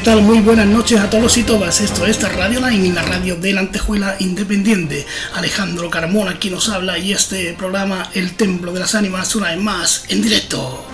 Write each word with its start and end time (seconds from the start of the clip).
Hola, 0.00 0.12
¿qué 0.12 0.16
tal? 0.16 0.22
Muy 0.22 0.40
buenas 0.40 0.66
noches 0.66 0.98
a 0.98 1.10
todos 1.10 1.36
y 1.36 1.42
todas. 1.42 1.78
Esto 1.82 2.06
es 2.06 2.22
Radio 2.22 2.66
Line, 2.66 2.94
la 2.94 3.02
radio 3.02 3.36
de 3.36 3.52
la 3.52 3.60
Antejuela 3.60 4.16
Independiente. 4.18 5.04
Alejandro 5.34 5.90
Carmona 5.90 6.30
aquí 6.30 6.48
nos 6.48 6.70
habla 6.70 6.96
y 6.96 7.12
este 7.12 7.52
programa 7.52 8.08
El 8.14 8.34
Templo 8.34 8.72
de 8.72 8.80
las 8.80 8.94
Ánimas 8.94 9.34
una 9.36 9.50
vez 9.50 9.60
más 9.60 10.04
en 10.08 10.22
directo. 10.22 10.89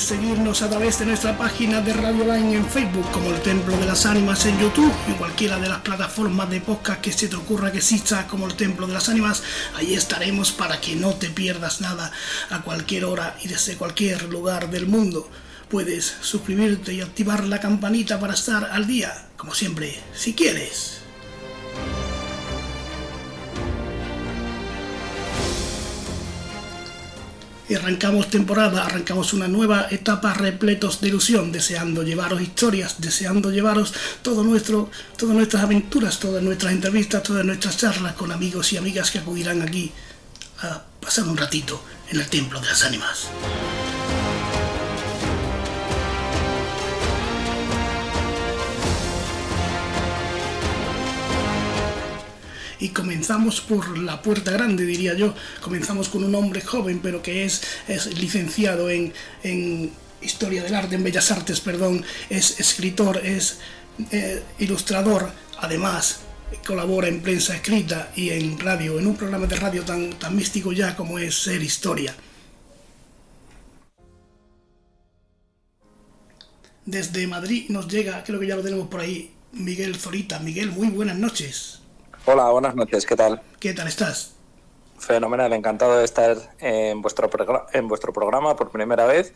Seguirnos 0.00 0.60
a 0.62 0.68
través 0.68 0.98
de 0.98 1.06
nuestra 1.06 1.38
página 1.38 1.80
de 1.80 1.92
Radio 1.94 2.24
Line 2.24 2.56
en 2.56 2.66
Facebook, 2.66 3.10
como 3.12 3.30
el 3.30 3.40
Templo 3.40 3.76
de 3.78 3.86
las 3.86 4.04
Ánimas 4.04 4.44
en 4.44 4.58
YouTube, 4.60 4.92
y 5.08 5.12
cualquiera 5.12 5.58
de 5.58 5.68
las 5.68 5.80
plataformas 5.80 6.50
de 6.50 6.60
podcast 6.60 7.00
que 7.00 7.12
se 7.12 7.28
te 7.28 7.36
ocurra 7.36 7.72
que 7.72 7.78
exista, 7.78 8.26
como 8.26 8.46
el 8.46 8.54
Templo 8.54 8.86
de 8.86 8.92
las 8.92 9.08
Ánimas. 9.08 9.42
Ahí 9.74 9.94
estaremos 9.94 10.52
para 10.52 10.80
que 10.80 10.96
no 10.96 11.14
te 11.14 11.30
pierdas 11.30 11.80
nada 11.80 12.12
a 12.50 12.60
cualquier 12.60 13.06
hora 13.06 13.36
y 13.42 13.48
desde 13.48 13.76
cualquier 13.76 14.24
lugar 14.24 14.70
del 14.70 14.86
mundo. 14.86 15.30
Puedes 15.70 16.16
suscribirte 16.20 16.92
y 16.92 17.00
activar 17.00 17.44
la 17.44 17.60
campanita 17.60 18.20
para 18.20 18.34
estar 18.34 18.64
al 18.64 18.86
día, 18.86 19.28
como 19.36 19.54
siempre, 19.54 19.98
si 20.14 20.34
quieres. 20.34 21.00
Arrancamos 27.74 28.30
temporada, 28.30 28.84
arrancamos 28.84 29.32
una 29.32 29.48
nueva 29.48 29.88
etapa 29.90 30.34
repletos 30.34 31.00
de 31.00 31.08
ilusión, 31.08 31.50
deseando 31.50 32.02
llevaros 32.02 32.40
historias, 32.40 33.00
deseando 33.00 33.50
llevaros 33.50 33.92
todo 34.22 34.44
nuestro, 34.44 34.90
todas 35.16 35.34
nuestras 35.34 35.64
aventuras, 35.64 36.20
todas 36.20 36.42
nuestras 36.42 36.72
entrevistas, 36.72 37.22
todas 37.22 37.44
nuestras 37.44 37.76
charlas 37.76 38.14
con 38.14 38.30
amigos 38.30 38.72
y 38.72 38.76
amigas 38.76 39.10
que 39.10 39.18
acudirán 39.18 39.62
aquí 39.62 39.92
a 40.62 40.82
pasar 41.00 41.26
un 41.26 41.36
ratito 41.36 41.82
en 42.10 42.20
el 42.20 42.28
Templo 42.28 42.60
de 42.60 42.66
las 42.66 42.84
Ánimas. 42.84 43.28
Y 52.80 52.90
comenzamos 52.90 53.60
por 53.60 53.98
la 53.98 54.22
puerta 54.22 54.52
grande, 54.52 54.84
diría 54.84 55.14
yo. 55.14 55.34
Comenzamos 55.60 56.08
con 56.08 56.24
un 56.24 56.34
hombre 56.34 56.60
joven, 56.60 57.00
pero 57.02 57.22
que 57.22 57.44
es, 57.44 57.62
es 57.88 58.18
licenciado 58.18 58.90
en, 58.90 59.12
Historia 60.22 60.62
del 60.62 60.74
Arte, 60.74 60.96
en 60.96 61.04
Bellas 61.04 61.30
Artes, 61.30 61.60
perdón, 61.60 62.02
es 62.30 62.58
escritor, 62.58 63.18
es 63.18 63.58
eh, 64.10 64.42
ilustrador, 64.58 65.30
además 65.58 66.20
colabora 66.66 67.06
en 67.06 67.20
prensa 67.20 67.54
escrita 67.54 68.10
y 68.16 68.30
en 68.30 68.58
radio, 68.58 68.98
en 68.98 69.06
un 69.06 69.16
programa 69.16 69.46
de 69.46 69.56
radio 69.56 69.82
tan, 69.82 70.10
tan 70.18 70.34
místico 70.34 70.72
ya 70.72 70.96
como 70.96 71.18
es 71.18 71.34
Ser 71.34 71.62
Historia. 71.62 72.16
Desde 76.86 77.26
Madrid 77.26 77.66
nos 77.68 77.88
llega, 77.88 78.22
creo 78.24 78.38
que 78.38 78.46
ya 78.46 78.56
lo 78.56 78.62
tenemos 78.62 78.88
por 78.88 79.00
ahí, 79.00 79.32
Miguel 79.52 79.96
Zorita. 79.96 80.38
Miguel, 80.38 80.70
muy 80.70 80.88
buenas 80.88 81.18
noches. 81.18 81.80
Hola, 82.28 82.50
buenas 82.50 82.74
noches, 82.74 83.06
¿qué 83.06 83.14
tal? 83.14 83.40
¿Qué 83.60 83.72
tal 83.72 83.86
estás? 83.86 84.34
Fenomenal, 84.98 85.52
encantado 85.52 85.96
de 85.96 86.04
estar 86.04 86.36
en 86.58 87.00
vuestro, 87.00 87.30
en 87.72 87.86
vuestro 87.86 88.12
programa 88.12 88.56
por 88.56 88.72
primera 88.72 89.06
vez 89.06 89.32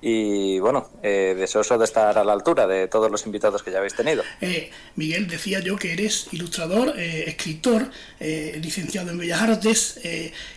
y 0.00 0.58
bueno, 0.58 0.88
eh, 1.02 1.34
deseoso 1.36 1.76
de 1.76 1.84
estar 1.84 2.16
a 2.16 2.24
la 2.24 2.32
altura 2.32 2.66
de 2.66 2.88
todos 2.88 3.10
los 3.10 3.26
invitados 3.26 3.62
que 3.62 3.70
ya 3.70 3.76
habéis 3.76 3.94
tenido. 3.94 4.22
Eh, 4.40 4.70
Miguel, 4.96 5.28
decía 5.28 5.60
yo 5.60 5.76
que 5.76 5.92
eres 5.92 6.28
ilustrador, 6.32 6.98
eh, 6.98 7.24
escritor, 7.26 7.90
licenciado 8.18 9.10
en 9.10 9.18
Bellas 9.18 9.42
Artes, 9.42 10.00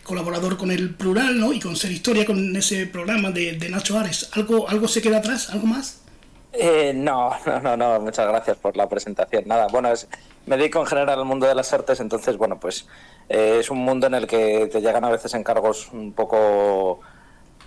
colaborador 0.03 0.55
con 0.55 0.71
el 0.71 0.95
Plural 0.95 1.37
¿no? 1.37 1.51
y 1.51 1.59
con 1.59 1.75
Ser 1.75 1.91
Historia, 1.91 2.25
con 2.25 2.55
ese 2.55 2.87
programa 2.87 3.31
de, 3.31 3.57
de 3.57 3.69
Nacho 3.69 3.99
Ares. 3.99 4.29
¿Algo, 4.35 4.69
¿Algo 4.69 4.87
se 4.87 5.01
queda 5.01 5.17
atrás? 5.17 5.49
¿Algo 5.49 5.67
más? 5.67 5.99
no, 6.95 7.35
no, 7.45 7.59
no, 7.59 7.75
no, 7.75 7.99
muchas 7.99 8.25
gracias 8.25 8.55
por 8.55 8.77
la 8.77 8.87
presentación. 8.87 9.43
Nada, 9.47 9.67
bueno, 9.67 9.91
es, 9.91 10.07
me 10.45 10.57
dedico 10.57 10.79
en 10.79 10.85
general 10.85 11.19
al 11.19 11.25
mundo 11.25 11.47
de 11.47 11.55
las 11.55 11.73
artes, 11.73 11.99
entonces, 11.99 12.37
bueno, 12.37 12.59
pues 12.59 12.87
eh, 13.29 13.57
es 13.59 13.69
un 13.69 13.79
mundo 13.79 14.07
en 14.07 14.15
el 14.15 14.27
que 14.27 14.67
te 14.71 14.81
llegan 14.81 15.05
a 15.05 15.09
veces 15.09 15.33
encargos 15.33 15.89
un 15.93 16.13
poco, 16.13 16.99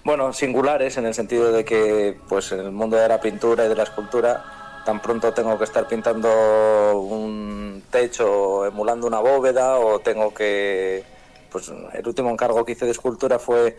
bueno, 0.05 0.33
singulares, 0.33 0.97
en 0.99 1.07
el 1.07 1.15
sentido 1.15 1.53
de 1.53 1.65
que, 1.65 2.19
pues 2.29 2.53
en 2.53 2.61
el 2.61 2.73
mundo 2.73 2.97
de 2.97 3.09
la 3.09 3.21
pintura 3.21 3.65
y 3.65 3.69
de 3.69 3.77
la 3.77 3.85
escultura, 3.85 4.83
tan 4.85 5.01
pronto 5.01 5.33
tengo 5.33 5.59
que 5.59 5.65
estar 5.65 5.89
pintando 5.89 6.99
un 7.01 7.83
techo 7.91 8.67
emulando 8.67 9.07
una 9.07 9.21
bóveda 9.21 9.79
o 9.79 9.99
tengo 10.01 10.33
que, 10.33 11.03
pues 11.51 11.73
el 11.93 12.07
último 12.07 12.31
encargo 12.31 12.65
que 12.65 12.73
hice 12.73 12.85
de 12.85 12.93
escultura 12.93 13.39
fue 13.39 13.77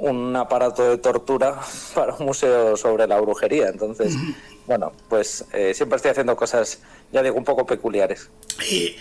un 0.00 0.34
aparato 0.34 0.88
de 0.88 0.98
tortura 0.98 1.60
para 1.94 2.14
un 2.14 2.26
museo 2.26 2.76
sobre 2.76 3.06
la 3.06 3.20
brujería. 3.20 3.68
Entonces, 3.68 4.16
bueno, 4.66 4.92
pues 5.08 5.44
eh, 5.52 5.74
siempre 5.74 5.96
estoy 5.96 6.12
haciendo 6.12 6.36
cosas, 6.36 6.80
ya 7.12 7.22
digo, 7.22 7.36
un 7.36 7.44
poco 7.44 7.66
peculiares. 7.66 8.30
Eh, 8.70 8.96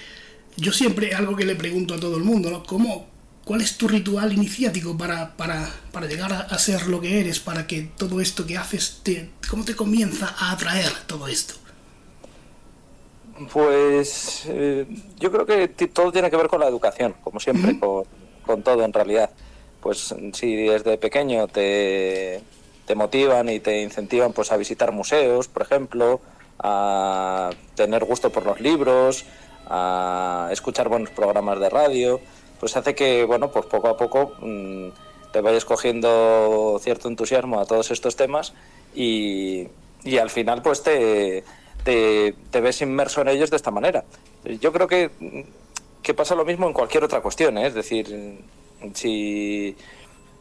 yo 0.58 0.72
siempre, 0.72 1.14
algo 1.16 1.36
que 1.36 1.46
le 1.46 1.56
pregunto 1.56 1.94
a 1.94 2.00
todo 2.00 2.18
el 2.18 2.24
mundo, 2.24 2.50
¿no? 2.50 2.64
¿Cómo, 2.64 3.08
¿Cuál 3.46 3.62
es 3.62 3.78
tu 3.78 3.88
ritual 3.88 4.34
iniciático 4.34 4.98
para, 4.98 5.36
para, 5.38 5.70
para 5.92 6.08
llegar 6.08 6.34
a, 6.34 6.60
ser 6.60 6.88
lo 6.88 7.00
que 7.00 7.20
eres, 7.20 7.40
para 7.40 7.66
que 7.66 7.90
todo 7.98 8.20
esto 8.20 8.46
que 8.46 8.58
haces, 8.58 9.00
te, 9.04 9.30
¿cómo 9.50 9.64
te 9.64 9.76
comienza 9.76 10.36
a 10.38 10.52
atraer 10.52 10.92
todo 11.08 11.28
esto? 11.28 11.56
Pues 13.54 14.44
eh, 14.48 14.86
yo 15.18 15.32
creo 15.32 15.46
que 15.46 15.68
todo 15.88 16.12
tiene 16.12 16.30
que 16.30 16.36
ver 16.36 16.48
con 16.48 16.60
la 16.60 16.68
educación, 16.68 17.16
como 17.24 17.40
siempre, 17.40 17.80
con, 17.80 18.04
con 18.46 18.62
todo 18.64 18.84
en 18.84 18.92
realidad 18.92 19.30
pues 19.82 20.14
si 20.34 20.56
desde 20.56 20.98
pequeño 20.98 21.48
te, 21.48 22.42
te 22.86 22.96
motivan 22.96 23.50
y 23.50 23.60
te 23.60 23.82
incentivan 23.82 24.34
pues 24.34 24.52
a 24.52 24.58
visitar 24.58 24.92
museos, 24.92 25.48
por 25.48 25.62
ejemplo, 25.62 26.20
a 26.60 27.52
tener 27.76 28.04
gusto 28.06 28.32
por 28.32 28.46
los 28.46 28.60
libros, 28.60 29.26
a 29.68 30.50
escuchar 30.52 30.90
buenos 30.90 31.12
programas 31.12 31.60
de 31.60 31.70
radio, 31.70 32.20
pues 32.60 32.76
hace 32.76 32.96
que, 32.96 33.24
bueno, 33.24 33.52
pues 33.52 33.66
poco 33.68 33.88
a 33.88 33.98
poco 33.98 34.34
mm, 34.42 34.90
te 35.32 35.42
vayas 35.42 35.66
cogiendo 35.66 36.80
cierto 36.82 37.08
entusiasmo 37.08 37.60
a 37.60 37.66
todos 37.66 37.92
estos 37.92 38.16
temas 38.16 38.54
y, 38.96 39.68
y 40.04 40.18
al 40.18 40.30
final 40.30 40.62
pues 40.62 40.84
te, 40.84 41.44
te, 41.84 42.34
te, 42.50 42.62
ves 42.62 42.82
inmerso 42.82 43.22
en 43.22 43.30
ellos 43.30 43.50
de 43.50 43.56
esta 43.56 43.72
manera. 43.72 44.04
Yo 44.60 44.74
creo 44.74 44.88
que, 44.88 45.12
que 46.02 46.14
pasa 46.14 46.36
lo 46.36 46.46
mismo 46.46 46.68
en 46.68 46.74
cualquier 46.74 47.04
otra 47.04 47.22
cuestión, 47.22 47.58
¿eh? 47.58 47.68
es 47.68 47.74
decir, 47.74 48.40
si, 48.94 49.76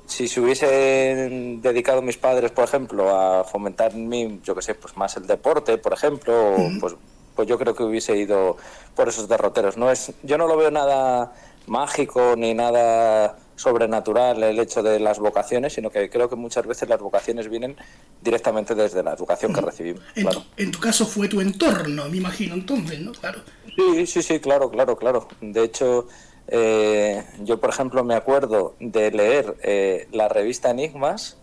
si 0.06 0.28
se 0.28 0.40
hubiesen 0.40 1.60
dedicado 1.60 2.02
mis 2.02 2.16
padres, 2.16 2.50
por 2.50 2.64
ejemplo, 2.64 3.14
a 3.14 3.44
fomentar 3.44 3.94
mi, 3.94 4.40
yo 4.44 4.54
que 4.54 4.62
sé, 4.62 4.74
pues 4.74 4.96
más 4.96 5.16
el 5.16 5.26
deporte, 5.26 5.78
por 5.78 5.92
ejemplo, 5.92 6.56
pues, 6.80 6.94
pues 7.34 7.48
yo 7.48 7.58
creo 7.58 7.74
que 7.74 7.82
hubiese 7.82 8.16
ido 8.16 8.56
por 8.94 9.08
esos 9.08 9.28
derroteros. 9.28 9.76
No 9.76 9.90
es, 9.90 10.12
yo 10.22 10.38
no 10.38 10.46
lo 10.46 10.56
veo 10.56 10.70
nada 10.70 11.32
mágico 11.66 12.34
ni 12.36 12.54
nada 12.54 13.36
sobrenatural 13.58 14.42
el 14.42 14.58
hecho 14.58 14.82
de 14.82 15.00
las 15.00 15.18
vocaciones, 15.18 15.72
sino 15.72 15.90
que 15.90 16.08
creo 16.08 16.28
que 16.28 16.36
muchas 16.36 16.66
veces 16.66 16.88
las 16.88 17.00
vocaciones 17.00 17.48
vienen 17.48 17.76
directamente 18.22 18.74
desde 18.74 19.02
la 19.02 19.12
educación 19.12 19.52
que 19.52 19.60
recibimos. 19.60 20.02
En, 20.14 20.28
tu, 20.28 20.42
en 20.56 20.70
tu 20.70 20.78
caso 20.78 21.04
fue 21.04 21.28
tu 21.28 21.40
entorno, 21.40 22.08
me 22.08 22.16
imagino 22.16 22.54
entonces, 22.54 23.00
¿no? 23.00 23.12
Claro. 23.12 23.40
Sí, 23.76 24.06
sí, 24.06 24.22
sí, 24.22 24.40
claro, 24.40 24.70
claro, 24.70 24.96
claro. 24.96 25.28
De 25.40 25.64
hecho, 25.64 26.06
eh, 26.48 27.24
yo, 27.40 27.60
por 27.60 27.70
ejemplo, 27.70 28.04
me 28.04 28.14
acuerdo 28.14 28.74
de 28.80 29.10
leer 29.10 29.56
eh, 29.62 30.08
la 30.12 30.28
revista 30.28 30.70
Enigmas 30.70 31.36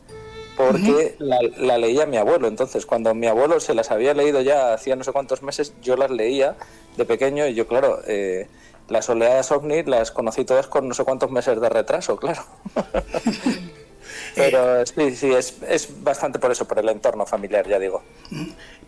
porque 0.58 1.16
la, 1.20 1.78
leía 1.78 2.06
mi 2.06 2.18
abuelo. 2.18 2.48
Entonces, 2.48 2.86
cuando 2.86 3.14
mi 3.14 3.28
abuelo 3.28 3.60
se 3.60 3.74
las 3.74 3.92
había 3.92 4.14
leído 4.14 4.42
ya 4.42 4.74
hacía 4.74 4.96
no 4.96 5.04
sé 5.04 5.12
cuántos 5.12 5.44
meses, 5.44 5.74
yo 5.82 5.96
las 5.96 6.10
leía 6.10 6.56
de 6.98 7.06
pequeño 7.06 7.46
y 7.48 7.54
yo, 7.54 7.68
claro, 7.68 8.00
eh, 8.08 8.48
las 8.88 9.10
oleadas 9.10 9.52
ovni 9.52 9.84
las 9.84 10.12
conocí 10.12 10.46
todas 10.46 10.68
con 10.68 10.88
no 10.88 10.94
sé 10.94 11.04
cuántos 11.04 11.30
meses 11.30 11.60
de 11.60 11.70
retraso, 11.70 12.18
claro. 12.18 12.44
Pero 14.36 14.86
sí, 14.86 15.16
sí, 15.16 15.32
es, 15.32 15.56
es 15.68 16.04
bastante 16.04 16.40
por 16.40 16.52
eso, 16.52 16.68
por 16.68 16.80
el 16.80 16.90
entorno 16.90 17.26
familiar, 17.26 17.68
ya 17.68 17.80
digo. 17.80 18.04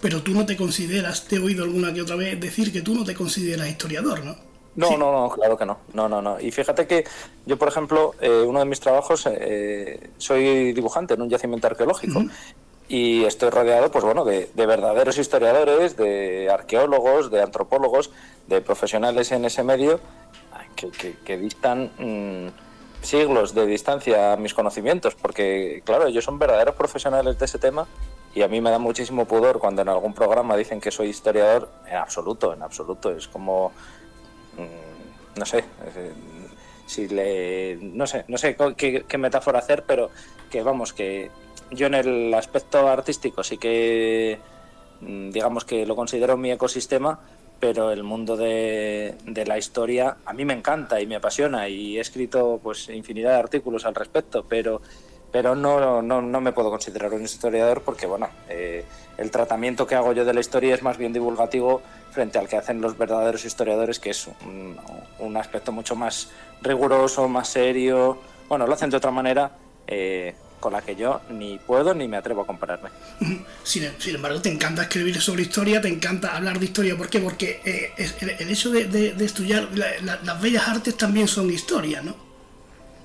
Pero 0.02 0.22
tú 0.22 0.34
no 0.34 0.46
te 0.46 0.58
consideras, 0.58 1.26
te 1.26 1.38
he 1.38 1.40
oído 1.40 1.64
alguna 1.64 1.94
que 1.94 2.02
otra 2.02 2.16
vez 2.16 2.40
decir 2.40 2.74
que 2.74 2.82
tú 2.82 2.94
no 2.94 3.06
te 3.06 3.14
consideras 3.14 3.68
historiador, 3.68 4.26
¿no? 4.26 4.36
No, 4.78 4.96
no, 4.96 5.12
no, 5.12 5.30
claro 5.30 5.58
que 5.58 5.66
no. 5.66 5.80
No, 5.94 6.08
no, 6.08 6.22
no. 6.22 6.40
Y 6.40 6.52
fíjate 6.52 6.86
que 6.86 7.04
yo, 7.48 7.58
por 7.58 7.68
ejemplo, 7.68 8.14
eh, 8.22 8.44
uno 8.48 8.60
de 8.60 8.66
mis 8.66 8.80
trabajos, 8.80 9.28
eh, 9.30 10.12
soy 10.20 10.72
dibujante 10.72 11.16
en 11.16 11.22
un 11.24 11.30
yacimiento 11.30 11.66
arqueológico. 11.66 12.24
Y 12.88 13.26
estoy 13.26 13.50
rodeado, 13.50 13.92
pues 13.92 14.06
bueno, 14.06 14.24
de, 14.24 14.50
verdaderos 14.56 15.18
historiadores, 15.18 15.98
de 15.98 16.50
arqueólogos, 16.50 17.32
de 17.32 17.42
antropólogos, 17.42 18.12
de 18.46 18.62
profesionales 18.62 19.32
en 19.32 19.46
ese 19.46 19.64
medio 19.64 20.00
que, 20.76 21.38
dictan 21.38 21.92
mm, 21.98 23.04
siglos 23.04 23.56
de 23.56 23.66
distancia 23.66 24.34
a 24.34 24.38
mis 24.38 24.54
conocimientos, 24.54 25.16
porque, 25.16 25.82
claro, 25.86 26.06
ellos 26.06 26.24
son 26.24 26.38
verdaderos 26.38 26.76
profesionales 26.76 27.40
de 27.40 27.46
ese 27.46 27.58
tema 27.58 27.88
y 28.36 28.44
a 28.44 28.48
mí 28.48 28.62
me 28.62 28.70
da 28.70 28.78
muchísimo 28.78 29.26
pudor 29.26 29.58
cuando 29.58 29.82
en 29.82 29.90
algún 29.90 30.14
programa 30.14 30.56
dicen 30.56 30.80
que 30.80 30.92
soy 30.92 31.08
historiador, 31.08 31.70
en 31.88 31.98
absoluto, 31.98 32.54
en 32.54 32.62
absoluto. 32.62 33.10
Es 33.10 33.28
como 33.28 33.72
no 35.36 35.46
sé, 35.46 35.64
si 36.88 37.08
le 37.08 37.78
no 37.82 38.08
sé 38.08 38.26
no 38.28 38.38
sé 38.38 38.56
qué, 38.76 39.18
metáfora 39.18 39.60
hacer 39.60 39.84
pero 39.86 40.10
que 40.50 40.64
vamos 40.64 40.94
que 40.94 41.30
yo 41.72 41.88
en 41.88 41.94
el 41.94 42.34
aspecto 42.34 42.88
artístico 42.88 43.44
sí 43.44 43.58
que 43.58 44.40
mm, 45.02 45.30
digamos 45.30 45.66
que 45.66 45.86
lo 45.86 45.96
considero 45.96 46.38
mi 46.38 46.52
ecosistema 46.52 47.20
pero 47.60 47.92
el 47.92 48.04
mundo 48.04 48.38
de, 48.38 49.16
de, 49.26 49.46
la 49.46 49.58
historia 49.58 50.18
a 50.26 50.34
mí 50.34 50.46
me 50.46 50.54
encanta 50.54 51.02
y 51.02 51.08
me 51.08 51.16
apasiona 51.16 51.68
y 51.68 51.98
he 51.98 52.02
escrito 52.02 52.60
pues 52.64 52.88
infinidad 52.90 53.32
de 53.32 53.40
artículos 53.40 53.86
al 53.86 53.96
respecto 53.96 54.46
pero 54.48 54.82
pero 55.32 55.56
no, 55.56 56.02
no, 56.02 56.22
no 56.22 56.42
me 56.42 56.52
puedo 56.52 56.70
considerar 56.70 57.14
un 57.14 57.24
historiador 57.24 57.82
porque 57.82 58.06
bueno 58.06 58.30
eh, 58.50 58.86
el 59.18 59.32
tratamiento 59.32 59.86
que 59.86 59.96
hago 59.96 60.14
yo 60.14 60.26
de 60.26 60.34
la 60.34 60.40
historia 60.40 60.76
es 60.76 60.84
más 60.84 60.98
bien 60.98 61.14
divulgativo 61.14 61.82
frente 62.12 62.38
al 62.40 62.48
que 62.48 62.58
hacen 62.58 62.82
los 62.82 62.98
verdaderos 62.98 63.46
historiadores 63.46 64.00
que 64.00 64.12
es 64.12 64.28
un, 64.28 64.78
un 65.20 65.38
aspecto 65.38 65.72
mucho 65.72 65.96
más 65.96 66.30
riguroso 66.62 67.28
más 67.28 67.50
serio 67.50 68.18
bueno 68.48 68.66
lo 68.68 68.74
hacen 68.74 68.90
de 68.90 68.98
otra 68.98 69.12
manera 69.12 69.52
eh, 69.88 70.36
con 70.60 70.74
la 70.74 70.82
que 70.82 70.96
yo 70.96 71.22
ni 71.30 71.60
puedo 71.60 71.94
ni 71.94 72.08
me 72.08 72.18
atrevo 72.18 72.42
a 72.42 72.48
compararme. 72.48 72.90
Sin, 73.64 73.84
embargo, 74.08 74.42
te 74.42 74.52
encanta 74.52 74.84
escribir 74.84 75.22
sobre 75.22 75.44
historia, 75.44 75.80
te 75.80 75.88
encanta 75.88 76.36
hablar 76.36 76.60
de 76.60 76.66
historia. 76.66 76.98
¿Por 76.98 77.10
qué? 77.10 77.20
Porque 77.20 77.62
eh, 77.64 77.94
el, 78.40 78.50
hecho 78.50 78.72
de, 78.72 79.16
estudiar 79.24 79.70
las 79.76 80.42
bellas 80.42 80.68
artes 80.68 80.98
también 80.98 81.28
son 81.28 81.52
historia, 81.52 82.02
¿no? 82.02 82.27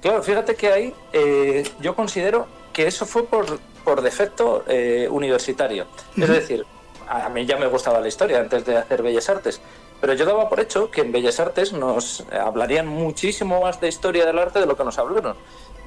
Claro, 0.02 0.20
fíjate 0.22 0.56
que 0.56 0.72
ahí 0.72 0.94
eh, 1.12 1.62
yo 1.80 1.94
considero 1.94 2.48
que 2.72 2.88
eso 2.88 3.06
fue 3.06 3.24
por, 3.24 3.60
por 3.84 4.02
defecto 4.02 4.64
eh, 4.66 5.06
universitario. 5.08 5.86
Es 6.16 6.28
decir, 6.28 6.66
a 7.08 7.28
mí 7.28 7.46
ya 7.46 7.56
me 7.56 7.68
gustaba 7.68 8.00
la 8.00 8.08
historia 8.08 8.40
antes 8.40 8.64
de 8.64 8.76
hacer 8.76 9.00
Bellas 9.00 9.28
Artes, 9.28 9.60
pero 10.00 10.14
yo 10.14 10.24
daba 10.24 10.48
por 10.48 10.58
hecho 10.58 10.90
que 10.90 11.02
en 11.02 11.12
Bellas 11.12 11.38
Artes 11.38 11.72
nos 11.72 12.24
hablarían 12.32 12.88
muchísimo 12.88 13.60
más 13.60 13.80
de 13.80 13.88
historia 13.88 14.26
del 14.26 14.40
arte 14.40 14.58
de 14.58 14.66
lo 14.66 14.76
que 14.76 14.82
nos 14.82 14.98
hablaron. 14.98 15.36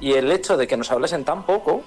Y 0.00 0.14
el 0.14 0.32
hecho 0.32 0.56
de 0.56 0.66
que 0.66 0.78
nos 0.78 0.90
hablasen 0.90 1.24
tan 1.24 1.44
poco, 1.44 1.82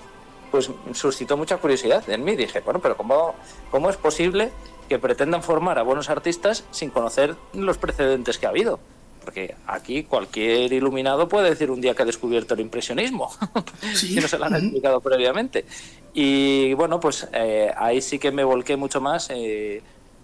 pues 0.51 0.69
suscitó 0.93 1.35
mucha 1.35 1.57
curiosidad 1.57 2.07
en 2.07 2.23
mí. 2.23 2.35
Dije, 2.35 2.59
bueno, 2.61 2.79
pero 2.79 2.95
¿cómo, 2.95 3.33
cómo 3.71 3.89
es 3.89 3.97
posible 3.97 4.51
que 4.87 4.99
pretendan 4.99 5.41
formar 5.41 5.79
a 5.79 5.83
buenos 5.83 6.11
artistas 6.11 6.63
sin 6.69 6.91
conocer 6.91 7.35
los 7.53 7.79
precedentes 7.79 8.37
que 8.37 8.45
ha 8.45 8.49
habido? 8.49 8.79
Porque 9.29 9.53
aquí 9.67 10.05
cualquier 10.05 10.73
iluminado 10.73 11.29
puede 11.29 11.51
decir 11.51 11.69
un 11.69 11.79
día 11.79 11.93
que 11.93 12.01
ha 12.01 12.05
descubierto 12.05 12.55
el 12.55 12.61
impresionismo, 12.61 13.29
si 13.93 14.15
no 14.15 14.27
se 14.27 14.39
lo 14.39 14.45
han 14.45 14.55
explicado 14.55 15.01
previamente. 15.01 15.65
Y 16.15 16.73
bueno, 16.73 16.99
pues 16.99 17.27
eh, 17.31 17.71
ahí 17.77 18.01
sí 18.01 18.17
que 18.17 18.31
me 18.31 18.43
volqué 18.43 18.75
mucho 18.75 19.01
más 19.01 19.29
eh, 19.29 19.83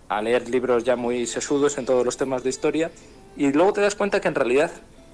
a 0.09 0.23
leer 0.23 0.49
libros 0.49 0.83
ya 0.83 0.95
muy 0.95 1.27
sesudos 1.27 1.77
en 1.77 1.85
todos 1.85 2.03
los 2.03 2.17
temas 2.17 2.41
de 2.43 2.49
historia. 2.49 2.89
Y 3.37 3.51
luego 3.51 3.73
te 3.73 3.81
das 3.81 3.93
cuenta 3.93 4.19
que 4.19 4.27
en 4.27 4.33
realidad 4.33 4.71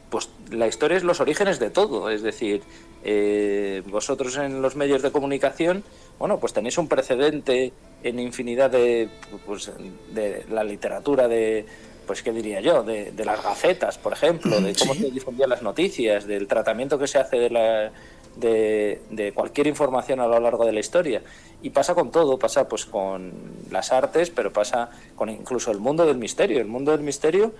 pues 0.09 0.29
la 0.51 0.67
historia 0.67 0.95
es 0.95 1.03
los 1.03 1.19
orígenes 1.19 1.59
de 1.59 1.69
todo. 1.69 2.09
Es 2.09 2.21
decir, 2.21 2.61
eh, 3.03 3.83
vosotros 3.87 4.37
en 4.37 4.61
los 4.61 4.77
medios 4.77 5.01
de 5.01 5.11
comunicación, 5.11 5.83
bueno, 6.17 6.39
pues 6.39 6.53
tenéis 6.53 6.77
un 6.77 6.87
precedente 6.87 7.73
en 8.03 8.19
infinidad 8.19 8.69
de, 8.69 9.09
pues, 9.45 9.69
de 10.13 10.45
la 10.49 10.63
literatura 10.63 11.27
de, 11.27 11.65
pues 12.11 12.23
qué 12.23 12.33
diría 12.33 12.59
yo, 12.59 12.83
de, 12.83 13.13
las 13.23 13.41
gacetas, 13.41 13.97
por 13.97 14.11
ejemplo, 14.11 14.59
de 14.59 14.75
cómo 14.75 14.93
se 14.93 15.09
difundían 15.09 15.49
las 15.49 15.61
noticias, 15.61 16.27
del 16.27 16.45
tratamiento 16.45 16.99
que 16.99 17.07
se 17.07 17.19
hace 17.19 17.37
de, 17.37 17.49
la, 17.49 17.91
de, 18.35 19.01
de, 19.09 19.31
cualquier 19.31 19.67
información 19.67 20.19
a 20.19 20.27
lo 20.27 20.37
largo 20.37 20.65
de 20.65 20.73
la 20.73 20.81
historia. 20.81 21.21
Y 21.61 21.69
pasa 21.69 21.95
con 21.95 22.11
todo, 22.11 22.37
pasa 22.37 22.67
pues 22.67 22.85
con 22.85 23.31
las 23.69 23.93
artes, 23.93 24.29
pero 24.29 24.51
pasa 24.51 24.89
con 25.15 25.29
incluso 25.29 25.71
el 25.71 25.79
mundo 25.79 26.05
del 26.05 26.17
misterio. 26.17 26.59
El 26.59 26.67
mundo 26.67 26.91
del 26.91 26.99
misterio 26.99 27.53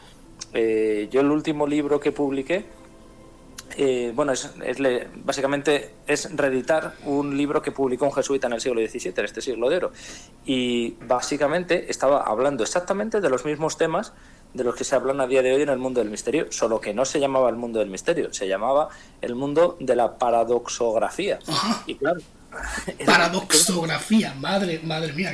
eh, 0.54 1.08
yo 1.12 1.22
el 1.22 1.32
último 1.32 1.66
libro 1.66 2.00
que 2.00 2.12
publiqué, 2.12 2.66
eh, 3.78 4.12
bueno, 4.14 4.34
es, 4.34 4.52
básicamente 5.24 5.94
es 6.06 6.36
reeditar 6.36 6.94
un 7.06 7.38
libro 7.38 7.62
que 7.62 7.72
publicó 7.72 8.06
un 8.06 8.12
jesuita 8.12 8.48
en 8.48 8.54
el 8.54 8.62
siglo 8.62 8.82
XVII, 8.86 9.14
en 9.16 9.26
este 9.26 9.42
siglo 9.42 9.70
de 9.70 9.78
oro. 9.78 9.92
Y 10.46 10.92
básicamente 11.06 11.90
estaba 11.90 12.24
hablando 12.24 12.64
exactamente 12.64 13.22
de 13.22 13.30
los 13.30 13.46
mismos 13.46 13.78
temas 13.78 14.14
de 14.54 14.64
los 14.64 14.76
que 14.76 14.84
se 14.84 14.96
hablan 14.96 15.22
a 15.22 15.28
día 15.28 15.42
de 15.42 15.54
hoy 15.54 15.62
en 15.62 15.70
el 15.70 15.78
mundo 15.78 16.00
del 16.02 16.10
misterio, 16.10 16.52
solo 16.52 16.82
que 16.82 16.94
no 16.94 17.06
se 17.06 17.20
llamaba 17.20 17.50
el 17.50 17.56
mundo 17.56 17.80
del 17.80 17.90
misterio, 17.90 18.34
se 18.34 18.48
llamaba 18.48 18.90
el 19.22 19.36
mundo 19.36 19.78
de 19.80 19.96
la 19.96 20.18
paradoxografía. 20.18 21.40
Y 21.86 21.96
claro. 21.96 22.20
Paradoxografía, 23.06 24.34
madre, 24.34 24.82
madre 24.84 25.14
mía 25.14 25.32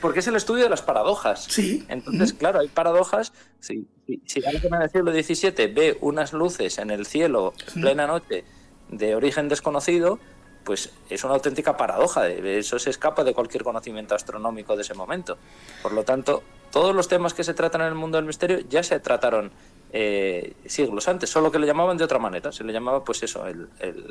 porque 0.00 0.20
es 0.20 0.26
el 0.26 0.36
estudio 0.36 0.64
de 0.64 0.70
las 0.70 0.82
paradojas. 0.82 1.44
Sí. 1.44 1.84
Entonces, 1.88 2.32
claro, 2.32 2.60
hay 2.60 2.68
paradojas. 2.68 3.32
Si, 3.60 3.86
si, 4.26 4.44
alguien 4.44 4.74
en 4.74 4.82
el 4.82 4.90
siglo 4.90 5.12
XVII 5.12 5.66
ve 5.68 5.98
unas 6.00 6.32
luces 6.32 6.78
en 6.78 6.90
el 6.90 7.06
cielo 7.06 7.54
en 7.74 7.82
plena 7.82 8.06
noche 8.06 8.44
de 8.88 9.14
origen 9.14 9.48
desconocido, 9.48 10.18
pues 10.64 10.90
es 11.08 11.24
una 11.24 11.34
auténtica 11.34 11.76
paradoja. 11.76 12.28
Eso 12.28 12.78
se 12.78 12.90
escapa 12.90 13.24
de 13.24 13.34
cualquier 13.34 13.62
conocimiento 13.62 14.14
astronómico 14.14 14.74
de 14.76 14.82
ese 14.82 14.94
momento. 14.94 15.38
Por 15.82 15.92
lo 15.92 16.04
tanto, 16.04 16.42
todos 16.70 16.94
los 16.94 17.08
temas 17.08 17.34
que 17.34 17.44
se 17.44 17.54
tratan 17.54 17.82
en 17.82 17.88
el 17.88 17.94
mundo 17.94 18.16
del 18.16 18.26
misterio 18.26 18.60
ya 18.68 18.82
se 18.82 18.98
trataron 19.00 19.50
eh, 19.92 20.54
siglos 20.66 21.08
antes, 21.08 21.30
solo 21.30 21.50
que 21.50 21.58
le 21.58 21.66
llamaban 21.66 21.96
de 21.96 22.04
otra 22.04 22.18
manera. 22.18 22.52
Se 22.52 22.64
le 22.64 22.72
llamaba, 22.72 23.04
pues 23.04 23.22
eso, 23.22 23.44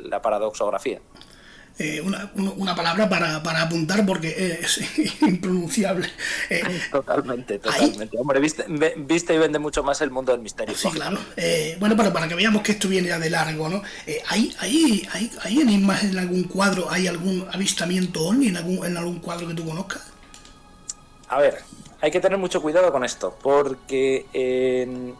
la 0.04 0.20
paradoxografía. 0.22 1.00
Eh, 1.78 1.98
una, 2.02 2.30
una, 2.34 2.74
palabra 2.74 3.08
para, 3.08 3.42
para, 3.42 3.62
apuntar 3.62 4.04
porque 4.04 4.58
es 4.60 4.80
impronunciable. 5.22 6.10
Eh, 6.50 6.62
totalmente, 6.90 7.58
totalmente. 7.58 8.18
Hombre, 8.18 8.38
viste, 8.38 8.66
viste, 8.98 9.34
y 9.34 9.38
vende 9.38 9.58
mucho 9.58 9.82
más 9.82 10.02
el 10.02 10.10
mundo 10.10 10.32
del 10.32 10.42
misterio. 10.42 10.74
Sí, 10.74 10.90
claro. 10.90 11.18
Eh, 11.38 11.78
bueno, 11.80 11.96
pero 11.96 12.12
para 12.12 12.28
que 12.28 12.34
veamos 12.34 12.62
que 12.62 12.72
esto 12.72 12.86
viene 12.86 13.08
ya 13.08 13.18
de 13.18 13.30
largo, 13.30 13.70
¿no? 13.70 13.82
¿hay, 14.28 14.54
hay, 14.58 15.08
hay, 15.10 15.30
¿Hay 15.42 15.60
en 15.60 16.18
algún 16.18 16.44
cuadro, 16.44 16.90
hay 16.90 17.06
algún 17.06 17.46
avistamiento 17.50 18.26
OVNI 18.26 18.48
en 18.48 18.56
algún, 18.58 18.84
en 18.84 18.96
algún 18.98 19.20
cuadro 19.20 19.48
que 19.48 19.54
tú 19.54 19.64
conozcas? 19.64 20.02
A 21.28 21.38
ver, 21.38 21.62
hay 22.00 22.10
que 22.10 22.20
tener 22.20 22.38
mucho 22.38 22.62
cuidado 22.62 22.90
con 22.92 23.04
esto, 23.04 23.36
porque 23.42 24.26
en, 24.32 25.14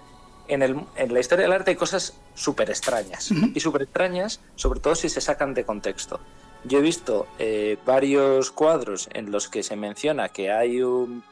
en, 0.48 0.62
el, 0.62 0.76
en 0.96 1.14
la 1.14 1.20
historia 1.20 1.44
del 1.44 1.52
arte 1.52 1.70
hay 1.70 1.76
cosas 1.76 2.14
súper 2.34 2.70
extrañas. 2.70 3.30
Y 3.54 3.60
súper 3.60 3.82
extrañas, 3.82 4.40
sobre 4.56 4.80
todo 4.80 4.94
si 4.94 5.08
se 5.08 5.20
sacan 5.20 5.54
de 5.54 5.64
contexto. 5.64 6.20
Yo 6.64 6.78
he 6.78 6.82
visto 6.82 7.26
eh, 7.38 7.78
varios 7.86 8.50
cuadros 8.50 9.08
en 9.14 9.30
los 9.30 9.48
que 9.48 9.62
se 9.62 9.76
menciona 9.76 10.28
que 10.28 10.50
hay 10.50 10.82
un. 10.82 11.22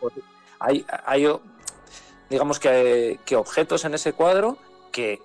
Hay, 0.59 0.85
hay 1.05 1.29
digamos 2.31 2.59
que, 2.59 3.21
que 3.25 3.37
objetos 3.37 3.85
en 3.85 3.95
ese 3.95 4.13
cuadro 4.13 4.57
que, 4.91 5.21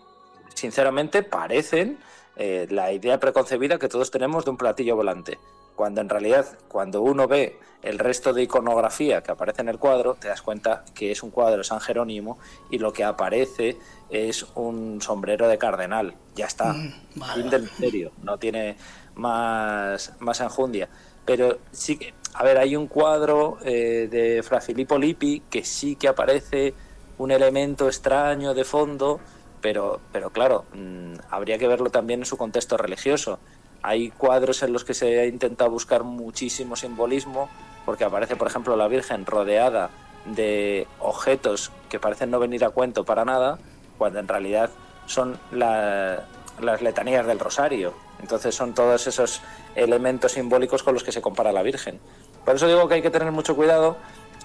sinceramente, 0.54 1.24
parecen 1.24 1.98
eh, 2.36 2.68
la 2.70 2.92
idea 2.92 3.20
preconcebida 3.20 3.80
que 3.80 3.88
todos 3.88 4.12
tenemos 4.12 4.44
de 4.46 4.52
un 4.52 4.58
platillo 4.58 4.96
volante. 4.96 5.40
Cuando 5.76 6.02
en 6.02 6.10
realidad, 6.10 6.46
cuando 6.68 7.02
uno 7.02 7.28
ve 7.28 7.60
el 7.82 8.00
resto 8.00 8.34
de 8.34 8.44
iconografía 8.44 9.22
que 9.22 9.32
aparece 9.32 9.62
en 9.62 9.70
el 9.70 9.78
cuadro, 9.78 10.16
te 10.16 10.30
das 10.30 10.42
cuenta 10.42 10.86
que 10.94 11.12
es 11.12 11.22
un 11.22 11.32
cuadro 11.32 11.58
de 11.58 11.64
San 11.64 11.82
Jerónimo 11.82 12.40
y 12.72 12.80
lo 12.80 12.94
que 12.94 13.04
aparece 13.04 13.78
es 14.10 14.46
un 14.56 15.02
sombrero 15.02 15.48
de 15.48 15.58
cardenal. 15.58 16.16
Ya 16.36 16.46
está. 16.46 16.74
Mm, 16.74 17.50
del 17.50 17.64
misterio. 17.64 18.12
No 18.22 18.38
tiene 18.38 18.78
más, 19.16 20.14
más 20.20 20.40
enjundia. 20.40 20.90
Pero 21.26 21.60
sí 21.72 21.98
que, 21.98 22.14
a 22.34 22.44
ver, 22.44 22.58
hay 22.58 22.76
un 22.76 22.88
cuadro 22.88 23.58
eh, 23.64 24.08
de 24.10 24.44
Fra 24.44 24.62
Filippo 24.62 24.98
Lippi 24.98 25.44
que 25.50 25.64
sí 25.64 25.96
que 25.96 26.08
aparece 26.08 26.74
un 27.18 27.32
elemento 27.32 27.88
extraño 27.88 28.54
de 28.54 28.64
fondo, 28.64 29.20
pero, 29.62 30.00
pero 30.12 30.30
claro, 30.30 30.66
mm, 30.74 31.14
habría 31.30 31.58
que 31.58 31.68
verlo 31.68 31.90
también 31.90 32.22
en 32.22 32.26
su 32.26 32.38
contexto 32.38 32.78
religioso. 32.78 33.40
Hay 33.84 34.10
cuadros 34.10 34.64
en 34.64 34.74
los 34.74 34.84
que 34.86 34.94
se 34.94 35.20
ha 35.20 35.26
intentado 35.26 35.70
buscar 35.70 36.04
muchísimo 36.04 36.76
simbolismo, 36.76 37.50
porque 37.86 38.06
aparece, 38.06 38.36
por 38.36 38.48
ejemplo, 38.48 38.76
la 38.78 38.88
Virgen 38.88 39.26
rodeada 39.26 39.90
de 40.26 40.88
objetos 41.00 41.72
que 41.90 42.00
parecen 42.00 42.32
no 42.32 42.40
venir 42.40 42.64
a 42.64 42.70
cuento 42.70 43.04
para 43.04 43.26
nada, 43.26 43.60
cuando 43.98 44.20
en 44.20 44.28
realidad 44.28 44.70
son 45.06 45.38
las 45.52 46.82
letanías 46.82 47.28
del 47.28 47.40
rosario. 47.40 47.94
Entonces 48.22 48.56
son 48.56 48.74
todos 48.74 49.06
esos 49.06 49.42
elementos 49.76 50.32
simbólicos 50.32 50.82
con 50.82 50.94
los 50.94 51.04
que 51.04 51.12
se 51.12 51.22
compara 51.22 51.52
la 51.52 51.62
Virgen. 51.62 52.00
Por 52.46 52.56
eso 52.56 52.68
digo 52.68 52.88
que 52.88 52.96
hay 52.96 53.02
que 53.02 53.10
tener 53.10 53.34
mucho 53.34 53.54
cuidado. 53.54 53.98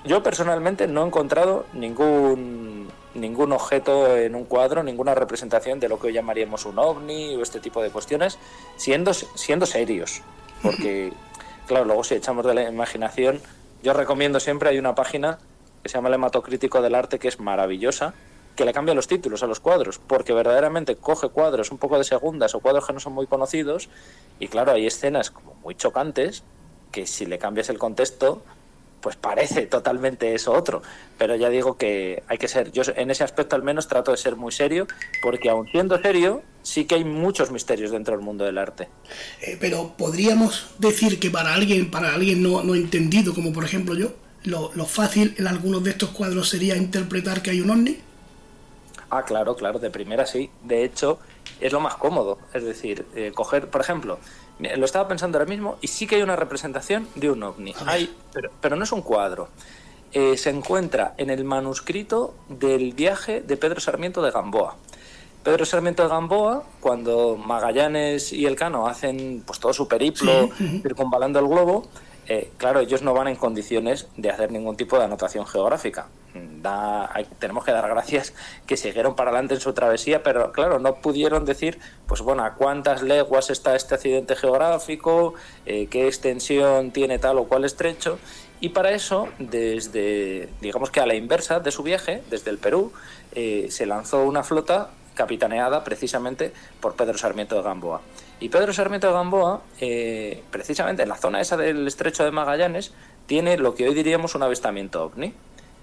Yo 0.05 0.21
personalmente 0.23 0.89
no 0.89 1.05
he 1.05 1.07
encontrado 1.07 1.65
ningún, 1.73 2.88
ningún 3.21 3.53
objeto 3.53 4.17
en 4.17 4.35
un 4.35 4.45
cuadro, 4.45 4.83
ninguna 4.83 5.15
representación 5.15 5.81
de 5.81 5.89
lo 5.89 5.99
que 5.99 6.09
hoy 6.09 6.13
llamaríamos 6.13 6.67
un 6.67 6.79
ovni 6.79 7.37
o 7.37 7.43
este 7.43 7.61
tipo 7.61 7.83
de 7.83 7.91
cuestiones, 7.91 8.39
siendo, 8.77 9.13
siendo 9.15 9.67
serios. 9.67 10.23
Porque, 10.63 11.13
claro, 11.67 11.85
luego 11.85 12.05
si 12.05 12.15
echamos 12.15 12.45
de 12.47 12.55
la 12.55 12.69
imaginación, 12.69 13.41
yo 13.83 13.93
recomiendo 13.93 14.41
siempre, 14.41 14.71
hay 14.71 14.79
una 14.79 14.95
página 14.95 15.39
que 15.83 15.89
se 15.89 15.97
llama 15.97 16.09
el 16.09 16.15
hematocrítico 16.15 16.83
del 16.83 16.95
arte 16.95 17.19
que 17.19 17.29
es 17.29 17.39
maravillosa, 17.39 18.15
que 18.57 18.65
le 18.65 18.73
cambia 18.73 18.95
los 18.95 19.07
títulos 19.07 19.45
a 19.45 19.47
los 19.47 19.61
cuadros, 19.61 20.01
porque 20.01 20.33
verdaderamente 20.33 20.97
coge 20.97 21.29
cuadros 21.29 21.71
un 21.71 21.79
poco 21.79 21.97
de 21.97 22.03
segundas 22.03 22.57
o 22.57 22.61
cuadros 22.61 22.87
que 22.87 22.93
no 22.93 22.99
son 22.99 23.13
muy 23.13 23.29
conocidos, 23.29 23.89
y 24.41 24.49
claro, 24.49 24.73
hay 24.73 24.87
escenas 24.87 25.31
como 25.31 25.55
muy 25.63 25.77
chocantes 25.77 26.43
que 26.91 27.07
si 27.07 27.25
le 27.27 27.39
cambias 27.39 27.69
el 27.69 27.79
contexto, 27.79 28.43
pues 29.01 29.17
parece 29.17 29.67
totalmente 29.67 30.35
eso 30.35 30.53
otro. 30.53 30.83
Pero 31.19 31.37
ya 31.37 31.49
digo 31.49 31.77
que 31.77 32.23
hay 32.29 32.39
que 32.39 32.49
ser, 32.49 32.73
yo 32.73 32.83
en 32.97 33.11
ese 33.11 33.25
aspecto 33.25 33.57
al 33.57 33.63
menos 33.63 33.89
trato 33.89 34.11
de 34.11 34.17
ser 34.17 34.37
muy 34.37 34.53
serio, 34.53 34.87
porque 35.23 35.51
aun 35.51 35.67
siendo 35.69 36.01
serio, 36.01 36.43
sí 36.63 36.85
que 36.85 36.97
hay 36.97 37.05
muchos 37.05 37.51
misterios 37.51 37.91
dentro 37.91 38.15
del 38.17 38.25
mundo 38.25 38.45
del 38.45 38.59
arte. 38.59 38.89
Eh, 39.43 39.57
pero 39.61 39.95
podríamos 39.97 40.69
decir 40.79 41.19
que 41.19 41.31
para 41.31 41.55
alguien, 41.55 41.91
para 41.91 42.15
alguien 42.15 42.43
no, 42.43 42.63
no 42.63 42.75
entendido, 42.75 43.35
como 43.35 43.53
por 43.53 43.65
ejemplo 43.65 43.95
yo, 43.95 44.13
lo, 44.45 44.71
lo, 44.75 44.87
fácil 44.87 45.35
en 45.37 45.47
algunos 45.47 45.83
de 45.83 45.91
estos 45.91 46.11
cuadros 46.11 46.49
sería 46.49 46.77
interpretar 46.77 47.43
que 47.43 47.51
hay 47.51 47.61
un 47.61 47.71
ovni. 47.71 47.99
Ah, 49.11 49.25
claro, 49.25 49.57
claro, 49.57 49.79
de 49.79 49.91
primera 49.91 50.27
sí. 50.27 50.51
De 50.63 50.85
hecho, 50.85 51.19
es 51.61 51.73
lo 51.73 51.81
más 51.81 51.97
cómodo. 51.97 52.39
Es 52.53 52.63
decir, 52.63 53.07
eh, 53.15 53.33
coger, 53.35 53.69
por 53.69 53.81
ejemplo, 53.81 54.19
lo 54.59 54.85
estaba 54.85 55.09
pensando 55.09 55.39
ahora 55.39 55.49
mismo 55.49 55.79
y 55.81 55.89
sí 55.89 56.07
que 56.07 56.17
hay 56.17 56.23
una 56.23 56.37
representación 56.37 57.09
de 57.15 57.31
un 57.31 57.43
ovni. 57.43 57.75
Hay, 57.87 58.15
pero, 58.33 58.51
pero 58.61 58.77
no 58.77 58.85
es 58.85 58.93
un 58.93 59.03
cuadro. 59.03 59.49
Eh, 60.13 60.37
se 60.37 60.51
encuentra 60.51 61.15
en 61.19 61.31
el 61.31 61.45
manuscrito 61.45 62.35
del 62.49 62.95
viaje 62.95 63.41
de 63.41 63.57
Pedro 63.57 63.81
Sarmiento 63.81 64.23
de 64.23 64.31
Gamboa. 64.31 64.77
Pedro 65.45 65.65
Sarmiento 65.65 66.03
de 66.03 66.09
Gamboa, 66.09 66.65
cuando 66.81 67.37
Magallanes 67.37 68.33
y 68.33 68.47
Elcano 68.47 68.87
hacen 68.87 69.43
pues 69.47 69.61
todo 69.61 69.73
su 69.73 69.87
periplo 69.87 70.51
circunvalando 70.83 71.39
el 71.39 71.47
globo, 71.47 71.87
eh, 72.29 72.51
claro, 72.59 72.81
ellos 72.81 73.01
no 73.01 73.15
van 73.15 73.29
en 73.29 73.37
condiciones 73.37 74.07
de 74.19 74.31
hacer 74.31 74.53
ningún 74.53 74.77
tipo 74.77 74.99
de 74.99 75.05
anotación 75.05 75.47
geográfica. 75.47 76.09
Da, 76.61 77.11
tenemos 77.39 77.65
que 77.65 77.73
dar 77.73 77.89
gracias 77.89 78.35
que 78.67 78.77
siguieron 78.77 79.17
para 79.17 79.31
adelante 79.31 79.55
en 79.55 79.61
su 79.61 79.73
travesía, 79.73 80.23
pero 80.23 80.53
claro, 80.53 80.79
no 80.79 80.97
pudieron 80.97 81.47
decir, 81.47 81.79
pues 82.07 82.21
bueno, 82.21 82.45
a 82.45 82.55
cuántas 82.55 83.03
leguas 83.03 83.49
está 83.49 83.75
este 83.75 83.95
accidente 83.95 84.37
geográfico, 84.37 85.35
eh, 85.65 85.87
qué 85.87 86.07
extensión 86.07 86.91
tiene 86.91 87.19
tal 87.19 87.39
o 87.39 87.45
cual 87.45 87.65
estrecho. 87.65 88.19
Y 88.61 88.71
para 88.71 88.91
eso, 88.91 89.29
desde, 89.39 90.49
digamos 90.61 90.91
que 90.91 91.01
a 91.01 91.07
la 91.07 91.15
inversa 91.15 91.61
de 91.61 91.71
su 91.71 91.83
viaje, 91.83 92.23
desde 92.29 92.51
el 92.51 92.59
Perú, 92.59 92.93
eh, 93.33 93.69
se 93.71 93.87
lanzó 93.87 94.25
una 94.25 94.43
flota 94.43 94.91
capitaneada 95.19 95.83
precisamente 95.83 96.53
por 96.81 96.95
Pedro 96.95 97.19
Sarmiento 97.19 97.57
de 97.57 97.63
Gamboa. 97.63 98.01
Y 98.39 98.49
Pedro 98.51 98.73
Sarmiento 98.73 99.09
de 99.09 99.13
Gamboa, 99.15 99.63
eh, 99.81 100.45
precisamente 100.53 101.03
en 101.03 101.09
la 101.09 101.17
zona 101.17 101.41
esa 101.41 101.57
del 101.57 101.89
estrecho 101.89 102.25
de 102.25 102.31
Magallanes, 102.31 102.93
tiene 103.27 103.59
lo 103.59 103.75
que 103.75 103.89
hoy 103.89 103.95
diríamos 103.95 104.37
un 104.37 104.45
avistamiento 104.45 105.03
ovni. 105.03 105.35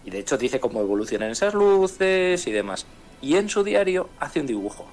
Y 0.05 0.09
de 0.09 0.19
hecho 0.19 0.37
dice 0.37 0.61
cómo 0.61 0.79
evolucionan 0.79 1.31
esas 1.31 1.53
luces 1.53 2.47
y 2.47 2.51
demás. 2.51 2.85
Y 3.21 3.35
en 3.35 3.49
su 3.49 3.63
diario 3.63 4.09
hace 4.19 4.39
un 4.39 4.47
dibujo. 4.47 4.85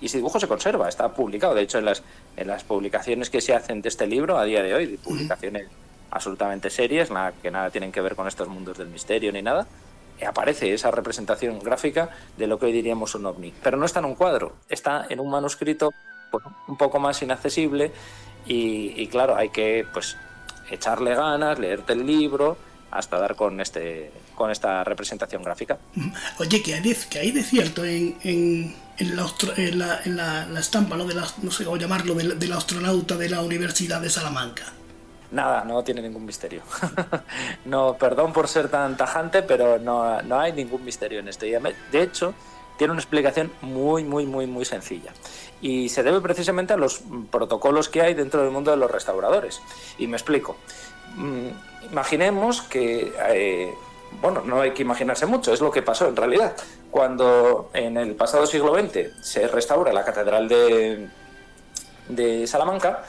Y 0.00 0.06
ese 0.06 0.18
dibujo 0.18 0.40
se 0.40 0.48
conserva, 0.48 0.88
está 0.88 1.14
publicado. 1.14 1.54
De 1.54 1.62
hecho, 1.62 1.78
en 1.78 1.84
las, 1.84 2.02
en 2.36 2.48
las 2.48 2.64
publicaciones 2.64 3.30
que 3.30 3.40
se 3.40 3.54
hacen 3.54 3.80
de 3.80 3.90
este 3.90 4.08
libro 4.08 4.38
a 4.38 4.44
día 4.44 4.62
de 4.62 4.74
hoy, 4.74 4.96
publicaciones 4.96 5.68
absolutamente 6.10 6.68
serias, 6.68 7.10
que 7.42 7.50
nada 7.52 7.70
tienen 7.70 7.92
que 7.92 8.00
ver 8.00 8.16
con 8.16 8.26
estos 8.26 8.48
mundos 8.48 8.76
del 8.76 8.88
misterio 8.88 9.30
ni 9.30 9.42
nada, 9.42 9.66
aparece 10.26 10.72
esa 10.72 10.90
representación 10.90 11.58
gráfica 11.58 12.10
de 12.36 12.46
lo 12.46 12.58
que 12.58 12.66
hoy 12.66 12.72
diríamos 12.72 13.14
un 13.14 13.26
ovni. 13.26 13.52
Pero 13.62 13.76
no 13.76 13.86
está 13.86 14.00
en 14.00 14.06
un 14.06 14.14
cuadro, 14.14 14.54
está 14.68 15.06
en 15.08 15.20
un 15.20 15.30
manuscrito 15.30 15.90
un 16.68 16.76
poco 16.76 16.98
más 16.98 17.22
inaccesible 17.22 17.92
y, 18.46 19.06
claro, 19.08 19.36
hay 19.36 19.48
que 19.50 19.86
pues 19.92 20.16
echarle 20.70 21.14
ganas, 21.14 21.58
leerte 21.58 21.92
el 21.92 22.06
libro 22.06 22.56
hasta 22.90 23.18
dar 23.18 23.34
con 23.34 23.60
este 23.60 24.12
con 24.34 24.50
esta 24.50 24.84
representación 24.84 25.42
gráfica. 25.42 25.78
Oye, 26.38 26.62
que 26.62 26.74
hay 26.74 26.80
de, 26.80 26.96
que 27.08 27.18
hay 27.18 27.30
de 27.30 27.42
cierto 27.42 27.84
en, 27.84 28.16
en, 28.22 28.74
en, 28.98 29.16
la, 29.16 30.00
en, 30.04 30.16
la, 30.16 30.60
estampa, 30.60 30.96
¿no? 30.96 31.04
De 31.04 31.14
la, 31.14 31.26
no 31.42 31.50
sé 31.50 31.64
cómo 31.64 31.76
llamarlo, 31.76 32.14
del, 32.14 32.52
astronauta 32.52 33.16
de 33.16 33.28
la 33.28 33.42
Universidad 33.42 34.00
de 34.00 34.10
Salamanca. 34.10 34.72
Nada, 35.30 35.64
no 35.64 35.82
tiene 35.82 36.02
ningún 36.02 36.24
misterio. 36.24 36.62
no, 37.64 37.96
perdón 37.98 38.32
por 38.32 38.48
ser 38.48 38.68
tan 38.68 38.96
tajante, 38.96 39.42
pero 39.42 39.78
no, 39.78 40.22
no 40.22 40.38
hay 40.38 40.52
ningún 40.52 40.84
misterio 40.84 41.18
en 41.18 41.28
esto. 41.28 41.44
De 41.44 42.02
hecho, 42.02 42.34
tiene 42.76 42.92
una 42.92 43.00
explicación 43.00 43.52
muy, 43.60 44.04
muy, 44.04 44.26
muy, 44.26 44.46
muy 44.46 44.64
sencilla. 44.64 45.12
Y 45.60 45.88
se 45.88 46.02
debe 46.02 46.20
precisamente 46.20 46.72
a 46.72 46.76
los 46.76 47.02
protocolos 47.30 47.88
que 47.88 48.02
hay 48.02 48.14
dentro 48.14 48.42
del 48.42 48.50
mundo 48.50 48.70
de 48.70 48.76
los 48.76 48.90
restauradores. 48.90 49.60
Y 49.98 50.06
me 50.06 50.16
explico. 50.16 50.56
Mm, 51.16 51.48
imaginemos 51.90 52.62
que, 52.62 53.12
eh, 53.28 53.72
bueno, 54.20 54.42
no 54.44 54.60
hay 54.60 54.72
que 54.72 54.82
imaginarse 54.82 55.26
mucho, 55.26 55.52
es 55.52 55.60
lo 55.60 55.70
que 55.70 55.82
pasó 55.82 56.08
en 56.08 56.16
realidad. 56.16 56.54
Cuando 56.90 57.70
en 57.72 57.96
el 57.96 58.14
pasado 58.14 58.46
siglo 58.46 58.74
XX 58.74 59.24
se 59.24 59.48
restaura 59.48 59.92
la 59.92 60.04
Catedral 60.04 60.48
de, 60.48 61.08
de 62.08 62.46
Salamanca, 62.46 63.04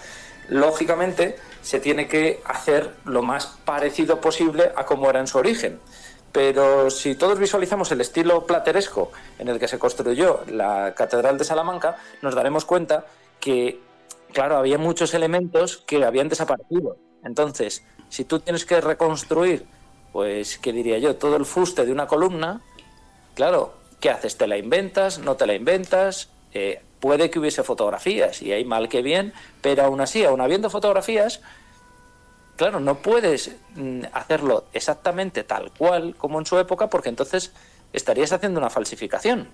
lógicamente 0.50 1.38
se 1.65 1.79
tiene 1.79 2.07
que 2.07 2.43
hacer 2.45 2.93
lo 3.05 3.24
más 3.24 3.57
parecido 3.65 4.22
posible 4.22 4.72
a 4.75 4.86
como 4.86 5.10
era 5.10 5.19
en 5.19 5.25
su 5.25 5.39
origen. 5.39 5.79
Pero 6.31 6.91
si 6.91 7.15
todos 7.15 7.39
visualizamos 7.39 7.91
el 7.91 8.01
estilo 8.01 8.45
plateresco 8.45 9.12
en 9.39 9.48
el 9.48 9.57
que 9.57 9.67
se 9.67 9.79
construyó 9.79 10.41
la 10.48 10.93
Catedral 10.93 11.39
de 11.39 11.43
Salamanca, 11.43 11.98
nos 12.22 12.36
daremos 12.36 12.65
cuenta 12.65 13.07
que, 13.39 13.79
claro, 14.31 14.57
había 14.57 14.77
muchos 14.77 15.15
elementos 15.15 15.77
que 15.88 16.05
habían 16.05 16.29
desaparecido. 16.29 16.98
Entonces, 17.24 17.84
si 18.10 18.25
tú 18.25 18.39
tienes 18.41 18.63
que 18.63 18.79
reconstruir, 18.79 19.65
pues, 20.13 20.60
¿qué 20.60 20.72
diría 20.72 21.00
yo? 21.00 21.15
Todo 21.15 21.36
el 21.36 21.45
fuste 21.45 21.84
de 21.84 21.91
una 21.91 22.05
columna, 22.05 22.62
claro, 23.34 23.74
¿qué 24.00 24.12
haces? 24.12 24.38
¿Te 24.38 24.45
la 24.45 24.57
inventas? 24.57 25.17
¿No 25.17 25.36
te 25.36 25.48
la 25.48 25.55
inventas? 25.55 26.29
Eh, 26.53 26.84
puede 27.05 27.29
que 27.29 27.38
hubiese 27.38 27.62
fotografías, 27.62 28.41
y 28.41 28.51
hay 28.51 28.65
mal 28.65 28.89
que 28.89 29.03
bien, 29.03 29.31
pero 29.62 29.83
aún 29.83 30.01
así, 30.01 30.24
aún 30.24 30.41
habiendo 30.41 30.71
fotografías, 30.71 31.39
claro, 32.55 32.79
no 32.79 32.95
puedes 32.95 33.51
mm, 33.75 34.05
hacerlo 34.12 34.63
exactamente 34.74 35.43
tal 35.43 35.71
cual 35.71 36.15
como 36.15 36.39
en 36.39 36.47
su 36.47 36.57
época 36.57 36.89
porque 36.89 37.09
entonces 37.09 37.53
estarías 37.93 38.31
haciendo 38.31 38.59
una 38.59 38.71
falsificación. 38.71 39.50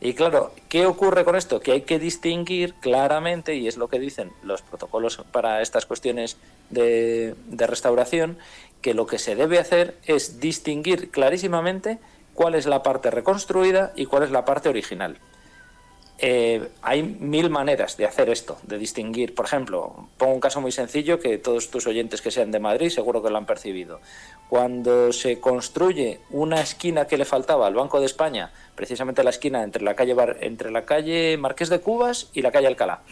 Y 0.00 0.14
claro, 0.14 0.52
¿qué 0.70 0.86
ocurre 0.86 1.26
con 1.26 1.36
esto? 1.36 1.60
Que 1.60 1.72
hay 1.72 1.82
que 1.82 1.98
distinguir 1.98 2.72
claramente, 2.80 3.54
y 3.54 3.68
es 3.68 3.76
lo 3.76 3.88
que 3.88 3.98
dicen 3.98 4.32
los 4.42 4.62
protocolos 4.62 5.18
para 5.32 5.60
estas 5.60 5.84
cuestiones 5.84 6.38
de, 6.70 7.34
de 7.48 7.66
restauración, 7.66 8.38
que 8.80 8.94
lo 8.94 9.06
que 9.06 9.18
se 9.18 9.36
debe 9.36 9.58
hacer 9.58 9.98
es 10.06 10.40
distinguir 10.40 11.10
clarísimamente 11.10 11.98
cuál 12.32 12.54
es 12.54 12.64
la 12.64 12.82
parte 12.82 13.10
reconstruida 13.10 13.92
y 13.94 14.06
cuál 14.06 14.22
es 14.22 14.30
la 14.30 14.46
parte 14.46 14.70
original. 14.70 15.18
Eh, 16.18 16.70
hay 16.80 17.02
mil 17.02 17.50
maneras 17.50 17.98
de 17.98 18.06
hacer 18.06 18.30
esto, 18.30 18.56
de 18.62 18.78
distinguir. 18.78 19.34
Por 19.34 19.44
ejemplo, 19.44 20.08
pongo 20.16 20.32
un 20.32 20.40
caso 20.40 20.60
muy 20.60 20.72
sencillo 20.72 21.20
que 21.20 21.36
todos 21.36 21.70
tus 21.70 21.86
oyentes 21.86 22.22
que 22.22 22.30
sean 22.30 22.50
de 22.50 22.58
Madrid 22.58 22.88
seguro 22.88 23.22
que 23.22 23.28
lo 23.28 23.36
han 23.36 23.44
percibido. 23.44 24.00
Cuando 24.48 25.12
se 25.12 25.40
construye 25.40 26.20
una 26.30 26.60
esquina 26.60 27.06
que 27.06 27.18
le 27.18 27.26
faltaba 27.26 27.66
al 27.66 27.74
Banco 27.74 28.00
de 28.00 28.06
España, 28.06 28.50
precisamente 28.74 29.22
la 29.24 29.30
esquina 29.30 29.62
entre 29.62 29.82
la 29.82 29.94
calle, 29.94 30.16
entre 30.40 30.70
la 30.70 30.86
calle 30.86 31.36
Marqués 31.36 31.68
de 31.68 31.80
Cubas 31.80 32.30
y 32.32 32.40
la 32.40 32.50
calle 32.50 32.68
Alcalá. 32.68 33.02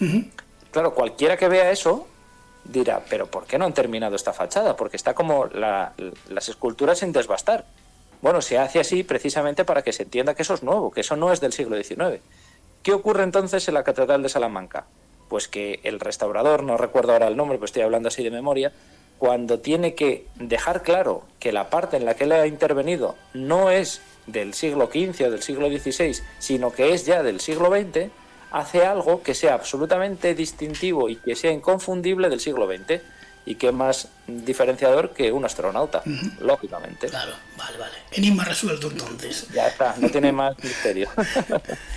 Claro, 0.71 0.95
cualquiera 0.95 1.37
que 1.37 1.49
vea 1.49 1.71
eso 1.71 2.07
dirá, 2.65 3.03
pero 3.11 3.27
¿por 3.27 3.45
qué 3.45 3.59
no 3.59 3.67
han 3.67 3.75
terminado 3.75 4.17
esta 4.17 4.33
fachada? 4.33 4.77
Porque 4.77 4.97
está 4.97 5.15
como 5.15 5.47
las 5.47 6.49
esculturas 6.49 6.99
sin 6.99 7.13
desbastar. 7.13 7.67
Bueno, 8.23 8.41
se 8.41 8.57
hace 8.57 8.81
así 8.81 9.03
precisamente 9.03 9.67
para 9.67 9.83
que 9.83 9.93
se 9.93 10.05
entienda 10.05 10.35
que 10.35 10.43
eso 10.43 10.55
es 10.55 10.63
nuevo, 10.63 10.91
que 10.91 11.03
eso 11.03 11.15
no 11.15 11.31
es 11.31 11.43
del 11.43 11.53
siglo 11.53 11.77
XIX. 11.77 12.23
¿Qué 12.85 12.93
ocurre 12.93 13.23
entonces 13.23 13.67
en 13.67 13.73
la 13.73 13.83
Catedral 13.83 14.23
de 14.23 14.29
Salamanca? 14.29 14.85
Pues 15.31 15.49
que 15.49 15.81
el 15.85 16.01
restaurador, 16.01 16.63
no 16.63 16.77
recuerdo 16.77 17.13
ahora 17.13 17.29
el 17.29 17.37
nombre, 17.37 17.57
pero 17.57 17.65
estoy 17.65 17.81
hablando 17.81 18.09
así 18.09 18.23
de 18.23 18.31
memoria, 18.31 18.73
cuando 19.17 19.59
tiene 19.59 19.95
que 19.95 20.27
dejar 20.35 20.83
claro 20.83 21.23
que 21.41 21.51
la 21.51 21.71
parte 21.71 21.97
en 21.97 22.05
la 22.05 22.13
que 22.13 22.25
él 22.25 22.33
ha 22.33 22.47
intervenido 22.47 23.17
no 23.33 23.71
es 23.71 24.03
del 24.27 24.53
siglo 24.53 24.91
XV 24.93 25.29
o 25.29 25.31
del 25.31 25.41
siglo 25.41 25.69
XVI, 25.71 26.21
sino 26.39 26.75
que 26.75 26.93
es 26.93 27.07
ya 27.07 27.23
del 27.23 27.41
siglo 27.41 27.71
XX, 27.71 28.11
hace 28.53 28.85
algo 28.85 29.23
que 29.23 29.33
sea 29.33 29.55
absolutamente 29.55 30.35
distintivo 30.35 31.09
y 31.09 31.17
que 31.17 31.37
sea 31.37 31.53
inconfundible 31.53 32.29
del 32.29 32.41
siglo 32.41 32.67
XX 32.67 33.01
y 33.47 33.57
qué 33.57 33.73
más 33.73 34.09
diferenciador 34.27 35.13
que 35.13 35.31
un 35.31 35.45
astronauta, 35.45 36.03
lógicamente. 36.41 37.09
Claro, 37.09 37.33
vale, 37.59 37.77
vale. 37.77 37.93
Enigma 38.11 38.45
resuelto 38.45 38.91
entonces. 38.91 39.47
Ya 39.53 39.69
está, 39.69 39.95
no 39.99 40.09
tiene 40.09 40.33
más 40.33 40.57
misterio. 40.63 41.09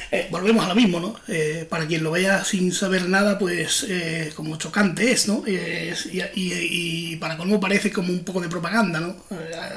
Eh, 0.09 0.29
volvemos 0.31 0.63
a 0.63 0.69
lo 0.69 0.75
mismo, 0.75 1.01
¿no? 1.01 1.19
Eh, 1.27 1.67
para 1.69 1.85
quien 1.85 2.01
lo 2.01 2.11
vea 2.11 2.41
sin 2.45 2.71
saber 2.71 3.09
nada, 3.09 3.37
pues 3.37 3.85
eh, 3.89 4.31
como 4.37 4.55
chocante 4.55 5.11
es, 5.11 5.27
¿no? 5.27 5.43
y, 5.45 7.17
para 7.17 7.35
colmo 7.35 7.59
parece 7.59 7.91
como 7.91 8.13
un 8.13 8.23
poco 8.23 8.39
de 8.39 8.47
propaganda, 8.47 9.01
¿no? 9.01 9.17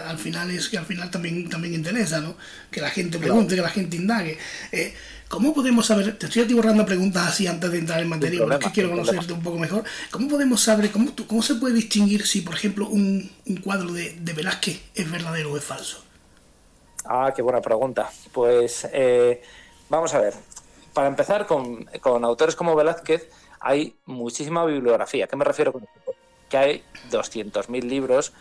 al 0.06 0.18
final 0.18 0.52
es 0.52 0.68
que 0.68 0.78
al 0.78 0.86
final 0.86 1.10
también, 1.10 1.48
también 1.48 1.74
interesa, 1.74 2.20
¿no? 2.20 2.36
Que 2.70 2.80
la 2.80 2.90
gente 2.90 3.18
pregunte, 3.18 3.56
que 3.56 3.62
la 3.62 3.70
gente 3.70 3.96
indague. 3.96 4.38
¿Cómo 5.30 5.54
podemos 5.54 5.87
saber, 5.87 6.18
te 6.18 6.26
estoy 6.26 6.42
atiborrando 6.42 6.84
preguntas 6.84 7.28
así 7.28 7.46
antes 7.46 7.70
de 7.70 7.78
entrar 7.78 8.00
en 8.00 8.08
materia, 8.08 8.40
porque 8.44 8.72
quiero 8.72 8.90
conocerte 8.90 9.32
un 9.32 9.44
poco 9.44 9.58
mejor, 9.58 9.84
¿cómo 10.10 10.26
podemos 10.26 10.60
saber, 10.60 10.90
cómo, 10.90 11.12
cómo 11.28 11.40
se 11.40 11.54
puede 11.54 11.75
distinguir 11.75 12.26
si, 12.26 12.40
por 12.40 12.56
ejemplo, 12.56 12.88
un, 12.88 13.30
cuadro 13.62 13.92
de, 13.92 14.18
Velázquez 14.34 14.82
es 14.92 15.08
verdadero 15.08 15.52
o 15.52 15.56
es 15.56 15.62
falso? 15.62 16.02
Ah, 17.04 17.32
qué 17.34 17.42
buena 17.42 17.60
pregunta. 17.60 18.10
Pues 18.32 18.88
eh, 18.92 19.40
vamos 19.88 20.12
a 20.14 20.18
ver, 20.18 20.34
para 20.92 21.06
empezar, 21.06 21.46
con, 21.46 21.88
autores 22.25 22.56
como 22.56 22.75
Velázquez 22.75 23.30
hay 23.60 23.94
muchísima 24.06 24.64
bibliografía. 24.64 25.28
¿Qué 25.28 25.37
me 25.37 25.44
refiero 25.44 25.72
con 25.72 25.84
esto? 25.84 26.12
Que 26.49 26.56
hay 26.56 26.84
200.000 27.08 27.84
libros 27.84 28.32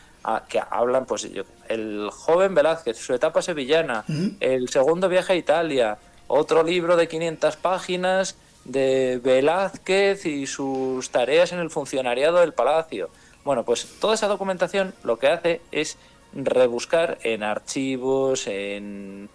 que 0.47 0.59
hablan, 0.59 1.05
pues 1.05 1.29
el 1.67 2.09
joven 2.11 2.55
Velázquez, 2.55 2.97
su 2.97 3.13
etapa 3.13 3.43
sevillana, 3.43 4.05
el 4.39 4.69
segundo 4.69 5.07
viaje 5.07 5.33
a 5.33 5.35
Italia, 5.35 5.99
otro 6.29 6.63
libro 6.63 6.95
de 6.95 7.09
500 7.09 7.57
páginas 7.57 8.37
de 8.63 9.19
Velázquez 9.21 10.25
y 10.25 10.47
sus 10.47 11.09
tareas 11.09 11.51
en 11.51 11.59
el 11.59 11.71
funcionariado 11.71 12.39
del 12.39 12.53
palacio. 12.53 13.09
Bueno, 13.43 13.65
pues 13.65 13.99
toda 13.99 14.13
esa 14.13 14.27
documentación 14.27 14.93
lo 15.03 15.17
que 15.17 15.27
hace 15.27 15.61
es 15.71 15.97
rebuscar 16.33 17.17
en 17.23 17.41
archivos, 17.43 18.45
en 18.47 19.29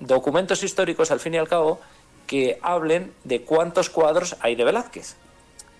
documentos 0.00 0.64
históricos, 0.64 1.12
al 1.12 1.20
fin 1.20 1.34
y 1.34 1.38
al 1.38 1.48
cabo, 1.48 1.80
que 2.26 2.58
hablen 2.60 3.14
de 3.22 3.42
cuántos 3.42 3.88
cuadros 3.88 4.36
hay 4.40 4.56
de 4.56 4.64
Velázquez. 4.64 5.14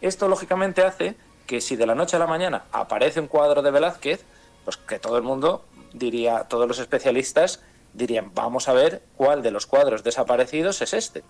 Esto 0.00 0.28
lógicamente 0.28 0.83
hace 0.83 1.16
que 1.47 1.61
si 1.61 1.75
de 1.75 1.87
la 1.87 1.97
noche 1.97 2.16
a 2.16 2.21
la 2.21 2.26
mañana 2.28 2.64
aparece 2.71 3.19
un 3.19 3.26
cuadro 3.26 3.62
de 3.62 3.73
Velázquez, 3.73 4.25
pues 4.64 4.76
que 4.76 5.00
todo 5.00 5.16
el 5.16 5.25
mundo 5.25 5.64
diría, 5.92 6.45
todos 6.45 6.69
los 6.69 6.78
especialistas 6.78 7.61
dirían, 7.93 8.33
vamos 8.35 8.69
a 8.69 8.73
ver 8.73 9.03
cuál 9.17 9.43
de 9.43 9.51
los 9.51 9.67
cuadros 9.67 10.03
desaparecidos 10.03 10.81
es 10.83 10.93
este. 10.95 11.23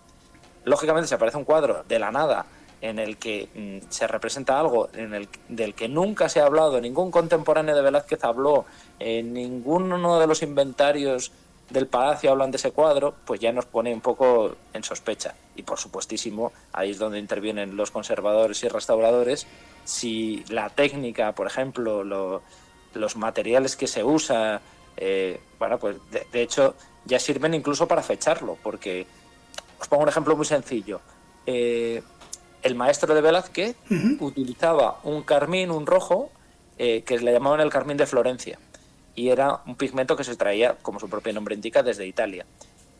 Lógicamente, 0.65 1.09
si 1.09 1.15
aparece 1.15 1.39
un 1.39 1.45
cuadro 1.45 1.85
de 1.89 1.99
la 1.99 2.11
nada 2.11 2.47
en 2.81 2.99
el 2.99 3.17
que 3.17 3.49
mm, 3.55 3.91
se 3.91 4.07
representa 4.07 4.59
algo 4.59 4.89
en 4.93 5.15
el, 5.15 5.29
del 5.49 5.75
que 5.75 5.89
nunca 5.89 6.29
se 6.29 6.41
ha 6.41 6.47
hablado, 6.47 6.81
ningún 6.81 7.11
contemporáneo 7.11 7.75
de 7.75 7.83
Velázquez 7.83 8.25
habló, 8.25 8.65
en 8.99 9.33
ninguno 9.33 10.19
de 10.19 10.27
los 10.27 10.43
inventarios 10.43 11.33
del 11.71 11.87
palacio 11.87 12.31
hablan 12.31 12.51
de 12.51 12.59
ese 12.59 12.73
cuadro, 12.73 13.15
pues 13.25 13.41
ya 13.41 13.53
nos 13.53 13.67
pone 13.67 13.95
un 13.95 14.01
poco 14.01 14.57
en 14.73 14.85
sospecha. 14.85 15.35
Y 15.57 15.63
por 15.63 15.79
supuestísimo, 15.79 16.53
ahí 16.73 16.91
es 16.91 16.99
donde 16.99 17.19
intervienen 17.19 17.77
los 17.77 17.91
conservadores 17.91 18.63
y 18.63 18.69
restauradores. 18.69 19.47
Si 19.85 20.45
la 20.49 20.69
técnica, 20.69 21.33
por 21.33 21.47
ejemplo, 21.47 22.05
los 22.05 23.17
materiales 23.17 23.77
que 23.77 23.87
se 23.87 24.05
usa, 24.05 24.61
eh, 24.97 25.41
bueno, 25.59 25.79
pues 25.79 25.97
de, 26.11 26.43
hecho 26.43 26.75
ya 27.05 27.19
sirven 27.19 27.55
incluso 27.55 27.87
para 27.89 28.03
fecharlo, 28.03 28.59
porque 28.63 29.07
os 29.81 29.89
pongo 29.89 30.03
un 30.03 30.09
ejemplo 30.09 30.37
muy 30.37 30.47
sencillo. 30.47 31.01
Eh, 31.47 32.03
el 32.63 32.75
maestro 32.75 33.15
de 33.15 33.21
Velázquez 33.21 33.77
utilizaba 34.21 35.01
un 35.03 35.23
carmín, 35.23 35.71
un 35.71 35.87
rojo, 35.87 36.31
eh, 36.79 37.03
que 37.03 37.19
le 37.19 37.33
llamaban 37.33 37.61
el 37.61 37.71
carmín 37.71 37.97
de 37.97 38.07
Florencia, 38.07 38.59
y 39.15 39.29
era 39.29 39.61
un 39.67 39.77
pigmento 39.77 40.17
que 40.17 40.25
se 40.25 40.37
traía, 40.37 40.77
como 40.81 41.01
su 41.01 41.09
propio 41.09 41.33
nombre 41.33 41.55
indica, 41.55 41.83
desde 41.83 42.07
Italia. 42.07 42.47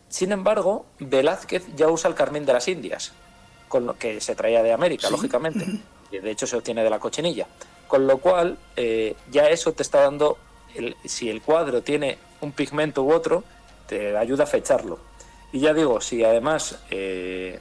Sin 0.09 0.33
embargo, 0.33 0.87
Velázquez 0.99 1.65
ya 1.77 1.89
usa 1.89 2.09
el 2.09 2.15
carmín 2.15 2.45
de 2.45 2.53
las 2.53 2.69
Indias, 2.69 3.13
con 3.69 3.87
lo 3.87 3.97
que 3.97 4.21
se 4.21 4.35
traía 4.35 4.63
de 4.63 4.73
América, 4.73 5.09
lógicamente, 5.09 5.65
y 6.11 6.19
de 6.19 6.31
hecho 6.31 6.47
se 6.47 6.57
obtiene 6.57 6.83
de 6.83 6.91
la 6.91 6.99
cochinilla. 6.99 7.47
Con 7.87 8.07
lo 8.07 8.19
cual, 8.19 8.59
ya 9.31 9.49
eso 9.49 9.73
te 9.73 9.83
está 9.83 10.01
dando 10.01 10.39
si 11.05 11.31
el 11.31 11.43
cuadro 11.43 11.83
tiene 11.83 12.19
un 12.41 12.53
pigmento 12.53 13.03
u 13.03 13.13
otro, 13.13 13.45
te 13.87 14.17
ayuda 14.17 14.45
a 14.45 14.47
fecharlo. 14.47 14.99
Y 15.53 15.61
ya 15.61 15.75
digo, 15.75 16.01
si 16.01 16.25
además 16.25 16.79
eh, 16.91 17.59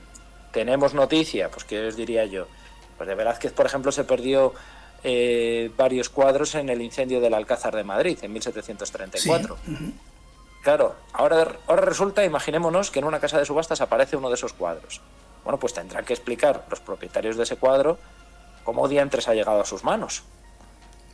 tenemos 0.51 0.93
noticia, 0.93 1.49
pues 1.49 1.65
qué 1.65 1.87
os 1.87 1.95
diría 1.95 2.25
yo, 2.25 2.47
pues 2.97 3.07
de 3.07 3.15
Velázquez, 3.15 3.51
por 3.53 3.65
ejemplo, 3.65 3.91
se 3.91 4.03
perdió 4.03 4.53
eh, 5.03 5.71
varios 5.75 6.09
cuadros 6.09 6.55
en 6.55 6.69
el 6.69 6.81
incendio 6.81 7.19
del 7.19 7.33
Alcázar 7.33 7.75
de 7.75 7.83
Madrid 7.83 8.17
en 8.21 8.31
1734. 8.33 9.57
Claro, 10.61 10.95
ahora, 11.13 11.55
ahora 11.67 11.81
resulta, 11.81 12.23
imaginémonos 12.23 12.91
que 12.91 12.99
en 12.99 13.05
una 13.05 13.19
casa 13.19 13.39
de 13.39 13.45
subastas 13.45 13.81
aparece 13.81 14.15
uno 14.15 14.29
de 14.29 14.35
esos 14.35 14.53
cuadros. 14.53 15.01
Bueno, 15.43 15.59
pues 15.59 15.73
tendrán 15.73 16.05
que 16.05 16.13
explicar 16.13 16.65
los 16.69 16.79
propietarios 16.79 17.35
de 17.35 17.43
ese 17.43 17.55
cuadro 17.55 17.97
cómo 18.63 18.87
diantres 18.87 19.27
ha 19.27 19.33
llegado 19.33 19.61
a 19.61 19.65
sus 19.65 19.83
manos. 19.83 20.23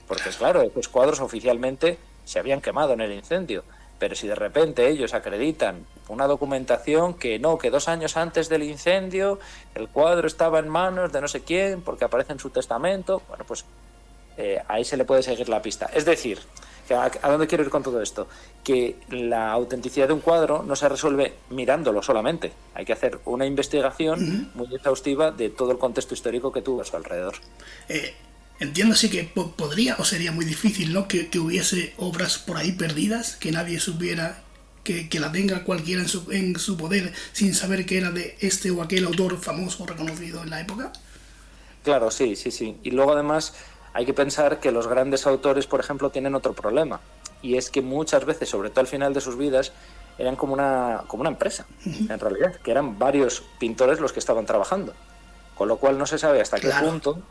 Porque 0.07 0.29
claro, 0.29 0.61
esos 0.61 0.87
cuadros 0.87 1.19
oficialmente 1.19 1.97
se 2.25 2.39
habían 2.39 2.61
quemado 2.61 2.93
en 2.93 3.01
el 3.01 3.11
incendio. 3.11 3.63
Pero 3.99 4.15
si 4.15 4.27
de 4.27 4.35
repente 4.35 4.87
ellos 4.87 5.13
acreditan 5.13 5.85
una 6.07 6.27
documentación 6.27 7.15
que 7.15 7.39
no, 7.39 7.57
que 7.57 7.71
dos 7.71 7.87
años 7.87 8.15
antes 8.15 8.47
del 8.47 8.63
incendio 8.63 9.39
el 9.73 9.87
cuadro 9.89 10.27
estaba 10.27 10.59
en 10.59 10.69
manos 10.69 11.11
de 11.11 11.19
no 11.19 11.27
sé 11.27 11.41
quién 11.41 11.81
porque 11.81 12.05
aparece 12.05 12.33
en 12.33 12.39
su 12.39 12.51
testamento, 12.51 13.23
bueno, 13.27 13.43
pues 13.47 13.65
eh, 14.37 14.61
ahí 14.67 14.85
se 14.85 14.97
le 14.97 15.05
puede 15.05 15.23
seguir 15.23 15.49
la 15.49 15.63
pista. 15.63 15.89
Es 15.93 16.05
decir, 16.05 16.39
¿a, 16.91 17.29
dónde 17.29 17.47
quiero 17.47 17.63
ir 17.63 17.71
con 17.71 17.81
todo 17.81 18.01
esto? 18.01 18.27
Que 18.63 18.97
la 19.09 19.51
autenticidad 19.51 20.07
de 20.07 20.13
un 20.13 20.19
cuadro 20.19 20.61
no 20.61 20.75
se 20.75 20.87
resuelve 20.87 21.33
mirándolo 21.49 22.03
solamente. 22.03 22.51
Hay 22.75 22.85
que 22.85 22.93
hacer 22.93 23.19
una 23.25 23.47
investigación 23.47 24.51
muy 24.53 24.73
exhaustiva 24.75 25.31
de 25.31 25.49
todo 25.49 25.71
el 25.71 25.79
contexto 25.79 26.13
histórico 26.13 26.51
que 26.51 26.61
tuvo 26.61 26.81
a 26.81 26.85
su 26.85 26.95
alrededor. 26.95 27.33
Eh, 27.89 28.13
Entiendo 28.59 28.95
así 28.95 29.09
que 29.09 29.23
podría 29.23 29.95
o 29.99 30.03
sería 30.03 30.31
muy 30.31 30.43
difícil, 30.43 30.91
¿no? 30.91 31.07
Que, 31.07 31.29
hubiese 31.39 31.93
obras 31.97 32.39
por 32.39 32.57
ahí 32.57 32.71
perdidas, 32.71 33.35
que 33.35 33.51
nadie 33.51 33.79
supiera, 33.79 34.41
que, 34.83 35.07
la 35.19 35.31
tenga 35.31 35.63
cualquiera 35.63 36.01
en 36.01 36.07
su, 36.07 36.31
en 36.31 36.57
su 36.57 36.75
poder 36.75 37.13
sin 37.33 37.53
saber 37.53 37.85
que 37.85 37.97
era 37.97 38.09
de 38.09 38.35
este 38.39 38.71
o 38.71 38.81
aquel 38.81 39.05
autor 39.05 39.37
famoso 39.37 39.83
o 39.83 39.85
reconocido 39.85 40.41
en 40.41 40.49
la 40.49 40.61
época. 40.61 40.91
Claro, 41.83 42.09
sí, 42.09 42.35
sí, 42.35 42.49
sí. 42.49 42.77
Y 42.81 42.91
luego 42.91 43.13
además 43.13 43.53
hay 43.93 44.05
que 44.05 44.13
pensar 44.13 44.59
que 44.59 44.71
los 44.71 44.87
grandes 44.87 45.27
autores, 45.27 45.67
por 45.67 45.79
ejemplo, 45.79 46.09
tienen 46.09 46.33
otro 46.33 46.53
problema. 46.53 46.99
Y 47.43 47.57
es 47.57 47.69
que 47.69 47.83
muchas 47.83 48.25
veces, 48.25 48.49
sobre 48.49 48.71
todo 48.71 48.81
al 48.81 48.87
final 48.87 49.13
de 49.13 49.21
sus 49.21 49.37
vidas, 49.37 49.71
eran 50.17 50.35
como 50.35 50.53
una, 50.53 51.03
como 51.07 51.21
una 51.21 51.29
empresa, 51.29 51.67
en 51.85 52.19
realidad, 52.19 52.55
que 52.55 52.71
eran 52.71 52.97
varios 52.97 53.43
pintores 53.59 53.99
los 53.99 54.13
que 54.13 54.19
estaban 54.19 54.47
trabajando. 54.47 54.93
Con 55.55 55.67
lo 55.67 55.77
cual 55.77 55.99
no 55.99 56.07
se 56.07 56.17
sabe 56.17 56.41
hasta 56.41 56.59
qué 56.59 56.69
punto 56.69 57.21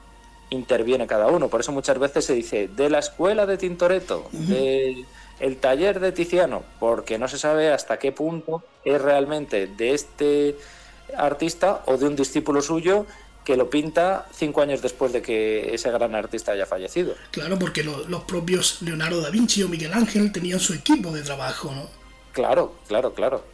interviene 0.50 1.06
cada 1.06 1.28
uno. 1.28 1.48
Por 1.48 1.60
eso 1.60 1.72
muchas 1.72 1.98
veces 1.98 2.24
se 2.24 2.34
dice 2.34 2.68
de 2.68 2.90
la 2.90 2.98
escuela 2.98 3.46
de 3.46 3.56
Tintoretto, 3.56 4.28
del 4.32 5.06
el 5.38 5.58
taller 5.58 6.00
de 6.00 6.12
Tiziano, 6.12 6.62
porque 6.80 7.18
no 7.18 7.28
se 7.28 7.38
sabe 7.38 7.72
hasta 7.72 7.98
qué 7.98 8.12
punto 8.12 8.62
es 8.84 9.00
realmente 9.00 9.66
de 9.66 9.92
este 9.92 10.56
artista 11.16 11.82
o 11.86 11.98
de 11.98 12.06
un 12.06 12.16
discípulo 12.16 12.62
suyo 12.62 13.06
que 13.44 13.56
lo 13.56 13.70
pinta 13.70 14.26
cinco 14.32 14.60
años 14.60 14.82
después 14.82 15.12
de 15.12 15.22
que 15.22 15.72
ese 15.72 15.90
gran 15.92 16.14
artista 16.14 16.52
haya 16.52 16.66
fallecido. 16.66 17.14
Claro, 17.30 17.58
porque 17.58 17.84
los 17.84 18.24
propios 18.24 18.82
Leonardo 18.82 19.20
da 19.20 19.30
Vinci 19.30 19.62
o 19.62 19.68
Miguel 19.68 19.92
Ángel 19.92 20.32
tenían 20.32 20.58
su 20.58 20.74
equipo 20.74 21.12
de 21.12 21.22
trabajo, 21.22 21.70
¿no? 21.72 21.88
Claro, 22.32 22.74
claro, 22.88 23.14
claro. 23.14 23.44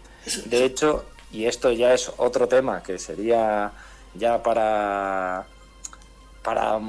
De 0.47 0.65
hecho, 0.65 1.05
y 1.31 1.45
esto 1.45 1.73
ya 1.73 1.93
es 1.93 2.11
otro 2.17 2.49
tema 2.49 2.83
que 2.83 2.99
sería 2.99 3.73
ya 4.15 4.43
para 4.43 5.47
para 6.43 6.81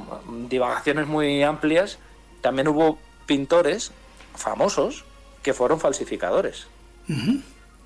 divagaciones 0.50 1.08
muy 1.08 1.44
amplias, 1.44 2.00
también 2.42 2.68
hubo 2.68 2.98
pintores 3.26 3.92
famosos 4.36 5.06
que 5.42 5.54
fueron 5.54 5.80
falsificadores. 5.80 6.68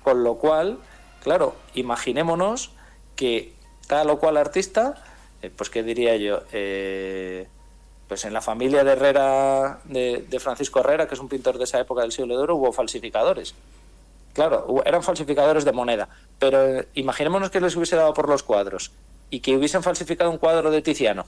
Con 0.02 0.24
lo 0.24 0.36
cual, 0.36 0.78
claro, 1.22 1.56
imaginémonos 1.74 2.70
que 3.16 3.52
tal 3.86 4.10
o 4.10 4.18
cual 4.18 4.36
artista, 4.36 5.02
eh, 5.42 5.50
pues 5.54 5.70
qué 5.70 5.82
diría 5.82 6.16
yo, 6.16 6.42
eh, 6.52 7.48
pues 8.06 8.24
en 8.24 8.32
la 8.32 8.40
familia 8.40 8.84
de 8.84 8.92
Herrera, 8.92 9.80
de, 9.84 10.40
Francisco 10.40 10.80
Herrera, 10.80 11.08
que 11.08 11.14
es 11.14 11.20
un 11.20 11.28
pintor 11.28 11.58
de 11.58 11.64
esa 11.64 11.80
época 11.80 12.02
del 12.02 12.12
siglo 12.12 12.36
de 12.36 12.42
oro, 12.42 12.56
hubo 12.56 12.72
falsificadores. 12.72 13.54
Claro, 14.32 14.82
eran 14.84 15.02
falsificadores 15.02 15.64
de 15.64 15.72
moneda, 15.72 16.08
pero 16.38 16.84
imaginémonos 16.94 17.50
que 17.50 17.60
les 17.60 17.74
hubiese 17.74 17.96
dado 17.96 18.14
por 18.14 18.28
los 18.28 18.44
cuadros 18.44 18.92
y 19.30 19.40
que 19.40 19.56
hubiesen 19.56 19.82
falsificado 19.82 20.30
un 20.30 20.38
cuadro 20.38 20.70
de 20.70 20.80
Tiziano. 20.80 21.26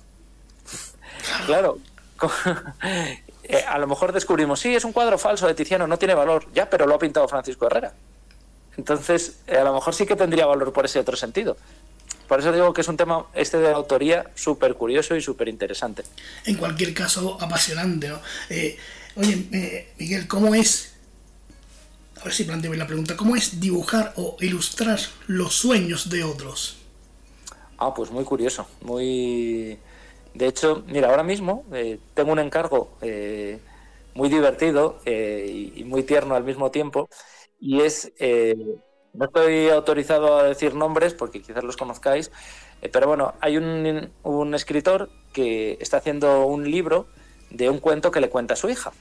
Claro. 1.46 1.78
Eh, 3.42 3.64
a 3.66 3.78
lo 3.78 3.88
mejor 3.88 4.12
descubrimos, 4.12 4.60
sí, 4.60 4.76
es 4.76 4.84
un 4.84 4.92
cuadro 4.92 5.18
falso 5.18 5.44
de 5.48 5.54
Tiziano, 5.54 5.88
no 5.88 5.98
tiene 5.98 6.14
valor, 6.14 6.46
ya, 6.54 6.70
pero 6.70 6.86
lo 6.86 6.94
ha 6.94 6.98
pintado 7.00 7.26
Francisco 7.26 7.66
Herrera. 7.66 7.92
Entonces, 8.76 9.40
eh, 9.48 9.56
a 9.56 9.64
lo 9.64 9.74
mejor 9.74 9.92
sí 9.92 10.06
que 10.06 10.14
tendría 10.14 10.46
valor 10.46 10.72
por 10.72 10.84
ese 10.84 11.00
otro 11.00 11.16
sentido. 11.16 11.56
Por 12.28 12.38
eso 12.38 12.52
digo 12.52 12.72
que 12.72 12.82
es 12.82 12.86
un 12.86 12.96
tema, 12.96 13.26
este 13.34 13.58
de 13.58 13.72
autoría, 13.72 14.30
súper 14.36 14.74
curioso 14.74 15.16
y 15.16 15.20
súper 15.20 15.48
interesante. 15.48 16.04
En 16.44 16.58
cualquier 16.58 16.94
caso, 16.94 17.38
apasionante, 17.40 18.08
¿no? 18.08 18.20
Eh, 18.50 18.78
oye, 19.16 19.88
Miguel, 19.98 20.28
¿cómo 20.28 20.54
es? 20.54 20.92
A 22.20 22.24
ver 22.24 22.32
si 22.32 22.44
planteo 22.44 22.72
la 22.74 22.86
pregunta. 22.86 23.16
¿Cómo 23.16 23.34
es 23.34 23.60
dibujar 23.60 24.12
o 24.16 24.36
ilustrar 24.40 25.00
los 25.26 25.54
sueños 25.54 26.08
de 26.08 26.22
otros? 26.22 26.76
Ah, 27.78 27.92
pues 27.94 28.10
muy 28.10 28.24
curioso, 28.24 28.68
muy 28.82 29.78
de 30.34 30.46
hecho, 30.46 30.84
mira, 30.86 31.08
ahora 31.08 31.22
mismo 31.22 31.64
eh, 31.72 31.98
tengo 32.14 32.32
un 32.32 32.38
encargo 32.38 32.96
eh, 33.00 33.58
muy 34.14 34.28
divertido 34.28 34.98
eh, 35.04 35.72
y 35.74 35.84
muy 35.84 36.02
tierno 36.02 36.34
al 36.34 36.44
mismo 36.44 36.70
tiempo, 36.70 37.08
y 37.58 37.80
es, 37.82 38.12
no 39.12 39.26
estoy 39.26 39.68
autorizado 39.68 40.38
a 40.38 40.44
decir 40.44 40.74
nombres 40.74 41.12
porque 41.12 41.42
quizás 41.42 41.62
los 41.62 41.76
conozcáis, 41.76 42.30
pero 42.92 43.06
bueno, 43.06 43.34
hay 43.40 43.58
un, 43.58 44.10
un, 44.22 44.54
escritor 44.54 45.10
que 45.34 45.76
está 45.78 45.98
haciendo 45.98 46.46
un 46.46 46.70
libro 46.70 47.06
de 47.50 47.68
un 47.68 47.78
cuento 47.78 48.10
que 48.10 48.20
le 48.20 48.30
cuenta 48.30 48.54
a 48.54 48.56
su 48.56 48.70
hija. 48.70 48.92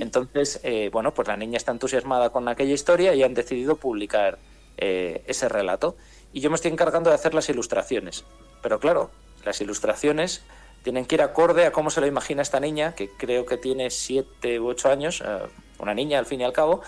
Entonces, 0.00 0.60
bueno, 0.92 1.12
pues 1.12 1.26
la 1.26 1.36
niña 1.36 1.56
está 1.56 1.72
entusiasmada 1.72 2.30
con 2.30 2.46
aquella 2.46 2.72
historia 2.72 3.14
y 3.14 3.24
han 3.24 3.34
decidido 3.34 3.74
publicar 3.74 4.38
ese 4.76 5.48
relato. 5.48 5.96
Y 6.32 6.40
yo 6.40 6.50
me 6.50 6.54
estoy 6.54 6.70
encargando 6.70 7.10
de 7.10 7.16
hacer 7.16 7.34
las 7.34 7.48
ilustraciones. 7.48 8.24
Pero 8.62 8.78
claro, 8.78 9.10
las 9.44 9.60
ilustraciones 9.60 10.44
tienen 10.84 11.06
que 11.06 11.16
ir 11.16 11.22
acorde 11.22 11.66
a 11.66 11.72
cómo 11.72 11.90
se 11.90 12.00
lo 12.00 12.06
imagina 12.06 12.42
esta 12.42 12.60
niña, 12.60 12.94
que 12.94 13.08
creo 13.08 13.46
que 13.46 13.56
tiene 13.56 13.90
siete 13.90 14.60
u 14.60 14.68
ocho 14.68 14.90
años, 14.90 15.22
eh, 15.26 15.38
una 15.78 15.94
niña 15.94 16.18
al 16.18 16.26
fin 16.26 16.42
y 16.42 16.44
al 16.44 16.52
cabo, 16.52 16.82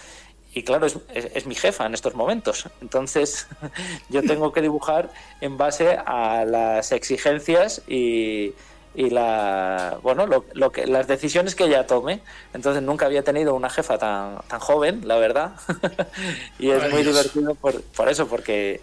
y 0.54 0.62
claro, 0.62 0.86
es, 0.86 1.46
mi 1.46 1.54
jefa 1.54 1.84
en 1.84 1.94
estos 1.94 2.14
momentos. 2.14 2.68
Entonces, 2.80 3.46
yo 4.08 4.22
tengo 4.22 4.52
que 4.52 4.62
dibujar 4.62 5.10
en 5.40 5.56
base 5.56 5.98
a 6.06 6.44
las 6.46 6.92
exigencias 6.92 7.82
y, 7.86 8.54
y 8.94 9.10
la 9.10 9.98
bueno 10.02 10.26
lo, 10.26 10.72
que 10.72 10.86
las 10.86 11.06
decisiones 11.08 11.54
que 11.54 11.64
ella 11.64 11.86
tome. 11.86 12.22
Entonces 12.54 12.82
nunca 12.82 13.04
había 13.04 13.22
tenido 13.22 13.54
una 13.54 13.68
jefa 13.68 13.98
tan 13.98 14.38
tan 14.48 14.60
joven 14.60 15.02
la 15.06 15.16
verdad. 15.16 15.52
Y 16.58 16.70
es 16.70 16.90
muy 16.90 17.02
divertido 17.02 17.54
por, 17.54 17.82
por, 17.82 18.08
eso 18.08 18.26
porque 18.26 18.80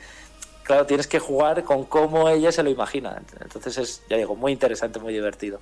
claro 0.64 0.86
tienes 0.86 1.08
que 1.08 1.20
jugar 1.20 1.64
con 1.64 1.86
cómo 1.86 2.30
ella 2.30 2.52
se 2.52 2.64
lo 2.64 2.70
imagina. 2.70 3.22
Entonces 3.42 3.78
es 3.78 4.02
ya 4.10 4.18
digo 4.18 4.36
muy 4.36 4.52
interesante 4.52 5.00
muy 5.00 5.14
divertido. 5.14 5.60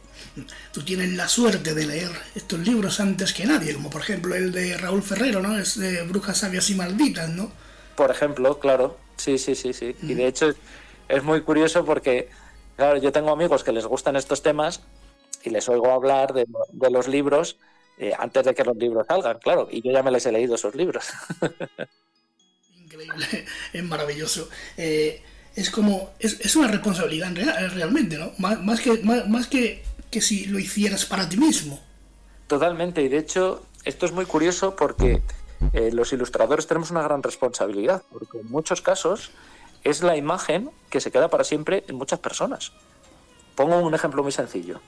Tú 0.72 0.84
tienes 0.84 1.12
la 1.14 1.28
suerte 1.28 1.74
de 1.74 1.86
leer 1.86 2.12
estos 2.36 2.60
libros 2.60 3.00
antes 3.00 3.34
que 3.34 3.46
nadie 3.46 3.74
como 3.74 3.90
por 3.90 4.02
ejemplo 4.02 4.36
el 4.36 4.52
de 4.52 4.78
Raúl 4.78 5.04
Ferrero 5.04 5.42
no 5.42 5.58
es 5.58 5.80
de 5.80 6.04
brujas 6.04 6.40
sabias 6.40 6.70
y 6.70 6.76
malditas 6.76 7.30
no 7.30 7.52
por 7.96 8.12
ejemplo 8.12 8.60
claro. 8.60 8.98
Sí 9.18 9.38
sí 9.38 9.56
sí 9.56 9.74
sí. 9.74 9.96
Y 10.02 10.14
de 10.14 10.28
hecho 10.28 10.54
es 11.10 11.24
muy 11.24 11.42
curioso 11.42 11.86
porque 11.86 12.30
Claro, 12.82 12.98
yo 12.98 13.12
tengo 13.12 13.30
amigos 13.30 13.64
que 13.64 13.72
les 13.72 13.86
gustan 13.86 14.16
estos 14.16 14.42
temas 14.42 14.82
y 15.44 15.52
les 15.52 15.70
oigo 15.70 15.92
hablar 15.92 16.34
de, 16.34 16.48
los 16.90 17.08
libros 17.08 17.58
eh, 18.00 18.12
antes 18.18 18.44
de 18.44 18.56
que 18.56 18.64
los 18.64 18.76
libros 18.76 19.06
salgan, 19.08 19.38
claro, 19.38 19.68
y 19.70 19.84
yo 19.84 19.92
ya 19.92 20.02
me 20.02 20.10
les 20.10 20.26
he 20.26 20.32
leído 20.32 20.56
esos 20.56 20.74
libros. 20.74 21.06
Increíble, 23.04 23.46
es 23.74 23.84
maravilloso. 23.84 24.50
Eh, 24.78 25.22
es 25.56 25.70
como, 25.70 26.12
es, 26.20 26.56
una 26.56 26.68
responsabilidad 26.68 27.34
realmente, 27.74 28.18
¿no? 28.18 28.32
Más, 28.38 28.80
que, 28.80 29.02
más, 29.04 29.48
que, 29.48 29.84
que 30.10 30.22
si 30.22 30.46
lo 30.46 30.60
hicieras 30.60 31.06
para 31.06 31.28
ti 31.28 31.38
mismo. 31.38 31.80
Totalmente, 32.48 33.02
y 33.02 33.10
de 33.10 33.18
hecho, 33.18 33.66
esto 33.84 34.06
es 34.06 34.12
muy 34.12 34.26
curioso 34.26 34.76
porque 34.76 35.22
eh, 35.74 35.92
los 35.92 36.14
ilustradores 36.14 36.68
tenemos 36.68 36.92
una 36.92 37.02
gran 37.02 37.22
responsabilidad, 37.22 38.04
porque 38.12 38.40
en 38.40 38.50
muchos 38.50 38.82
casos 38.82 39.32
es 39.84 40.04
la 40.04 40.16
imagen 40.16 40.70
que 40.90 41.02
se 41.02 41.12
queda 41.12 41.30
para 41.30 41.44
siempre 41.44 41.84
en 41.88 41.96
muchas 41.96 42.20
personas. 42.20 42.72
Pongo 43.56 43.78
un 43.80 43.94
ejemplo 43.94 44.24
muy 44.24 44.32
sencillo. 44.32 44.80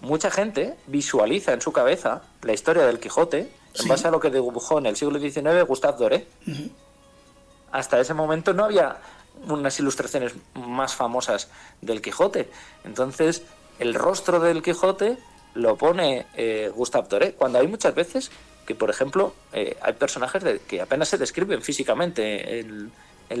Mucha 0.00 0.30
gente 0.30 0.76
visualiza 0.86 1.52
en 1.52 1.60
su 1.60 1.72
cabeza 1.72 2.22
la 2.42 2.52
historia 2.52 2.84
del 2.84 3.00
Quijote 3.00 3.50
en 3.74 3.88
base 3.88 4.06
a 4.06 4.10
lo 4.10 4.20
que 4.20 4.30
dibujó 4.30 4.78
en 4.78 4.86
el 4.86 4.96
siglo 4.96 5.18
XIX 5.18 5.64
Gustave 5.66 5.98
Doré. 5.98 6.26
Hasta 7.74 7.98
ese 7.98 8.14
momento 8.14 8.52
no 8.52 8.66
había 8.66 8.98
unas 9.48 9.80
ilustraciones 9.80 10.32
más 10.54 10.94
famosas 10.94 11.48
del 11.80 12.00
Quijote. 12.00 12.48
Entonces, 12.84 13.42
el 13.80 13.94
rostro 13.94 14.38
del 14.38 14.62
Quijote 14.62 15.18
lo 15.54 15.76
pone 15.76 16.24
eh, 16.36 16.70
Gustave 16.72 17.08
Doré, 17.08 17.32
cuando 17.32 17.58
hay 17.58 17.66
muchas 17.66 17.92
veces 17.92 18.30
que, 18.64 18.76
por 18.76 18.90
ejemplo, 18.90 19.34
eh, 19.52 19.76
hay 19.82 19.94
personajes 19.94 20.44
que 20.68 20.82
apenas 20.82 21.08
se 21.08 21.18
describen 21.18 21.62
físicamente 21.62 22.60
en, 22.60 22.92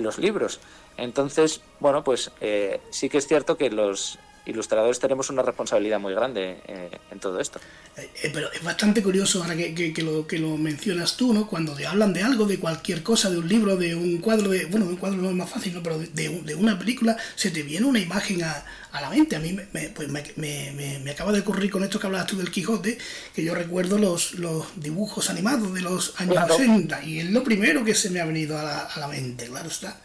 los 0.02 0.18
libros. 0.18 0.58
Entonces, 0.96 1.60
bueno, 1.78 2.02
pues 2.02 2.32
eh, 2.40 2.80
sí 2.90 3.08
que 3.08 3.18
es 3.18 3.28
cierto 3.28 3.56
que 3.56 3.70
los 3.70 4.18
ilustradores 4.46 4.98
tenemos 4.98 5.30
una 5.30 5.42
responsabilidad 5.42 5.98
muy 5.98 6.14
grande 6.14 6.58
eh, 6.66 6.90
en 7.10 7.18
todo 7.18 7.40
esto. 7.40 7.58
Eh, 7.96 8.30
pero 8.32 8.52
es 8.52 8.62
bastante 8.62 9.02
curioso 9.02 9.42
ahora 9.42 9.56
que, 9.56 9.94
lo, 10.02 10.26
que 10.26 10.38
lo 10.38 10.56
mencionas 10.56 11.16
tú, 11.16 11.32
¿no? 11.32 11.46
Cuando 11.46 11.74
te 11.74 11.86
hablan 11.86 12.12
de 12.12 12.22
algo, 12.22 12.44
de 12.44 12.58
cualquier 12.58 13.02
cosa, 13.02 13.30
de 13.30 13.38
un 13.38 13.48
libro, 13.48 13.76
de 13.76 13.94
un 13.94 14.18
cuadro, 14.18 14.50
de, 14.50 14.66
bueno, 14.66 14.86
un 14.86 14.96
cuadro 14.96 15.18
no 15.18 15.30
es 15.30 15.34
más 15.36 15.48
fácil, 15.48 15.74
¿no? 15.74 15.82
Pero 15.82 15.98
de, 15.98 16.54
una 16.54 16.78
película, 16.78 17.16
se 17.34 17.50
te 17.50 17.62
viene 17.62 17.86
una 17.86 18.00
imagen 18.00 18.42
a, 18.42 18.64
la 18.92 19.10
mente. 19.10 19.34
A 19.36 19.40
mí 19.40 19.52
me, 19.52 19.88
pues 19.88 20.08
me, 20.08 21.10
acaba 21.10 21.32
de 21.32 21.40
ocurrir 21.40 21.70
con 21.70 21.82
esto 21.82 21.98
que 21.98 22.06
hablabas 22.06 22.28
tú 22.28 22.36
del 22.36 22.50
Quijote, 22.50 22.98
que 23.34 23.42
yo 23.42 23.54
recuerdo 23.54 23.98
los, 23.98 24.34
los 24.34 24.66
dibujos 24.76 25.30
animados 25.30 25.72
de 25.74 25.80
los 25.80 26.20
años 26.20 26.46
60 26.48 27.02
y 27.02 27.20
es 27.20 27.30
lo 27.30 27.42
primero 27.42 27.82
que 27.82 27.94
se 27.94 28.10
me 28.10 28.20
ha 28.20 28.24
venido 28.24 28.58
a 28.58 28.62
la, 28.62 28.80
a 28.82 29.00
la 29.00 29.08
mente, 29.08 29.46
claro 29.46 29.68
está. 29.68 29.98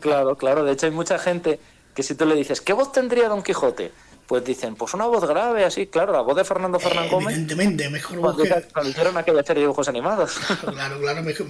Claro. 0.00 0.36
claro, 0.36 0.64
De 0.64 0.72
hecho, 0.72 0.86
hay 0.86 0.92
mucha 0.92 1.18
gente 1.18 1.58
que 1.94 2.02
si 2.02 2.14
tú 2.14 2.26
le 2.26 2.34
dices, 2.34 2.60
¿qué 2.60 2.72
voz 2.72 2.92
tendría 2.92 3.28
Don 3.28 3.42
Quijote? 3.42 3.92
Pues 4.26 4.42
dicen, 4.42 4.74
pues 4.74 4.94
una 4.94 5.04
voz 5.04 5.28
grave, 5.28 5.66
así, 5.66 5.86
claro, 5.86 6.12
la 6.12 6.22
voz 6.22 6.34
de 6.34 6.44
Fernando 6.44 6.80
Fernán 6.80 7.10
Gómez. 7.10 7.34
Evidentemente, 7.34 7.90
mejor 7.90 8.18
voz 8.20 8.36
que. 8.40 8.48
Cuando 8.72 8.90
hicieron 8.90 9.16
aquella 9.18 9.42
serie 9.42 9.60
de 9.60 9.66
dibujos 9.66 9.86
animados. 9.86 10.36
claro, 10.60 10.98
claro, 10.98 11.22
mejor, 11.22 11.46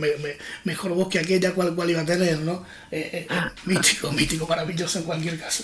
mejor 0.65 0.91
voz 0.93 1.09
que 1.09 1.21
aquella 1.21 1.55
cual, 1.55 1.77
cual 1.77 1.91
iba 1.91 2.01
a 2.01 2.05
tener, 2.05 2.41
¿no? 2.41 2.65
Eh, 2.91 3.11
eh, 3.13 3.27
eh, 3.31 3.41
mítico, 3.67 4.11
mítico, 4.11 4.49
maravilloso 4.49 4.99
en 4.99 5.05
cualquier 5.05 5.39
caso. 5.39 5.63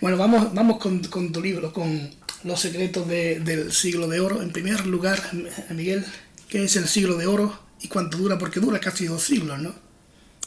bueno, 0.00 0.16
vamos, 0.16 0.54
vamos 0.54 0.78
con, 0.78 1.00
con, 1.04 1.30
tu 1.30 1.42
libro, 1.42 1.74
con 1.74 2.10
Los 2.44 2.60
secretos 2.60 3.06
del 3.06 3.70
siglo 3.70 4.08
de 4.08 4.20
oro. 4.20 4.40
En 4.40 4.50
primer 4.50 4.86
lugar, 4.86 5.20
Miguel, 5.68 6.06
¿qué 6.48 6.64
es 6.64 6.76
el 6.76 6.88
siglo 6.88 7.18
de 7.18 7.26
oro 7.26 7.58
y 7.82 7.88
cuánto 7.88 8.16
dura? 8.16 8.38
Porque 8.38 8.60
dura 8.60 8.80
casi 8.80 9.06
dos 9.08 9.22
siglos, 9.22 9.58
¿no? 9.58 9.91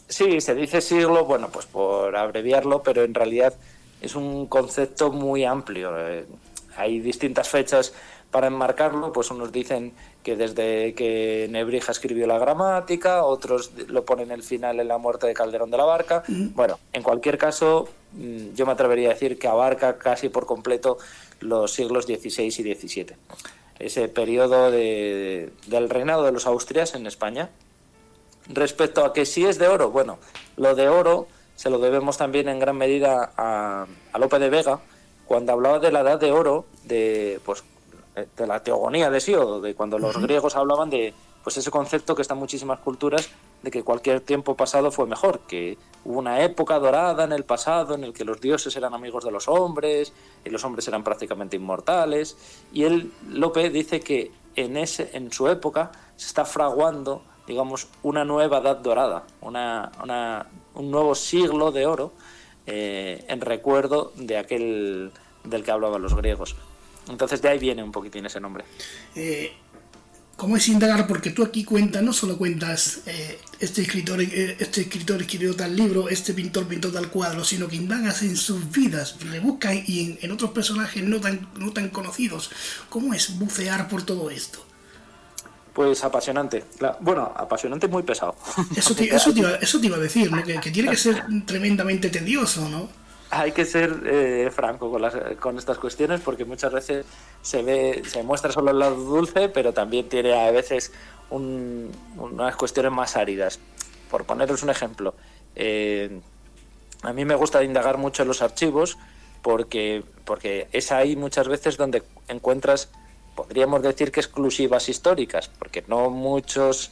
Sí, 0.08 0.40
se 0.40 0.54
dice 0.54 0.80
siglo, 0.80 1.24
bueno, 1.24 1.48
pues 1.52 1.66
por 1.66 2.16
abreviarlo, 2.16 2.82
pero 2.82 3.02
en 3.02 3.14
realidad 3.14 3.54
es 4.00 4.14
un 4.14 4.46
concepto 4.46 5.10
muy 5.10 5.44
amplio. 5.44 5.92
Eh, 5.98 6.26
hay 6.76 7.00
distintas 7.00 7.48
fechas 7.48 7.92
para 8.30 8.48
enmarcarlo, 8.48 9.12
pues 9.12 9.30
unos 9.30 9.50
dicen 9.50 9.92
que 10.22 10.36
desde 10.36 10.94
que 10.94 11.46
Nebrija 11.50 11.92
escribió 11.92 12.26
la 12.26 12.38
gramática, 12.38 13.24
otros 13.24 13.72
lo 13.88 14.04
ponen 14.04 14.30
el 14.30 14.42
final 14.42 14.78
en 14.80 14.88
la 14.88 14.98
muerte 14.98 15.26
de 15.26 15.34
Calderón 15.34 15.70
de 15.70 15.76
la 15.76 15.84
Barca. 15.84 16.22
Bueno, 16.28 16.78
en 16.92 17.02
cualquier 17.02 17.38
caso, 17.38 17.88
mm, 18.12 18.54
yo 18.54 18.66
me 18.66 18.72
atrevería 18.72 19.10
a 19.10 19.12
decir 19.14 19.38
que 19.38 19.48
abarca 19.48 19.98
casi 19.98 20.28
por 20.28 20.46
completo 20.46 20.98
los 21.40 21.72
siglos 21.72 22.04
XVI 22.04 22.46
y 22.46 22.74
XVII. 22.74 23.16
Ese 23.78 24.08
periodo 24.08 24.70
del 24.70 25.88
reinado 25.88 26.24
de 26.24 26.32
los 26.32 26.46
Austrias 26.46 26.94
en 26.94 27.06
España, 27.06 27.50
Respecto 28.48 29.04
a 29.04 29.12
que 29.12 29.26
si 29.26 29.44
es 29.44 29.58
de 29.58 29.68
oro, 29.68 29.90
bueno, 29.90 30.18
lo 30.56 30.74
de 30.74 30.88
oro 30.88 31.28
se 31.56 31.70
lo 31.70 31.78
debemos 31.78 32.18
también 32.18 32.48
en 32.48 32.58
gran 32.58 32.76
medida 32.76 33.32
a, 33.36 33.86
Lope 34.18 34.38
de 34.38 34.50
Vega, 34.50 34.80
cuando 35.26 35.52
hablaba 35.52 35.78
de 35.78 35.90
la 35.90 36.00
edad 36.00 36.20
de 36.20 36.30
oro, 36.30 36.66
de, 36.84 37.40
pues, 37.44 37.64
de 38.14 38.46
la 38.46 38.62
teogonía 38.62 39.10
de 39.10 39.20
Siodo, 39.20 39.60
de 39.60 39.74
cuando 39.74 39.98
los 39.98 40.16
griegos 40.18 40.54
hablaban 40.54 40.90
de 40.90 41.12
pues 41.42 41.58
ese 41.58 41.70
concepto 41.70 42.16
que 42.16 42.22
está 42.22 42.34
en 42.34 42.40
muchísimas 42.40 42.80
culturas 42.80 43.30
de 43.62 43.70
que 43.70 43.84
cualquier 43.84 44.20
tiempo 44.20 44.56
pasado 44.56 44.90
fue 44.90 45.06
mejor, 45.06 45.40
que 45.46 45.78
hubo 46.04 46.18
una 46.18 46.42
época 46.42 46.76
dorada 46.80 47.22
en 47.22 47.30
el 47.30 47.44
pasado 47.44 47.94
en 47.94 48.02
el 48.02 48.12
que 48.12 48.24
los 48.24 48.40
dioses 48.40 48.74
eran 48.74 48.94
amigos 48.94 49.24
de 49.24 49.30
los 49.30 49.46
hombres 49.46 50.12
y 50.44 50.50
los 50.50 50.64
hombres 50.64 50.88
eran 50.88 51.04
prácticamente 51.04 51.54
inmortales. 51.54 52.36
Y 52.72 52.82
él, 52.82 53.12
Lope, 53.28 53.70
dice 53.70 54.00
que 54.00 54.32
en, 54.56 54.76
ese, 54.76 55.10
en 55.12 55.30
su 55.30 55.46
época 55.46 55.92
se 56.16 56.26
está 56.26 56.44
fraguando 56.44 57.22
digamos, 57.46 57.88
una 58.02 58.24
nueva 58.24 58.58
edad 58.58 58.76
dorada, 58.78 59.24
una, 59.40 60.46
un 60.74 60.90
nuevo 60.90 61.14
siglo 61.14 61.72
de 61.72 61.86
oro 61.86 62.12
eh, 62.66 63.24
en 63.28 63.40
recuerdo 63.40 64.12
de 64.16 64.36
aquel 64.36 65.12
del 65.44 65.62
que 65.62 65.70
hablaban 65.70 66.02
los 66.02 66.14
griegos. 66.14 66.56
Entonces 67.08 67.40
de 67.40 67.48
ahí 67.48 67.58
viene 67.58 67.82
un 67.82 67.92
poquitín 67.92 68.26
ese 68.26 68.40
nombre. 68.40 68.64
Eh, 69.14 69.52
¿Cómo 70.36 70.56
es 70.56 70.68
indagar? 70.68 71.06
Porque 71.06 71.30
tú 71.30 71.42
aquí 71.42 71.64
cuentas, 71.64 72.02
no 72.02 72.12
solo 72.12 72.36
cuentas 72.36 73.00
eh, 73.06 73.38
este 73.58 73.82
escritor 73.82 74.20
este 74.20 74.82
escritor 74.82 75.22
escribió 75.22 75.56
tal 75.56 75.74
libro, 75.74 76.10
este 76.10 76.34
pintor 76.34 76.66
pintó 76.66 76.92
tal 76.92 77.08
cuadro, 77.10 77.42
sino 77.42 77.68
que 77.68 77.76
indagas 77.76 78.22
en 78.22 78.36
sus 78.36 78.70
vidas, 78.70 79.16
rebuscas 79.20 79.88
y 79.88 80.04
en, 80.04 80.18
en, 80.20 80.32
otros 80.32 80.50
personajes 80.50 81.02
no 81.02 81.22
tan, 81.22 81.48
no 81.56 81.72
tan 81.72 81.88
conocidos. 81.88 82.50
¿Cómo 82.90 83.14
es 83.14 83.38
bucear 83.38 83.88
por 83.88 84.02
todo 84.02 84.28
esto? 84.28 84.65
Pues 85.76 86.02
apasionante. 86.04 86.64
bueno, 87.00 87.30
apasionante 87.36 87.86
muy 87.86 88.02
pesado. 88.02 88.34
Eso 88.76 88.94
te, 88.94 89.14
eso 89.14 89.30
te, 89.30 89.40
iba, 89.40 89.96
a 89.96 90.00
decir, 90.00 90.30
que, 90.62 90.70
tiene 90.70 90.88
que 90.88 90.96
ser 90.96 91.22
tremendamente 91.44 92.08
tedioso, 92.08 92.66
¿no? 92.70 92.88
Hay 93.28 93.52
que 93.52 93.66
ser 93.66 93.94
eh, 94.06 94.50
franco 94.50 94.90
con, 94.90 95.02
las, 95.02 95.14
con 95.38 95.58
estas 95.58 95.76
cuestiones 95.76 96.22
porque 96.22 96.46
muchas 96.46 96.72
veces 96.72 97.04
se 97.42 97.62
ve, 97.62 98.02
se 98.06 98.22
muestra 98.22 98.52
solo 98.52 98.70
el 98.70 98.78
lado 98.78 98.96
dulce, 98.96 99.50
pero 99.50 99.74
también 99.74 100.08
tiene 100.08 100.32
a 100.32 100.50
veces 100.50 100.92
unas 101.28 102.56
cuestiones 102.56 102.92
más 102.92 103.14
áridas. 103.14 103.58
Por 104.10 104.24
poneros 104.24 104.62
un 104.62 104.70
ejemplo, 104.70 105.14
eh, 105.56 106.20
a 107.02 107.12
mí 107.12 107.26
me 107.26 107.34
gusta 107.34 107.62
indagar 107.62 107.98
mucho 107.98 108.22
en 108.22 108.28
los 108.28 108.40
archivos 108.40 108.96
porque, 109.42 110.04
porque 110.24 110.68
es 110.72 110.90
ahí 110.90 111.16
muchas 111.16 111.48
veces 111.48 111.76
donde 111.76 112.02
encuentras 112.28 112.88
podríamos 113.36 113.82
decir 113.82 114.10
que 114.10 114.18
exclusivas 114.18 114.88
históricas, 114.88 115.48
porque 115.58 115.84
no 115.86 116.10
muchos 116.10 116.90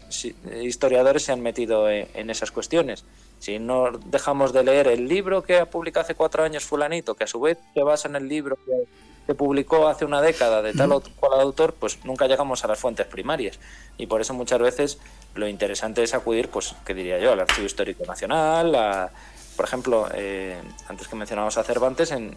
historiadores 0.62 1.24
se 1.24 1.32
han 1.32 1.40
metido 1.40 1.90
en, 1.90 2.30
esas 2.30 2.52
cuestiones. 2.52 3.04
Si 3.40 3.58
no 3.58 3.90
dejamos 3.90 4.52
de 4.52 4.62
leer 4.62 4.86
el 4.86 5.08
libro 5.08 5.42
que 5.42 5.58
ha 5.58 5.66
publicado 5.68 6.04
hace 6.04 6.14
cuatro 6.14 6.44
años 6.44 6.64
fulanito, 6.64 7.14
que 7.14 7.24
a 7.24 7.26
su 7.26 7.40
vez 7.40 7.58
se 7.72 7.82
basa 7.82 8.08
en 8.08 8.16
el 8.16 8.28
libro 8.28 8.56
que, 8.64 9.34
publicó 9.34 9.88
hace 9.88 10.04
una 10.04 10.20
década 10.20 10.60
de 10.60 10.74
tal 10.74 10.92
o 10.92 11.02
cual 11.16 11.40
autor, 11.40 11.72
pues 11.72 12.04
nunca 12.04 12.26
llegamos 12.26 12.62
a 12.62 12.68
las 12.68 12.78
fuentes 12.78 13.06
primarias. 13.06 13.58
Y 13.96 14.06
por 14.06 14.20
eso 14.20 14.34
muchas 14.34 14.58
veces 14.58 14.98
lo 15.34 15.48
interesante 15.48 16.02
es 16.02 16.12
acudir, 16.12 16.50
pues, 16.50 16.74
¿qué 16.84 16.92
diría 16.92 17.18
yo?, 17.18 17.32
al 17.32 17.40
Archivo 17.40 17.64
Histórico 17.64 18.04
Nacional, 18.04 18.74
a, 18.74 19.10
por 19.56 19.64
ejemplo, 19.64 20.08
eh, 20.14 20.60
antes 20.88 21.08
que 21.08 21.16
mencionábamos 21.16 21.56
a 21.56 21.64
Cervantes, 21.64 22.10
en, 22.10 22.36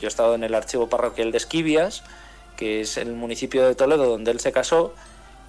yo 0.00 0.06
he 0.06 0.08
estado 0.08 0.34
en 0.34 0.44
el 0.44 0.54
archivo 0.54 0.88
parroquial 0.88 1.30
de 1.30 1.38
Esquivias, 1.38 2.02
que 2.58 2.80
es 2.80 2.98
el 2.98 3.14
municipio 3.14 3.64
de 3.64 3.76
Toledo 3.76 4.06
donde 4.06 4.32
él 4.32 4.40
se 4.40 4.50
casó, 4.50 4.92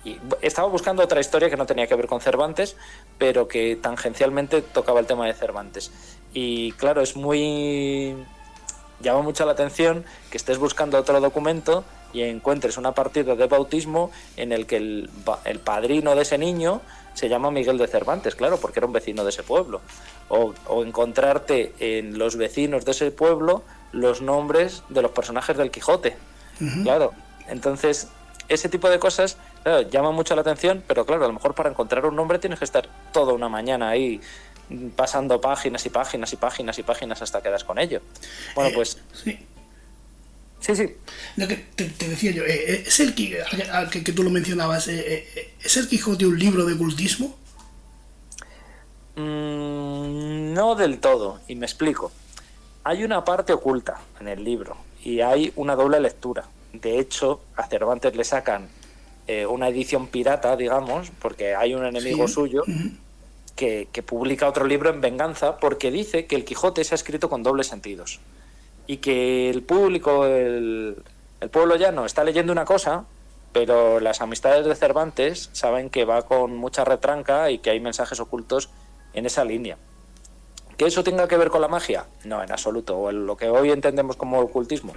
y 0.05 0.17
estaba 0.41 0.67
buscando 0.69 1.03
otra 1.03 1.19
historia 1.19 1.49
que 1.49 1.57
no 1.57 1.65
tenía 1.65 1.87
que 1.87 1.95
ver 1.95 2.07
con 2.07 2.21
Cervantes, 2.21 2.77
pero 3.17 3.47
que 3.47 3.75
tangencialmente 3.75 4.61
tocaba 4.61 4.99
el 4.99 5.07
tema 5.07 5.25
de 5.25 5.33
Cervantes. 5.33 5.91
Y 6.33 6.71
claro, 6.73 7.01
es 7.01 7.17
muy... 7.17 8.15
llama 9.01 9.21
mucho 9.23 9.45
la 9.45 9.53
atención 9.53 10.05
que 10.29 10.37
estés 10.37 10.57
buscando 10.57 10.97
otro 10.97 11.19
documento 11.19 11.83
y 12.13 12.21
encuentres 12.21 12.77
una 12.77 12.93
partida 12.93 13.35
de 13.35 13.47
bautismo 13.47 14.11
en 14.37 14.53
el 14.53 14.67
que 14.67 14.77
el, 14.77 15.09
el 15.45 15.59
padrino 15.59 16.15
de 16.15 16.21
ese 16.21 16.37
niño 16.37 16.81
se 17.15 17.27
llama 17.27 17.51
Miguel 17.51 17.77
de 17.77 17.87
Cervantes, 17.87 18.35
claro, 18.35 18.57
porque 18.57 18.79
era 18.79 18.87
un 18.87 18.93
vecino 18.93 19.23
de 19.23 19.31
ese 19.31 19.43
pueblo. 19.43 19.81
O, 20.29 20.53
o, 20.67 20.83
encontrarte 20.83 21.73
en 21.79 22.17
los 22.17 22.37
vecinos 22.37 22.85
de 22.85 22.91
ese 22.91 23.11
pueblo 23.11 23.63
los 23.91 24.21
nombres 24.21 24.83
de 24.89 25.01
los 25.01 25.11
personajes 25.11 25.57
del 25.57 25.71
Quijote. 25.71 26.15
Claro, 26.83 27.13
entonces 27.47 28.09
ese 28.49 28.67
tipo 28.67 28.89
de 28.89 28.99
cosas 28.99 29.37
claro, 29.63 29.87
llama 29.89 30.11
mucho 30.11 30.35
la 30.35 30.41
atención, 30.41 30.83
pero 30.87 31.05
claro, 31.05 31.23
a 31.23 31.27
lo 31.27 31.33
mejor 31.33 31.53
para 31.53 31.69
encontrar 31.69 32.05
un 32.05 32.15
nombre 32.15 32.39
tienes 32.39 32.59
que 32.59 32.65
estar 32.65 32.89
toda 33.13 33.33
una 33.33 33.47
mañana 33.47 33.89
ahí 33.89 34.19
pasando 34.95 35.39
páginas 35.39 35.85
y 35.85 35.89
páginas 35.89 36.33
y 36.33 36.35
páginas 36.35 36.77
y 36.79 36.83
páginas 36.83 37.21
hasta 37.21 37.41
que 37.41 37.49
das 37.49 37.63
con 37.63 37.79
ello. 37.79 38.01
Bueno, 38.55 38.71
eh, 38.71 38.73
pues... 38.75 38.97
Sí. 39.13 39.39
Sí, 40.59 40.75
sí. 40.75 40.93
Lo 41.37 41.47
que 41.47 41.55
te, 41.55 41.85
decía 41.85 42.31
yo, 42.31 42.43
eh, 42.43 42.73
eh, 42.73 42.83
es 42.85 42.99
el 42.99 43.15
que, 43.15 43.41
que, 44.03 44.11
tú 44.11 44.23
lo 44.23 44.29
mencionabas, 44.29 44.89
¿es 44.89 45.77
el 45.77 45.87
Quijote 45.87 46.25
un 46.25 46.37
libro 46.37 46.65
de 46.65 46.77
cultismo? 46.77 47.37
Mm, 49.15 50.53
no 50.53 50.75
del 50.75 50.99
todo, 50.99 51.39
y 51.47 51.55
me 51.55 51.65
explico. 51.65 52.11
Hay 52.83 53.05
una 53.05 53.23
parte 53.23 53.53
oculta 53.53 54.01
en 54.19 54.27
el 54.27 54.43
libro 54.43 54.88
y 55.03 55.21
hay 55.21 55.51
una 55.55 55.75
doble 55.75 55.99
lectura. 55.99 56.45
De 56.73 56.99
hecho, 56.99 57.41
a 57.55 57.67
Cervantes 57.67 58.15
le 58.15 58.23
sacan 58.23 58.67
eh, 59.27 59.45
una 59.45 59.67
edición 59.67 60.07
pirata, 60.07 60.55
digamos, 60.55 61.11
porque 61.21 61.55
hay 61.55 61.73
un 61.73 61.85
enemigo 61.85 62.27
suyo 62.27 62.63
que, 63.55 63.87
publica 64.05 64.47
otro 64.47 64.65
libro 64.65 64.89
en 64.89 65.01
venganza 65.01 65.57
porque 65.57 65.91
dice 65.91 66.25
que 66.25 66.35
el 66.35 66.45
Quijote 66.45 66.83
se 66.83 66.93
ha 66.93 66.97
escrito 66.97 67.29
con 67.29 67.43
dobles 67.43 67.67
sentidos 67.67 68.19
y 68.87 68.97
que 68.97 69.49
el 69.49 69.61
público, 69.63 70.25
el, 70.25 70.95
el 71.41 71.49
pueblo 71.49 71.75
llano, 71.75 72.05
está 72.05 72.23
leyendo 72.23 72.51
una 72.51 72.65
cosa, 72.65 73.05
pero 73.51 73.99
las 73.99 74.21
amistades 74.21 74.65
de 74.65 74.75
Cervantes 74.75 75.49
saben 75.53 75.89
que 75.89 76.05
va 76.05 76.23
con 76.23 76.55
mucha 76.55 76.85
retranca 76.85 77.51
y 77.51 77.59
que 77.59 77.71
hay 77.71 77.79
mensajes 77.79 78.19
ocultos 78.19 78.69
en 79.13 79.25
esa 79.25 79.43
línea. 79.43 79.77
¿Que 80.79 80.85
eso 80.85 81.03
tenga 81.03 81.27
que 81.27 81.35
ver 81.35 81.49
con 81.49 81.59
la 81.59 81.67
magia? 81.67 82.05
No, 82.23 82.41
en 82.41 82.49
absoluto. 82.49 82.97
O 82.97 83.11
lo 83.11 83.35
que 83.35 83.49
hoy 83.49 83.69
entendemos 83.69 84.15
como 84.15 84.39
ocultismo. 84.39 84.93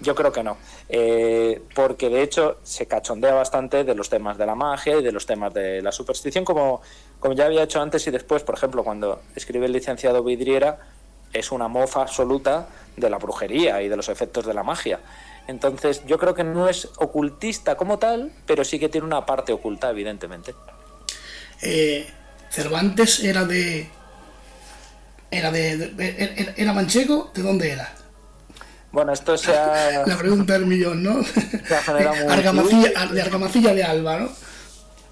Yo 0.00 0.14
creo 0.14 0.32
que 0.32 0.42
no, 0.42 0.56
eh, 0.88 1.60
porque 1.74 2.08
de 2.08 2.22
hecho 2.22 2.56
se 2.62 2.86
cachondea 2.86 3.34
bastante 3.34 3.84
de 3.84 3.94
los 3.94 4.08
temas 4.08 4.38
de 4.38 4.46
la 4.46 4.54
magia 4.54 4.96
y 4.96 5.02
de 5.02 5.12
los 5.12 5.26
temas 5.26 5.52
de 5.52 5.82
la 5.82 5.92
superstición, 5.92 6.46
como, 6.46 6.80
como 7.20 7.34
ya 7.34 7.44
había 7.44 7.64
hecho 7.64 7.82
antes 7.82 8.06
y 8.06 8.10
después, 8.10 8.42
por 8.42 8.54
ejemplo, 8.54 8.82
cuando 8.82 9.20
escribe 9.34 9.66
el 9.66 9.72
licenciado 9.72 10.24
Vidriera, 10.24 10.78
es 11.34 11.52
una 11.52 11.68
mofa 11.68 12.00
absoluta 12.00 12.68
de 12.96 13.10
la 13.10 13.18
brujería 13.18 13.82
y 13.82 13.88
de 13.88 13.96
los 13.96 14.08
efectos 14.08 14.46
de 14.46 14.54
la 14.54 14.62
magia. 14.62 15.00
Entonces, 15.46 16.06
yo 16.06 16.16
creo 16.16 16.32
que 16.32 16.44
no 16.44 16.70
es 16.70 16.88
ocultista 16.96 17.76
como 17.76 17.98
tal, 17.98 18.32
pero 18.46 18.64
sí 18.64 18.78
que 18.78 18.88
tiene 18.88 19.06
una 19.06 19.26
parte 19.26 19.52
oculta, 19.52 19.90
evidentemente. 19.90 20.54
Eh, 21.60 22.08
Cervantes 22.50 23.22
era 23.22 23.44
de. 23.44 23.97
Era 25.30 25.50
de, 25.50 26.54
era 26.56 26.72
manchego, 26.72 27.30
¿de 27.34 27.42
dónde 27.42 27.70
era? 27.70 27.92
Bueno, 28.90 29.12
esto 29.12 29.36
se 29.36 29.54
ha... 29.54 30.02
La 30.06 30.16
pregunta 30.16 30.54
del 30.54 30.66
millón, 30.66 31.02
¿no? 31.02 31.22
Se 31.22 31.74
ha 31.74 31.82
generado 31.82 32.30
Argamacilla, 32.30 33.06
de 33.06 33.22
Argamacilla 33.22 33.74
de 33.74 33.84
Alba, 33.84 34.18
¿no? 34.18 34.28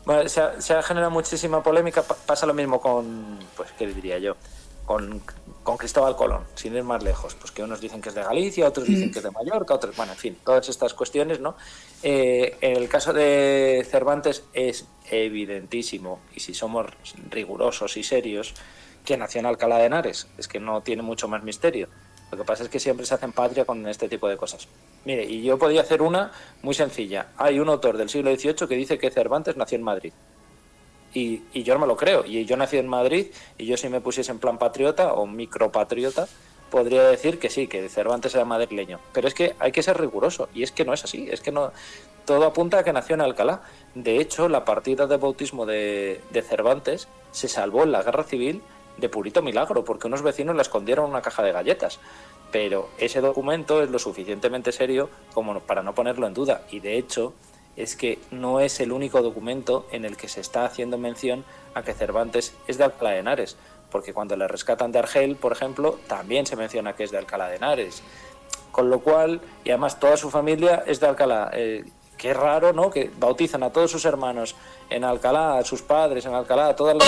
Bueno, 0.07 0.29
se 0.29 0.41
ha, 0.41 0.61
se 0.61 0.73
ha, 0.73 0.83
generado 0.83 1.11
muchísima 1.11 1.63
polémica. 1.63 2.03
Pasa 2.03 2.47
lo 2.47 2.55
mismo 2.55 2.81
con, 2.81 3.39
pues, 3.57 3.71
¿qué 3.77 3.87
diría 3.89 4.19
yo? 4.19 4.37
Con, 4.87 5.21
con, 5.65 5.77
Cristóbal 5.77 6.15
Colón, 6.15 6.45
sin 6.55 6.77
ir 6.77 6.85
más 6.85 7.03
lejos. 7.03 7.35
Pues 7.35 7.51
que 7.51 7.65
unos 7.65 7.81
dicen 7.81 8.01
que 8.01 8.11
es 8.11 8.15
de 8.15 8.23
Galicia, 8.23 8.69
otros 8.69 8.87
dicen 8.87 9.09
mm. 9.09 9.13
que 9.13 9.19
es 9.19 9.25
de 9.25 9.33
Mallorca, 9.33 9.75
otros, 9.75 9.97
bueno, 9.97 10.13
en 10.13 10.19
fin, 10.19 10.39
todas 10.45 10.69
estas 10.69 10.95
cuestiones, 10.95 11.41
¿no? 11.41 11.57
Eh, 12.05 12.57
en 12.61 12.77
el 12.77 12.89
caso 12.89 13.13
de 13.13 13.85
Cervantes 13.91 14.45
es 14.55 14.87
evidentísimo, 15.11 16.21
y 16.37 16.41
si 16.41 16.55
somos 16.55 16.87
rigurosos 17.29 17.97
y 17.97 18.05
serios, 18.05 18.55
que 19.07 19.17
nació 19.17 19.39
en 19.39 19.47
Alcalá 19.47 19.79
de 19.79 19.87
Henares. 19.87 20.27
Es 20.37 20.49
que 20.49 20.61
no 20.61 20.83
tiene 20.83 21.03
mucho 21.03 21.29
más 21.29 21.43
misterio. 21.43 21.89
Lo 22.31 22.37
que 22.37 22.45
pasa 22.45 22.65
es 22.65 22.69
que 22.69 22.81
siempre 22.81 23.07
se 23.07 23.15
hacen 23.15 23.33
patria 23.33 23.65
con 23.65 23.87
este 23.87 24.09
tipo 24.09 24.29
de 24.29 24.37
cosas. 24.37 24.69
Mire, 25.05 25.25
y 25.25 25.43
yo 25.43 25.59
podía 25.59 25.81
hacer 25.81 26.03
una 26.03 26.33
muy 26.63 26.75
sencilla. 26.75 27.29
Hay 27.37 27.61
un 27.61 27.69
autor 27.69 27.97
del 27.97 28.09
siglo 28.09 28.35
XVIII 28.35 28.69
que 28.69 28.75
dice 28.75 28.99
que 28.99 29.11
Cervantes 29.11 29.57
nació 29.57 29.77
en 29.77 29.85
Madrid. 29.85 30.13
Y, 31.15 31.63
yo 31.63 31.73
no 31.75 31.81
me 31.81 31.87
lo 31.87 31.97
creo. 31.97 32.27
Y 32.27 32.45
yo 32.45 32.57
nací 32.57 32.77
en 32.77 32.89
Madrid 32.89 33.29
y 33.57 33.65
yo 33.65 33.77
si 33.77 33.89
me 33.89 34.01
pusiese 34.01 34.33
en 34.33 34.39
plan 34.39 34.59
patriota 34.59 35.15
o 35.15 35.27
micropatriota, 35.27 36.29
podría 36.69 37.05
decir 37.05 37.39
que 37.39 37.49
sí, 37.49 37.69
que 37.69 37.89
Cervantes 37.89 38.35
era 38.35 38.45
madrileño. 38.45 38.99
Pero 39.13 39.29
es 39.29 39.33
que 39.33 39.55
hay 39.59 39.73
que 39.73 39.83
ser 39.83 39.99
riguroso. 39.99 40.49
Y 40.53 40.63
es 40.65 40.73
que 40.73 40.85
no 40.85 40.93
es 40.93 41.05
así. 41.05 41.29
Es 41.31 41.41
que 41.41 41.53
no. 41.53 41.73
Todo 42.27 42.45
apunta 42.45 42.81
a 42.81 42.85
que 42.85 42.93
nació 42.93 43.15
en 43.15 43.21
Alcalá. 43.21 43.63
De 43.95 44.19
hecho, 44.19 44.49
la 44.49 44.65
partida 44.65 45.07
de 45.07 45.17
bautismo 45.17 45.65
de, 45.65 46.21
de 46.31 46.43
Cervantes 46.43 47.09
se 47.31 47.49
salvó 47.49 47.85
en 47.85 47.93
la 47.93 48.03
guerra 48.03 48.25
civil 48.25 48.63
de 48.97 49.09
purito 49.09 49.43
milagro, 49.43 49.85
porque 49.85 50.07
unos 50.07 50.23
vecinos 50.23 50.57
le 50.57 50.63
escondieron 50.63 51.09
una 51.09 51.23
caja 51.23 51.43
de 51.43 51.53
galletas. 51.53 51.99
Pero 52.53 52.89
ese 52.99 53.21
documento 53.21 53.83
es 53.83 53.91
lo 53.91 53.99
suficientemente 53.99 54.73
serio 54.73 55.11
como 55.35 55.61
para 55.61 55.83
no 55.83 55.95
ponerlo 55.95 56.27
en 56.27 56.35
duda. 56.35 56.63
Y 56.71 56.81
de 56.81 56.97
hecho, 56.97 57.35
es 57.77 57.97
que 57.97 58.19
no 58.31 58.61
es 58.61 58.81
el 58.81 58.93
único 58.93 59.23
documento 59.23 59.87
en 59.93 60.05
el 60.05 60.17
que 60.17 60.29
se 60.29 60.41
está 60.41 60.65
haciendo 60.65 60.99
mención 60.99 61.45
a 61.75 61.83
que 61.83 61.93
Cervantes 61.93 62.55
es 62.67 62.79
de 62.79 62.85
Alcalá 62.85 63.11
de 63.11 63.19
Henares. 63.19 63.57
Porque 63.91 64.13
cuando 64.13 64.37
le 64.37 64.49
rescatan 64.49 64.93
de 64.93 64.99
Argel, 64.99 65.37
por 65.37 65.53
ejemplo, 65.53 65.99
también 66.09 66.47
se 66.47 66.57
menciona 66.57 66.95
que 66.95 67.05
es 67.05 67.11
de 67.11 67.19
Alcalá 67.19 67.49
de 67.49 67.57
Henares. 67.57 68.03
Con 68.73 68.91
lo 68.91 69.01
cual, 69.01 69.41
y 69.65 69.71
además 69.71 70.01
toda 70.01 70.17
su 70.17 70.31
familia 70.31 70.85
es 70.87 71.01
de 71.01 71.07
Alcalá. 71.07 71.51
Eh, 71.53 71.85
qué 72.17 72.35
raro, 72.35 72.73
¿no? 72.73 72.91
Que 72.91 73.11
bautizan 73.19 73.63
a 73.63 73.71
todos 73.71 73.91
sus 73.91 74.05
hermanos 74.05 74.55
en 74.91 75.05
Alcalá, 75.05 75.59
a 75.59 75.65
sus 75.65 75.83
padres 75.83 76.27
en 76.27 76.35
Alcalá, 76.35 76.69
a 76.69 76.77
todas 76.77 76.97
las 76.97 77.07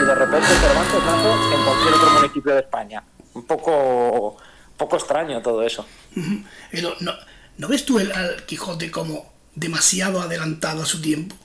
y 0.00 0.02
de 0.02 0.14
repente 0.14 0.46
Cervantes 0.46 1.04
nace 1.04 1.54
en 1.54 1.64
cualquier 1.64 1.94
otro 1.94 2.10
municipio 2.10 2.54
de 2.54 2.60
España. 2.60 3.04
Un 3.34 3.44
poco, 3.44 4.36
poco 4.76 4.96
extraño 4.96 5.42
todo 5.42 5.62
eso. 5.62 5.84
¿no, 6.16 7.68
ves 7.68 7.84
tú 7.84 7.98
el, 7.98 8.12
al 8.12 8.44
Quijote 8.46 8.90
como 8.90 9.30
demasiado 9.54 10.20
adelantado 10.20 10.82
a 10.82 10.86
su 10.86 11.00
tiempo? 11.02 11.36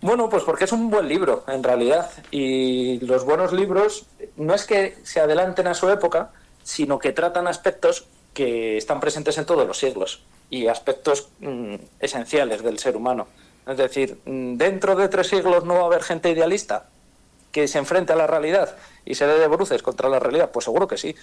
Bueno, 0.00 0.28
pues 0.28 0.44
porque 0.44 0.64
es 0.64 0.72
un 0.72 0.90
buen 0.90 1.08
libro, 1.08 1.44
en 1.48 1.62
realidad. 1.62 2.10
Y 2.30 3.00
los 3.00 3.24
buenos 3.24 3.52
libros 3.52 4.06
no 4.36 4.54
es 4.54 4.64
que 4.64 4.96
se 5.02 5.20
adelanten 5.20 5.66
a 5.66 5.74
su 5.74 5.90
época, 5.90 6.30
sino 6.62 6.98
que 6.98 7.12
tratan 7.12 7.48
aspectos 7.48 8.06
que 8.38 8.76
están 8.76 9.00
presentes 9.00 9.36
en 9.36 9.46
todos 9.46 9.66
los 9.66 9.76
siglos 9.76 10.22
y 10.48 10.68
aspectos 10.68 11.28
mm, 11.40 11.74
esenciales 11.98 12.62
del 12.62 12.78
ser 12.78 12.96
humano. 12.96 13.26
Es 13.66 13.76
decir, 13.76 14.16
mm, 14.24 14.54
dentro 14.54 14.94
de 14.94 15.08
tres 15.08 15.26
siglos 15.26 15.64
no 15.64 15.74
va 15.74 15.80
a 15.80 15.86
haber 15.86 16.04
gente 16.04 16.30
idealista 16.30 16.86
que 17.50 17.66
se 17.66 17.78
enfrente 17.78 18.12
a 18.12 18.16
la 18.16 18.28
realidad 18.28 18.76
y 19.04 19.16
se 19.16 19.26
dé 19.26 19.40
de 19.40 19.48
bruces 19.48 19.82
contra 19.82 20.08
la 20.08 20.20
realidad. 20.20 20.52
Pues 20.52 20.66
seguro 20.66 20.86
que 20.86 20.96
sí. 20.96 21.16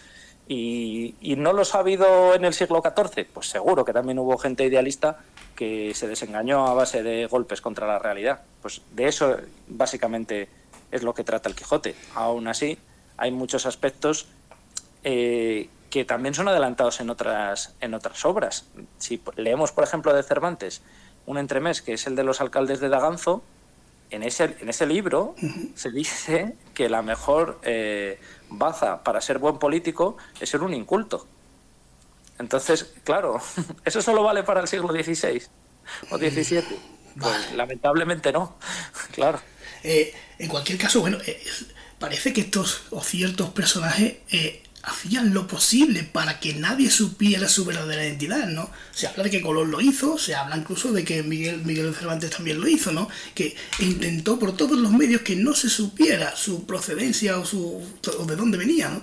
Y, 0.49 1.15
no 1.37 1.53
los 1.53 1.73
ha 1.73 1.79
habido 1.79 2.35
en 2.35 2.43
el 2.43 2.53
siglo 2.53 2.83
XIV. 2.83 3.27
Pues 3.33 3.47
seguro 3.47 3.85
que 3.85 3.93
también 3.93 4.19
hubo 4.19 4.37
gente 4.37 4.65
idealista 4.65 5.19
que 5.55 5.93
se 5.93 6.09
desengañó 6.09 6.67
a 6.67 6.73
base 6.73 7.01
de 7.01 7.27
golpes 7.27 7.61
contra 7.61 7.87
la 7.87 7.97
realidad. 7.97 8.41
Pues 8.61 8.81
de 8.91 9.07
eso 9.07 9.37
básicamente 9.69 10.49
es 10.91 11.01
lo 11.01 11.13
que 11.13 11.23
trata 11.23 11.47
el 11.47 11.55
Quijote. 11.55 11.95
Aún 12.13 12.49
así, 12.49 12.77
hay 13.15 13.31
muchos 13.31 13.65
aspectos 13.65 14.27
eh, 15.05 15.69
que 15.95 16.03
también 16.03 16.35
son 16.35 16.49
adelantados 16.49 16.99
en 16.99 17.09
otras, 17.09 17.73
en 17.79 17.93
otras 17.93 18.25
obras. 18.25 18.65
Si 18.97 19.21
leemos, 19.37 19.71
por 19.71 19.85
ejemplo, 19.85 20.13
de 20.13 20.23
Cervantes, 20.23 20.81
un 21.25 21.37
entremés 21.37 21.81
que 21.81 21.93
es 21.93 22.05
el 22.05 22.17
de 22.17 22.25
los 22.25 22.41
alcaldes 22.41 22.81
de 22.81 22.89
Daganzo, 22.89 23.43
en 24.09 24.21
ese, 24.21 24.57
en 24.59 24.67
ese 24.67 24.87
libro 24.87 25.35
se 25.75 25.91
dice 25.91 26.57
que 26.73 26.89
la 26.89 27.01
mejor 27.01 27.61
eh, 27.63 28.19
baza 28.49 29.05
para 29.05 29.21
ser 29.21 29.39
buen 29.39 29.57
político 29.57 30.17
es 30.41 30.49
ser 30.49 30.63
un 30.63 30.73
inculto. 30.73 31.27
Entonces, 32.39 32.93
claro, 33.05 33.39
¿eso 33.85 34.01
solo 34.01 34.21
vale 34.21 34.43
para 34.43 34.59
el 34.59 34.67
siglo 34.67 34.89
XVI 34.89 35.43
o 36.11 36.17
XVII? 36.17 36.77
Pues 37.21 37.53
lamentablemente 37.53 38.33
no, 38.33 38.57
claro. 39.13 39.39
Eh, 39.81 40.13
en 40.39 40.49
cualquier 40.49 40.77
caso, 40.77 40.99
bueno, 40.99 41.19
eh, 41.25 41.41
parece 41.99 42.33
que 42.33 42.41
estos 42.41 42.81
o 42.89 43.01
ciertos 43.01 43.51
personajes 43.51 44.15
hacían 44.85 45.33
lo 45.33 45.47
posible 45.47 46.03
para 46.03 46.39
que 46.39 46.53
nadie 46.53 46.89
supiera 46.89 47.47
su 47.47 47.65
verdadera 47.65 48.05
identidad, 48.05 48.47
¿no? 48.47 48.69
Se 48.91 49.07
habla 49.07 49.23
de 49.23 49.31
que 49.31 49.41
Colón 49.41 49.71
lo 49.71 49.81
hizo, 49.81 50.17
se 50.17 50.35
habla 50.35 50.57
incluso 50.57 50.91
de 50.91 51.03
que 51.03 51.23
Miguel, 51.23 51.63
Miguel 51.65 51.93
Cervantes 51.95 52.29
también 52.29 52.61
lo 52.61 52.67
hizo, 52.67 52.91
¿no? 52.91 53.09
Que 53.33 53.55
intentó 53.79 54.37
por 54.37 54.55
todos 54.55 54.77
los 54.77 54.91
medios 54.91 55.21
que 55.21 55.35
no 55.35 55.53
se 55.53 55.69
supiera 55.69 56.35
su 56.35 56.65
procedencia 56.65 57.39
o, 57.39 57.45
su, 57.45 57.81
o 58.19 58.25
de 58.25 58.35
dónde 58.35 58.57
venía, 58.57 58.89
¿no? 58.89 59.01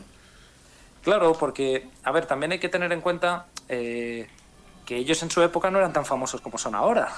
Claro, 1.03 1.33
porque, 1.33 1.89
a 2.05 2.13
ver, 2.13 2.27
también 2.27 2.53
hay 2.53 2.61
que 2.61 2.69
tener 2.69 2.93
en 2.93 3.01
cuenta 3.01 3.47
eh, 3.69 4.29
que 4.87 4.97
ellos 4.97 5.21
en 5.25 5.31
su 5.33 5.43
época 5.43 5.69
no 5.71 5.79
eran 5.79 5.93
tan 5.93 6.07
famosos 6.07 6.41
como 6.41 6.59
son 6.59 6.77
ahora. 6.77 7.13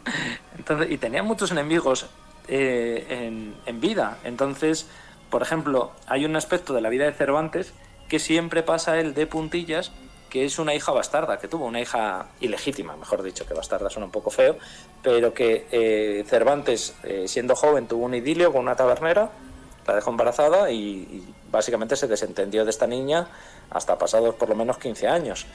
Entonces, 0.58 0.90
y 0.90 0.98
tenían 0.98 1.24
muchos 1.24 1.52
enemigos 1.52 2.06
eh, 2.48 3.06
en, 3.08 3.54
en 3.64 3.80
vida. 3.80 4.18
Entonces, 4.24 4.86
por 5.30 5.42
ejemplo, 5.42 5.92
hay 6.08 6.24
un 6.24 6.34
aspecto 6.34 6.74
de 6.74 6.80
la 6.80 6.88
vida 6.88 7.04
de 7.04 7.12
Cervantes 7.12 7.74
que 8.08 8.18
siempre 8.18 8.62
pasa 8.62 8.98
el 8.98 9.14
de 9.14 9.26
puntillas, 9.26 9.92
que 10.30 10.44
es 10.44 10.58
una 10.58 10.74
hija 10.74 10.92
bastarda, 10.92 11.38
que 11.38 11.48
tuvo 11.48 11.66
una 11.66 11.80
hija 11.80 12.26
ilegítima, 12.40 12.96
mejor 12.96 13.22
dicho, 13.22 13.46
que 13.46 13.54
bastarda 13.54 13.90
suena 13.90 14.06
un 14.06 14.12
poco 14.12 14.30
feo, 14.30 14.56
pero 15.02 15.32
que 15.32 15.66
eh, 15.70 16.24
Cervantes, 16.26 16.94
eh, 17.04 17.24
siendo 17.28 17.56
joven, 17.56 17.86
tuvo 17.86 18.04
un 18.04 18.14
idilio 18.14 18.52
con 18.52 18.62
una 18.62 18.76
tabernera, 18.76 19.30
la 19.86 19.94
dejó 19.94 20.10
embarazada 20.10 20.70
y, 20.70 21.34
básicamente 21.50 21.96
se 21.96 22.06
desentendió 22.06 22.66
de 22.66 22.70
esta 22.70 22.86
niña 22.86 23.26
hasta 23.70 23.96
pasados 23.96 24.34
por 24.34 24.50
lo 24.50 24.54
menos 24.54 24.76
15 24.76 25.08
años. 25.08 25.46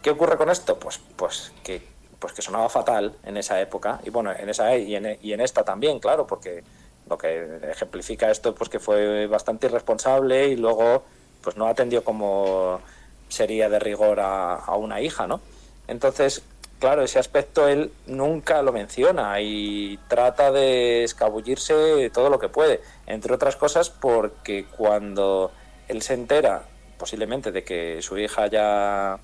¿Qué 0.00 0.10
ocurre 0.10 0.36
con 0.36 0.48
esto? 0.48 0.78
Pues, 0.78 1.00
pues 1.16 1.52
que 1.64 1.82
pues 2.20 2.32
que 2.32 2.42
sonaba 2.42 2.68
fatal 2.68 3.16
en 3.24 3.36
esa 3.36 3.60
época 3.60 4.00
y 4.04 4.10
bueno 4.10 4.32
en 4.32 4.48
esa 4.48 4.76
y 4.76 4.96
y 5.22 5.32
en 5.32 5.40
esta 5.40 5.64
también 5.64 6.00
claro 6.00 6.26
porque 6.26 6.64
lo 7.08 7.16
que 7.16 7.60
ejemplifica 7.70 8.28
esto 8.28 8.56
pues 8.56 8.68
que 8.68 8.80
fue 8.80 9.28
bastante 9.28 9.66
irresponsable 9.66 10.48
y 10.48 10.56
luego 10.56 11.04
pues 11.48 11.56
no 11.56 11.66
atendió 11.66 12.04
como 12.04 12.78
sería 13.30 13.70
de 13.70 13.78
rigor 13.78 14.20
a, 14.20 14.76
una 14.76 15.00
hija, 15.00 15.26
¿no? 15.26 15.40
Entonces, 15.86 16.42
claro, 16.78 17.00
ese 17.00 17.18
aspecto 17.18 17.66
él 17.66 17.90
nunca 18.06 18.60
lo 18.60 18.70
menciona 18.70 19.40
y 19.40 19.98
trata 20.08 20.52
de 20.52 21.04
escabullirse 21.04 22.10
todo 22.10 22.28
lo 22.28 22.38
que 22.38 22.50
puede, 22.50 22.82
entre 23.06 23.32
otras 23.32 23.56
cosas 23.56 23.88
porque 23.88 24.66
cuando 24.66 25.50
él 25.88 26.02
se 26.02 26.12
entera 26.12 26.64
posiblemente 26.98 27.50
de 27.50 27.64
que 27.64 28.02
su 28.02 28.18
hija 28.18 28.48
ya 28.48 29.18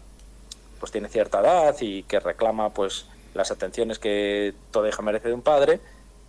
pues 0.80 0.92
tiene 0.92 1.10
cierta 1.10 1.40
edad 1.40 1.76
y 1.82 2.04
que 2.04 2.20
reclama 2.20 2.70
pues 2.70 3.04
las 3.34 3.50
atenciones 3.50 3.98
que 3.98 4.54
toda 4.70 4.88
hija 4.88 5.02
merece 5.02 5.28
de 5.28 5.34
un 5.34 5.42
padre, 5.42 5.78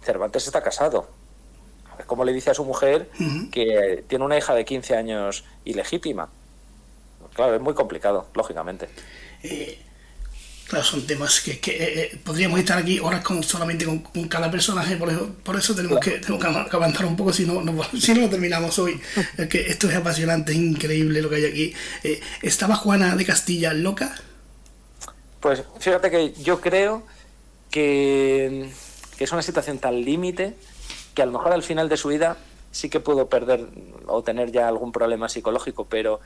Cervantes 0.02 0.46
está 0.46 0.62
casado 0.62 1.08
es 2.00 2.06
como 2.06 2.24
le 2.26 2.34
dice 2.34 2.52
a 2.52 2.54
su 2.54 2.66
mujer 2.66 3.10
que 3.52 4.04
tiene 4.08 4.26
una 4.26 4.38
hija 4.38 4.54
de 4.54 4.66
15 4.66 4.96
años 4.96 5.44
ilegítima. 5.66 6.30
Claro, 7.36 7.56
es 7.56 7.62
muy 7.62 7.74
complicado, 7.74 8.28
lógicamente. 8.34 8.88
Eh, 9.44 9.78
claro, 10.68 10.86
son 10.86 11.06
temas 11.06 11.42
que, 11.42 11.52
eh, 11.52 11.60
eh, 11.68 12.20
podríamos 12.24 12.58
estar 12.60 12.78
aquí 12.78 12.98
horas 13.00 13.24
con, 13.24 13.44
solamente 13.44 13.86
con, 13.86 14.28
cada 14.30 14.50
personaje, 14.50 14.96
por 14.96 15.10
eso, 15.10 15.36
por 15.44 15.58
eso 15.58 15.76
tenemos, 15.76 16.00
que, 16.00 16.22
avanzar 16.72 17.06
un 17.06 17.18
poco, 17.18 17.34
si 17.34 17.46
no, 17.46 17.62
no, 17.62 17.84
si 18.00 18.14
no 18.14 18.30
terminamos 18.30 18.80
hoy. 18.80 19.00
que 19.50 19.70
esto 19.70 19.90
es 19.90 19.96
apasionante, 19.96 20.54
es 20.54 20.58
increíble 20.58 21.22
lo 21.22 21.30
que 21.30 21.36
hay 21.36 21.46
aquí. 21.46 21.74
¿Estaba 22.42 22.78
Juana 22.78 23.18
de 23.18 23.26
Castilla 23.26 23.74
loca? 23.74 24.16
Pues 25.42 25.62
fíjate 25.80 26.10
que 26.10 26.34
yo 26.42 26.62
creo 26.62 27.04
que, 27.70 28.70
que 29.18 29.24
es 29.26 29.32
una 29.34 29.42
situación 29.42 29.78
tan 29.78 30.04
límite 30.06 30.56
que 31.16 31.24
a 31.24 31.26
lo 31.26 31.32
mejor 31.32 31.54
al 31.54 31.64
final 31.64 31.90
de 31.90 31.98
su 31.98 32.10
vida 32.10 32.38
sí 32.72 32.90
que 32.90 33.00
pudo 33.00 33.28
perder 33.28 33.66
o 34.06 34.22
tener 34.22 34.52
ya 34.52 34.68
algún 34.68 34.92
problema 34.92 35.30
psicológico, 35.30 35.86
pero 35.86 36.20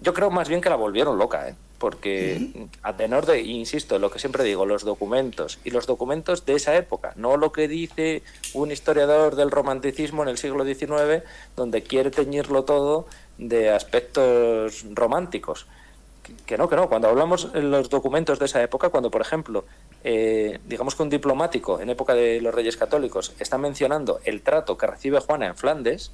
yo 0.00 0.14
creo 0.14 0.30
más 0.30 0.48
bien 0.48 0.60
que 0.60 0.70
la 0.70 0.76
volvieron 0.76 1.18
loca, 1.18 1.48
¿eh? 1.48 1.54
porque 1.78 2.68
a 2.82 2.96
tenor 2.96 3.26
de, 3.26 3.42
insisto, 3.42 3.98
lo 3.98 4.08
que 4.10 4.20
siempre 4.20 4.44
digo, 4.44 4.64
los 4.66 4.84
documentos 4.84 5.58
y 5.64 5.70
los 5.70 5.86
documentos 5.86 6.46
de 6.46 6.54
esa 6.54 6.76
época, 6.76 7.12
no 7.16 7.36
lo 7.36 7.50
que 7.50 7.66
dice 7.66 8.22
un 8.54 8.70
historiador 8.70 9.34
del 9.34 9.50
romanticismo 9.50 10.22
en 10.22 10.28
el 10.28 10.38
siglo 10.38 10.64
XIX, 10.64 11.24
donde 11.56 11.82
quiere 11.82 12.12
teñirlo 12.12 12.62
todo 12.62 13.06
de 13.36 13.70
aspectos 13.70 14.84
románticos. 14.92 15.66
Que 16.46 16.56
no, 16.56 16.68
que 16.68 16.76
no. 16.76 16.88
Cuando 16.88 17.08
hablamos 17.08 17.48
en 17.52 17.72
los 17.72 17.90
documentos 17.90 18.38
de 18.38 18.44
esa 18.44 18.62
época, 18.62 18.90
cuando, 18.90 19.10
por 19.10 19.20
ejemplo, 19.20 19.64
eh, 20.04 20.58
digamos 20.66 20.94
que 20.94 21.02
un 21.02 21.10
diplomático 21.10 21.80
en 21.80 21.90
época 21.90 22.14
de 22.14 22.40
los 22.40 22.54
Reyes 22.54 22.76
Católicos 22.76 23.32
está 23.38 23.58
mencionando 23.58 24.20
el 24.24 24.42
trato 24.42 24.76
que 24.76 24.86
recibe 24.86 25.20
Juana 25.20 25.46
en 25.46 25.56
Flandes, 25.56 26.10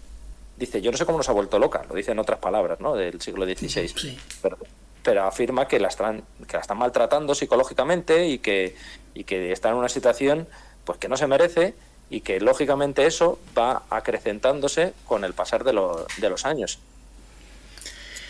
dice, 0.56 0.80
yo 0.82 0.90
no 0.90 0.98
sé 0.98 1.06
cómo 1.06 1.18
nos 1.18 1.28
ha 1.28 1.32
vuelto 1.32 1.58
loca, 1.58 1.84
lo 1.88 1.94
dice 1.94 2.12
en 2.12 2.18
otras 2.18 2.38
palabras, 2.38 2.80
¿no? 2.80 2.94
Del 2.94 3.20
siglo 3.20 3.46
XVI. 3.46 4.18
Pero, 4.42 4.58
pero, 5.02 5.24
afirma 5.24 5.68
que 5.68 5.78
la, 5.78 5.88
están, 5.88 6.22
que 6.46 6.56
la 6.56 6.60
están 6.60 6.78
maltratando 6.78 7.34
psicológicamente 7.34 8.26
y 8.26 8.38
que, 8.38 8.76
y 9.14 9.24
que 9.24 9.52
está 9.52 9.70
en 9.70 9.76
una 9.76 9.88
situación 9.88 10.46
pues 10.84 10.98
que 10.98 11.08
no 11.08 11.16
se 11.16 11.26
merece 11.26 11.74
y 12.10 12.22
que 12.22 12.40
lógicamente 12.40 13.06
eso 13.06 13.38
va 13.56 13.82
acrecentándose 13.90 14.94
con 15.06 15.24
el 15.24 15.34
pasar 15.34 15.64
de, 15.64 15.72
de 15.72 16.30
los 16.30 16.44
años. 16.44 16.78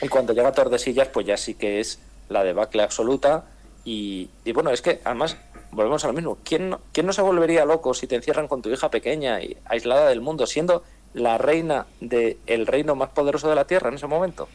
Y 0.03 0.09
cuando 0.09 0.33
llega 0.33 0.49
a 0.49 0.53
Tordesillas, 0.53 1.09
pues 1.09 1.27
ya 1.27 1.37
sí 1.37 1.55
que 1.55 1.81
es 1.81 1.99
la 2.29 2.45
debacle 2.45 2.83
absoluta. 2.83 3.45
Y, 3.91 4.29
bueno, 4.53 4.71
es 4.71 4.83
que 4.83 5.01
además 5.03 5.39
volvemos 5.71 6.05
a 6.05 6.09
lo 6.09 6.13
mismo. 6.13 6.37
¿Quién 6.45 6.69
no, 6.69 6.81
¿Quién 6.93 7.07
no 7.07 7.15
se 7.15 7.23
volvería 7.23 7.65
loco 7.65 7.95
si 7.95 8.07
te 8.07 8.17
encierran 8.17 8.47
con 8.47 8.61
tu 8.61 8.69
hija 8.69 8.91
pequeña 8.91 9.41
y 9.41 9.57
aislada 9.65 10.11
del 10.11 10.21
mundo, 10.21 10.47
siendo 10.47 10.85
la 11.15 11.39
reina 11.39 11.87
del 12.01 12.67
reino 12.67 12.95
más 12.95 13.09
poderoso 13.09 13.49
de 13.49 13.55
la 13.55 13.67
tierra 13.67 13.89
en 13.89 13.95
ese 13.95 14.07
momento? 14.07 14.47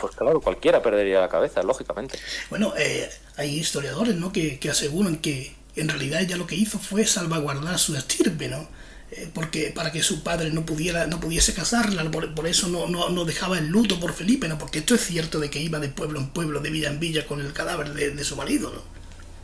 Pues 0.00 0.14
claro, 0.14 0.40
cualquiera 0.40 0.80
perdería 0.82 1.20
la 1.20 1.28
cabeza, 1.28 1.64
lógicamente. 1.64 2.16
Bueno, 2.48 2.72
eh, 2.78 3.10
hay 3.36 3.58
historiadores 3.58 4.14
¿no? 4.14 4.32
que, 4.32 4.60
que 4.60 4.70
aseguran 4.70 5.16
que 5.16 5.52
en 5.74 5.88
realidad 5.88 6.22
ella 6.22 6.36
lo 6.36 6.46
que 6.46 6.54
hizo 6.54 6.78
fue 6.78 7.04
salvaguardar 7.06 7.76
su 7.80 7.96
estirpe, 7.96 8.46
¿no? 8.46 8.68
Eh, 9.16 9.30
porque 9.32 9.70
para 9.72 9.92
que 9.92 10.02
su 10.02 10.24
padre 10.24 10.50
no 10.50 10.66
pudiera 10.66 11.06
no 11.06 11.20
pudiese 11.20 11.54
casarla 11.54 12.10
por, 12.10 12.46
eso 12.48 12.66
no, 12.68 12.88
no, 12.88 13.24
dejaba 13.24 13.58
el 13.58 13.68
luto 13.68 14.00
por 14.00 14.12
Felipe 14.12 14.48
no 14.48 14.58
porque 14.58 14.80
esto 14.80 14.96
es 14.96 15.02
cierto 15.02 15.38
de 15.38 15.50
que 15.50 15.60
iba 15.60 15.78
de 15.78 15.88
pueblo 15.88 16.18
en 16.18 16.30
pueblo 16.30 16.58
de 16.58 16.70
villa 16.70 16.88
en 16.88 16.98
villa 16.98 17.24
con 17.24 17.40
el 17.40 17.52
cadáver 17.52 17.92
de, 17.92 18.24
su 18.24 18.34
marido 18.34 18.72
no 18.72 18.82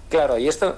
Claro, 0.09 0.39
y 0.39 0.49
esto, 0.49 0.77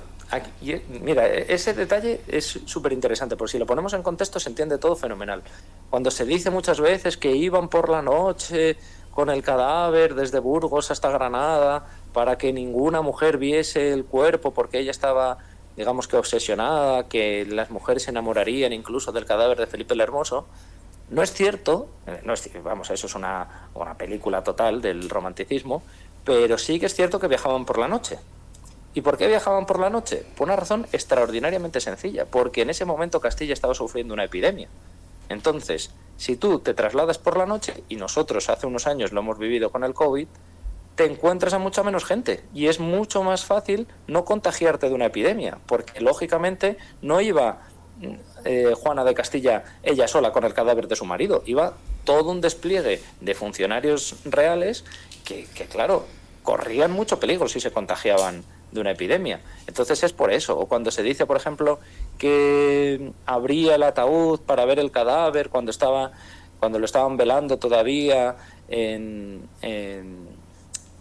mira, 1.01 1.27
ese 1.27 1.73
detalle 1.73 2.21
es 2.29 2.61
súper 2.67 2.93
interesante, 2.93 3.35
porque 3.35 3.53
si 3.53 3.59
lo 3.59 3.65
ponemos 3.65 3.95
en 3.95 4.03
contexto 4.03 4.39
se 4.39 4.51
entiende 4.51 4.77
todo 4.77 4.95
fenomenal. 4.95 5.43
Cuando 5.89 6.11
se 6.11 6.27
dice 6.27 6.51
muchas 6.51 6.79
veces 6.79 7.17
que 7.17 7.35
iban 7.35 7.71
por 7.71 7.89
la 7.89 8.03
noche 8.03 8.77
con 9.11 9.31
el 9.31 9.43
cadáver 9.43 10.15
desde 10.15 10.39
Burgos 10.39 10.91
hasta 10.91 11.09
Granada 11.09 11.87
para 12.13 12.37
que 12.37 12.53
ninguna 12.53 13.01
mujer 13.01 13.39
viese 13.39 13.95
el 13.95 14.05
cuerpo 14.05 14.53
porque 14.53 14.81
ella 14.81 14.91
estaba, 14.91 15.39
digamos 15.77 16.09
que 16.09 16.17
obsesionada, 16.17 17.09
que 17.09 17.47
las 17.47 17.71
mujeres 17.71 18.05
se 18.05 18.11
enamorarían 18.11 18.73
incluso 18.73 19.13
del 19.13 19.25
cadáver 19.25 19.59
de 19.59 19.67
Felipe 19.67 19.95
el 19.95 20.01
Hermoso, 20.01 20.47
no 21.11 21.23
es 21.23 21.33
cierto, 21.33 21.89
eh, 22.07 22.21
no 22.25 22.33
es, 22.33 22.51
vamos, 22.63 22.91
eso 22.91 23.07
es 23.07 23.15
una, 23.15 23.69
una 23.75 23.97
película 23.97 24.43
total 24.43 24.81
del 24.81 25.09
romanticismo, 25.11 25.83
pero 26.25 26.57
sí 26.59 26.81
que 26.81 26.87
es 26.87 26.95
cierto 26.95 27.21
que 27.21 27.29
viajaban 27.29 27.65
por 27.65 27.79
la 27.79 27.89
noche. 27.89 28.19
¿Y 28.95 29.01
por 29.01 29.17
qué 29.17 29.27
viajaban 29.27 29.67
por 29.67 29.79
la 29.79 29.91
noche? 29.91 30.25
Por 30.37 30.49
una 30.49 30.57
razón 30.57 30.87
extraordinariamente 30.93 31.81
sencilla, 31.81 32.27
porque 32.27 32.63
en 32.63 32.71
ese 32.71 32.85
momento 32.85 33.21
Castilla 33.21 33.55
estaba 33.55 33.75
sufriendo 33.75 34.13
una 34.13 34.25
epidemia. 34.25 34.69
Entonces, 35.29 35.91
si 36.19 36.37
tú 36.37 36.59
te 36.59 36.75
trasladas 36.75 37.19
por 37.19 37.39
la 37.39 37.47
noche, 37.47 37.85
y 37.89 37.97
nosotros 37.97 38.51
hace 38.51 38.67
unos 38.67 38.87
años 38.87 39.13
lo 39.13 39.21
hemos 39.21 39.39
vivido 39.39 39.71
con 39.71 39.83
el 39.85 39.95
COVID, 39.95 40.29
te 40.95 41.05
encuentras 41.05 41.55
a 41.55 41.59
mucha 41.59 41.83
menos 41.83 42.05
gente 42.05 42.43
y 42.55 42.67
es 42.67 42.81
mucho 42.81 43.23
más 43.23 43.45
fácil 43.45 43.87
no 44.07 44.25
contagiarte 44.25 44.89
de 44.89 44.95
una 44.95 45.07
epidemia, 45.07 45.59
porque 45.67 46.01
lógicamente 46.01 46.77
no 47.01 47.21
iba 47.21 47.63
eh, 48.45 48.75
Juana 48.77 49.05
de 49.05 49.15
Castilla 49.15 49.65
ella 49.83 50.09
sola 50.09 50.33
con 50.33 50.45
el 50.45 50.55
cadáver 50.55 50.89
de 50.89 50.97
su 50.97 51.05
marido, 51.05 51.43
iba 51.47 51.75
todo 52.05 52.31
un 52.31 52.41
despliegue 52.41 53.01
de 53.21 53.35
funcionarios 53.35 54.17
reales 54.25 54.85
que, 55.25 55.47
que 55.55 55.67
claro, 55.67 56.07
corrían 56.43 56.91
mucho 56.91 57.21
peligro 57.21 57.49
si 57.49 57.61
se 57.61 57.71
contagiaban 57.71 58.45
de 58.73 58.81
una 58.81 58.91
epidemia. 58.91 59.41
Entonces 59.67 60.03
es 60.03 60.13
por 60.13 60.33
eso. 60.33 60.59
O 60.59 60.67
cuando 60.67 60.91
se 60.91 61.03
dice, 61.03 61.27
por 61.27 61.37
ejemplo, 61.37 61.79
que 62.19 63.13
abría 63.27 63.77
el 63.77 63.83
ataúd 63.83 64.41
para 64.41 64.65
ver 64.65 64.79
el 64.79 64.91
cadáver 64.91 65.51
cuando 65.51 65.71
estaba 65.71 66.13
cuando 66.59 66.79
lo 66.79 66.85
estaban 66.85 67.17
velando 67.17 67.59
todavía 67.59 68.37
en, 68.69 69.49
en, 69.63 70.29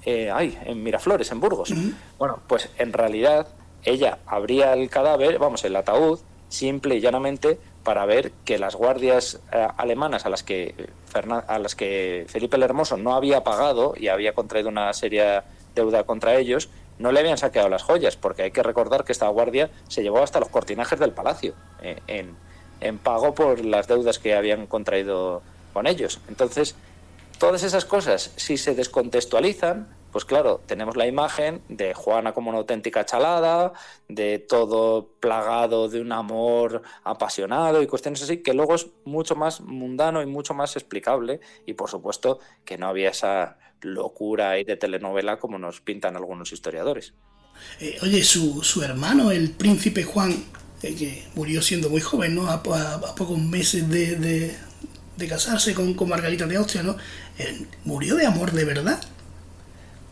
eh, 0.06 0.32
en 0.66 0.84
Miraflores, 0.84 1.32
en 1.32 1.40
Burgos. 1.40 1.74
Bueno, 2.18 2.40
pues 2.48 2.70
en 2.78 2.94
realidad 2.94 3.48
ella 3.84 4.20
abría 4.26 4.74
el 4.74 4.90
cadáver, 4.90 5.40
vamos, 5.40 5.64
el 5.64 5.76
ataúd, 5.76 6.20
simple 6.50 6.96
y 6.96 7.02
llanamente 7.02 7.58
para 7.84 8.06
ver 8.06 8.32
que 8.46 8.60
las 8.60 8.76
guardias 8.76 9.40
eh, 9.52 9.68
alemanas 9.78 10.26
a 10.26 10.30
las 10.30 10.44
que 10.44 10.90
a 11.14 11.60
las 11.60 11.76
que 11.76 12.26
Felipe 12.28 12.56
el 12.56 12.64
Hermoso 12.64 12.96
no 12.96 13.16
había 13.16 13.44
pagado 13.44 13.96
y 13.98 14.08
había 14.08 14.34
contraído 14.34 14.70
una 14.70 14.94
seria 14.94 15.44
deuda 15.76 16.04
contra 16.04 16.36
ellos, 16.36 16.70
no 17.00 17.12
le 17.12 17.20
habían 17.20 17.38
saqueado 17.38 17.70
las 17.70 17.84
joyas, 17.84 18.16
porque 18.16 18.44
hay 18.44 18.52
que 18.52 18.64
recordar 18.64 19.04
que 19.04 19.12
esta 19.12 19.28
guardia 19.28 19.70
se 19.88 20.04
llevó 20.04 20.22
hasta 20.24 20.40
los 20.40 20.50
cortinajes 20.50 21.00
del 21.00 21.12
palacio 21.12 21.54
eh, 21.82 22.00
en, 22.08 22.98
pago 23.00 23.34
por 23.34 23.64
las 23.64 23.88
deudas 23.88 24.20
que 24.20 24.36
habían 24.36 24.68
contraído 24.68 25.42
con 25.74 25.88
ellos. 25.88 26.20
Entonces, 26.28 26.76
todas 27.42 27.64
esas 27.64 27.86
cosas, 27.86 28.32
si 28.36 28.56
se 28.56 28.76
descontextualizan, 28.76 29.88
pues 30.12 30.26
claro, 30.26 30.62
tenemos 30.68 30.96
la 30.96 31.08
imagen 31.08 31.64
de 31.70 31.96
Juana 31.96 32.34
como 32.34 32.52
una 32.52 32.60
auténtica 32.60 33.04
chalada, 33.04 33.74
de 34.08 34.38
todo 34.38 35.08
plagado 35.20 35.90
de 35.90 36.02
un 36.02 36.12
amor 36.12 36.84
apasionado 37.04 37.82
y 37.82 37.88
cuestiones 37.88 38.22
así, 38.22 38.44
que 38.44 38.54
luego 38.54 38.76
es 38.76 38.90
mucho 39.06 39.36
más 39.36 39.60
mundano 39.60 40.22
y 40.22 40.28
mucho 40.28 40.54
más 40.54 40.76
explicable. 40.76 41.40
Y 41.66 41.74
por 41.74 41.90
supuesto 41.90 42.38
que 42.64 42.78
no 42.78 42.88
había 42.88 43.10
esa 43.10 43.58
locura 43.82 44.52
de 44.52 44.78
telenovela 44.78 45.40
como 45.40 45.58
nos 45.58 45.82
pintan 45.82 46.16
algunos 46.16 46.52
historiadores. 46.52 47.16
Eh, 47.80 47.98
oye, 48.04 48.24
su, 48.24 48.84
hermano, 48.84 49.32
el 49.32 49.50
príncipe 49.50 50.04
Juan, 50.04 50.32
eh, 50.84 50.96
que 50.96 51.28
murió 51.34 51.64
siendo 51.64 51.90
muy 51.90 52.02
joven, 52.02 52.36
¿no? 52.36 52.52
A, 52.52 52.62
pocos 52.62 53.40
meses 53.40 53.90
de, 53.90 54.56
casarse 55.28 55.74
con, 55.74 55.94
con, 55.94 56.10
Margarita 56.10 56.46
de 56.46 56.58
Austria, 56.58 56.84
¿no? 56.84 56.96
Eh, 57.38 57.66
¿Murió 57.86 58.16
de 58.16 58.26
amor 58.26 58.52
de 58.52 58.66
verdad? 58.66 59.02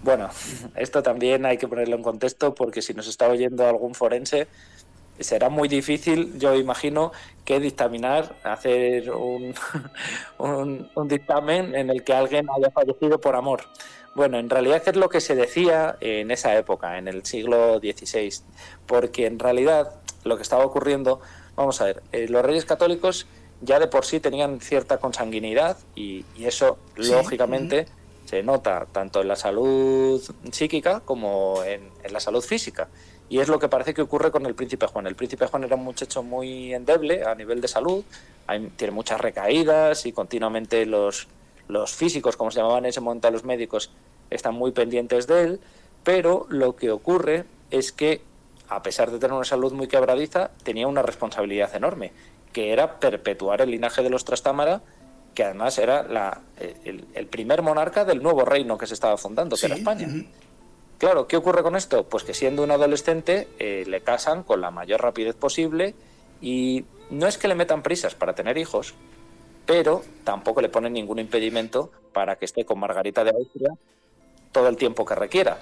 Bueno, 0.04 0.30
esto 0.76 1.04
también 1.04 1.46
hay 1.46 1.58
que 1.58 1.68
ponerlo 1.68 1.96
en 1.96 2.04
contexto 2.04 2.56
porque 2.56 2.82
si 2.82 2.94
nos 2.94 3.08
está 3.08 3.28
oyendo 3.28 3.68
algún 3.68 3.96
forense, 3.96 4.48
será 5.20 5.50
muy 5.50 5.68
difícil, 5.68 6.38
yo 6.40 6.56
imagino, 6.56 7.12
que 7.46 7.60
dictaminar, 7.60 8.36
hacer 8.44 9.12
un, 9.12 9.54
un, 10.38 11.08
dictamen 11.08 11.76
en 11.76 11.90
el 11.90 12.04
que 12.04 12.14
alguien 12.14 12.48
haya 12.50 12.72
fallecido 12.72 13.20
por 13.20 13.36
amor. 13.36 13.62
Bueno, 14.16 14.40
en 14.40 14.50
realidad 14.50 14.82
es 14.86 14.96
lo 14.96 15.10
que 15.10 15.22
se 15.22 15.36
decía 15.36 15.98
en 16.02 16.32
esa 16.32 16.58
época, 16.58 16.98
en 16.98 17.08
el 17.08 17.26
siglo 17.26 17.80
XVI, 17.80 18.34
porque 18.86 19.28
en 19.28 19.40
realidad 19.40 19.96
lo 20.24 20.36
que 20.36 20.44
estaba 20.44 20.66
ocurriendo, 20.66 21.22
vamos 21.56 21.80
a 21.82 21.86
ver, 21.86 22.04
eh, 22.12 22.28
los 22.28 22.44
reyes 22.44 22.66
católicos 22.66 23.28
ya 23.62 23.80
de 23.80 23.88
por 23.88 24.06
sí 24.06 24.20
tenían 24.20 24.60
cierta 24.62 24.98
consanguinidad 24.98 25.78
y, 25.96 26.26
eso, 26.40 26.78
lógicamente, 26.96 27.88
se 28.26 28.44
nota 28.44 28.86
tanto 28.92 29.22
en 29.22 29.28
la 29.28 29.36
salud 29.36 30.22
psíquica 30.52 31.02
como 31.02 31.64
en, 31.64 31.90
la 32.12 32.20
salud 32.20 32.42
física. 32.42 32.88
Y 33.28 33.40
es 33.40 33.48
lo 33.48 33.60
que 33.60 33.68
parece 33.68 33.94
que 33.94 34.02
ocurre 34.02 34.32
con 34.32 34.46
el 34.46 34.56
príncipe 34.56 34.88
Juan. 34.88 35.06
El 35.06 35.16
príncipe 35.16 35.46
Juan 35.48 35.64
era 35.64 35.76
un 35.76 35.84
muchacho 35.84 36.24
muy 36.24 36.74
endeble 36.74 37.24
a 37.24 37.36
nivel 37.36 37.62
de 37.62 37.68
salud, 37.68 38.04
tiene 38.76 38.92
muchas 38.92 39.22
recaídas 39.22 40.06
y 40.06 40.12
continuamente 40.12 40.86
los, 40.86 41.28
los 41.68 41.94
físicos, 41.94 42.36
como 42.36 42.50
se 42.50 42.60
llamaban 42.60 42.86
en 42.86 42.90
ese 42.90 43.02
momento 43.02 43.30
los 43.30 43.44
médicos, 43.44 43.92
están 44.30 44.56
muy 44.56 44.72
pendientes 44.72 45.28
de 45.28 45.42
él, 45.44 45.60
pero 46.04 46.48
lo 46.50 46.76
que 46.76 46.92
ocurre 46.92 47.46
es 47.72 47.92
que, 47.92 48.22
a 48.68 48.82
pesar 48.82 49.12
de 49.12 49.20
tener 49.20 49.34
una 49.34 49.46
salud 49.46 49.74
muy 49.74 49.88
quebradiza, 49.88 50.52
tenía 50.64 50.88
una 50.88 51.02
responsabilidad 51.02 51.76
enorme, 51.76 52.12
que 52.54 52.72
era 52.74 53.00
perpetuar 53.00 53.62
el 53.62 53.72
linaje 53.72 54.04
de 54.04 54.10
los 54.10 54.26
Trastámara 54.26 54.82
que 55.34 55.44
además 55.44 55.78
era 55.78 56.04
la, 56.04 56.42
el, 56.84 57.28
primer 57.28 57.62
monarca 57.62 58.04
del 58.04 58.22
nuevo 58.22 58.44
reino 58.46 58.78
que 58.78 58.88
se 58.88 58.94
estaba 58.94 59.18
fundando, 59.18 59.56
que 59.56 59.68
era 59.68 59.76
España. 59.76 60.08
Claro, 60.98 61.28
¿qué 61.28 61.38
ocurre 61.38 61.64
con 61.64 61.78
esto? 61.78 62.04
Pues 62.04 62.26
que 62.26 62.34
siendo 62.34 62.62
un 62.62 62.72
adolescente 62.72 63.48
eh, 63.58 63.86
le 63.88 64.02
casan 64.02 64.44
con 64.44 64.60
la 64.60 64.70
mayor 64.70 65.02
rapidez 65.02 65.36
posible 65.36 65.96
y 66.42 66.84
no 67.10 67.26
es 67.26 67.38
que 67.38 67.48
le 67.48 67.56
metan 67.56 67.84
prisas 67.84 68.16
para 68.16 68.36
tener 68.36 68.58
hijos, 68.58 68.96
pero 69.66 70.02
tampoco 70.26 70.62
le 70.62 70.68
ponen 70.68 70.92
ningún 70.92 71.20
impedimento 71.20 71.90
para 72.12 72.36
que 72.36 72.44
esté 72.44 72.66
con 72.66 72.80
Margarita 72.80 73.24
de 73.24 73.32
Austria 73.32 73.70
todo 74.52 74.68
el 74.68 74.76
tiempo 74.76 75.06
que 75.06 75.16
requiera. 75.16 75.60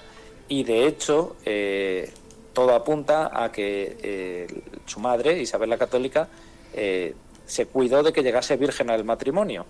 Y 0.48 0.64
de 0.64 0.88
hecho, 0.88 1.36
eh, 1.46 2.12
todo 2.54 2.74
apunta 2.74 3.30
a 3.32 3.52
que 3.52 3.98
eh, 4.02 4.48
su 4.88 5.00
madre, 5.00 5.40
Isabel 5.40 5.70
la 5.70 5.78
Católica, 5.78 6.30
se 6.74 7.66
cuidó 7.66 8.04
de 8.04 8.14
que 8.14 8.24
llegase 8.24 8.58
virgen 8.58 8.90
al 8.90 9.04
matrimonio. 9.04 9.66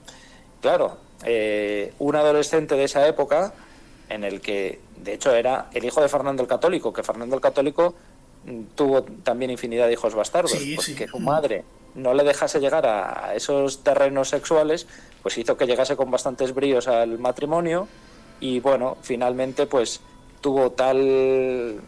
Claro, 0.61 0.97
eh, 1.23 1.93
un 1.99 2.15
adolescente 2.15 2.75
de 2.75 2.83
esa 2.83 3.07
época, 3.07 3.53
en 4.09 4.23
el 4.23 4.41
que 4.41 4.79
de 4.97 5.13
hecho 5.13 5.33
era 5.35 5.69
el 5.73 5.85
hijo 5.85 6.01
de 6.01 6.09
Fernando 6.09 6.41
el 6.41 6.49
Católico, 6.49 6.91
que 6.91 7.03
Fernando 7.03 7.35
el 7.35 7.41
Católico 7.41 7.93
mm, 8.45 8.61
tuvo 8.75 9.03
también 9.03 9.51
infinidad 9.51 9.87
de 9.87 9.93
hijos 9.93 10.15
bastardos, 10.15 10.53
porque 10.75 11.07
su 11.07 11.19
madre 11.19 11.63
no 11.95 12.13
le 12.13 12.23
dejase 12.23 12.59
llegar 12.59 12.85
a 12.85 13.33
esos 13.35 13.83
terrenos 13.83 14.29
sexuales, 14.29 14.87
pues 15.21 15.37
hizo 15.37 15.57
que 15.57 15.65
llegase 15.65 15.95
con 15.95 16.11
bastantes 16.11 16.53
bríos 16.53 16.87
al 16.87 17.19
matrimonio 17.19 17.87
y 18.39 18.59
bueno, 18.59 18.97
finalmente 19.01 19.65
pues 19.65 20.01
tuvo 20.41 20.71
tal 20.71 21.81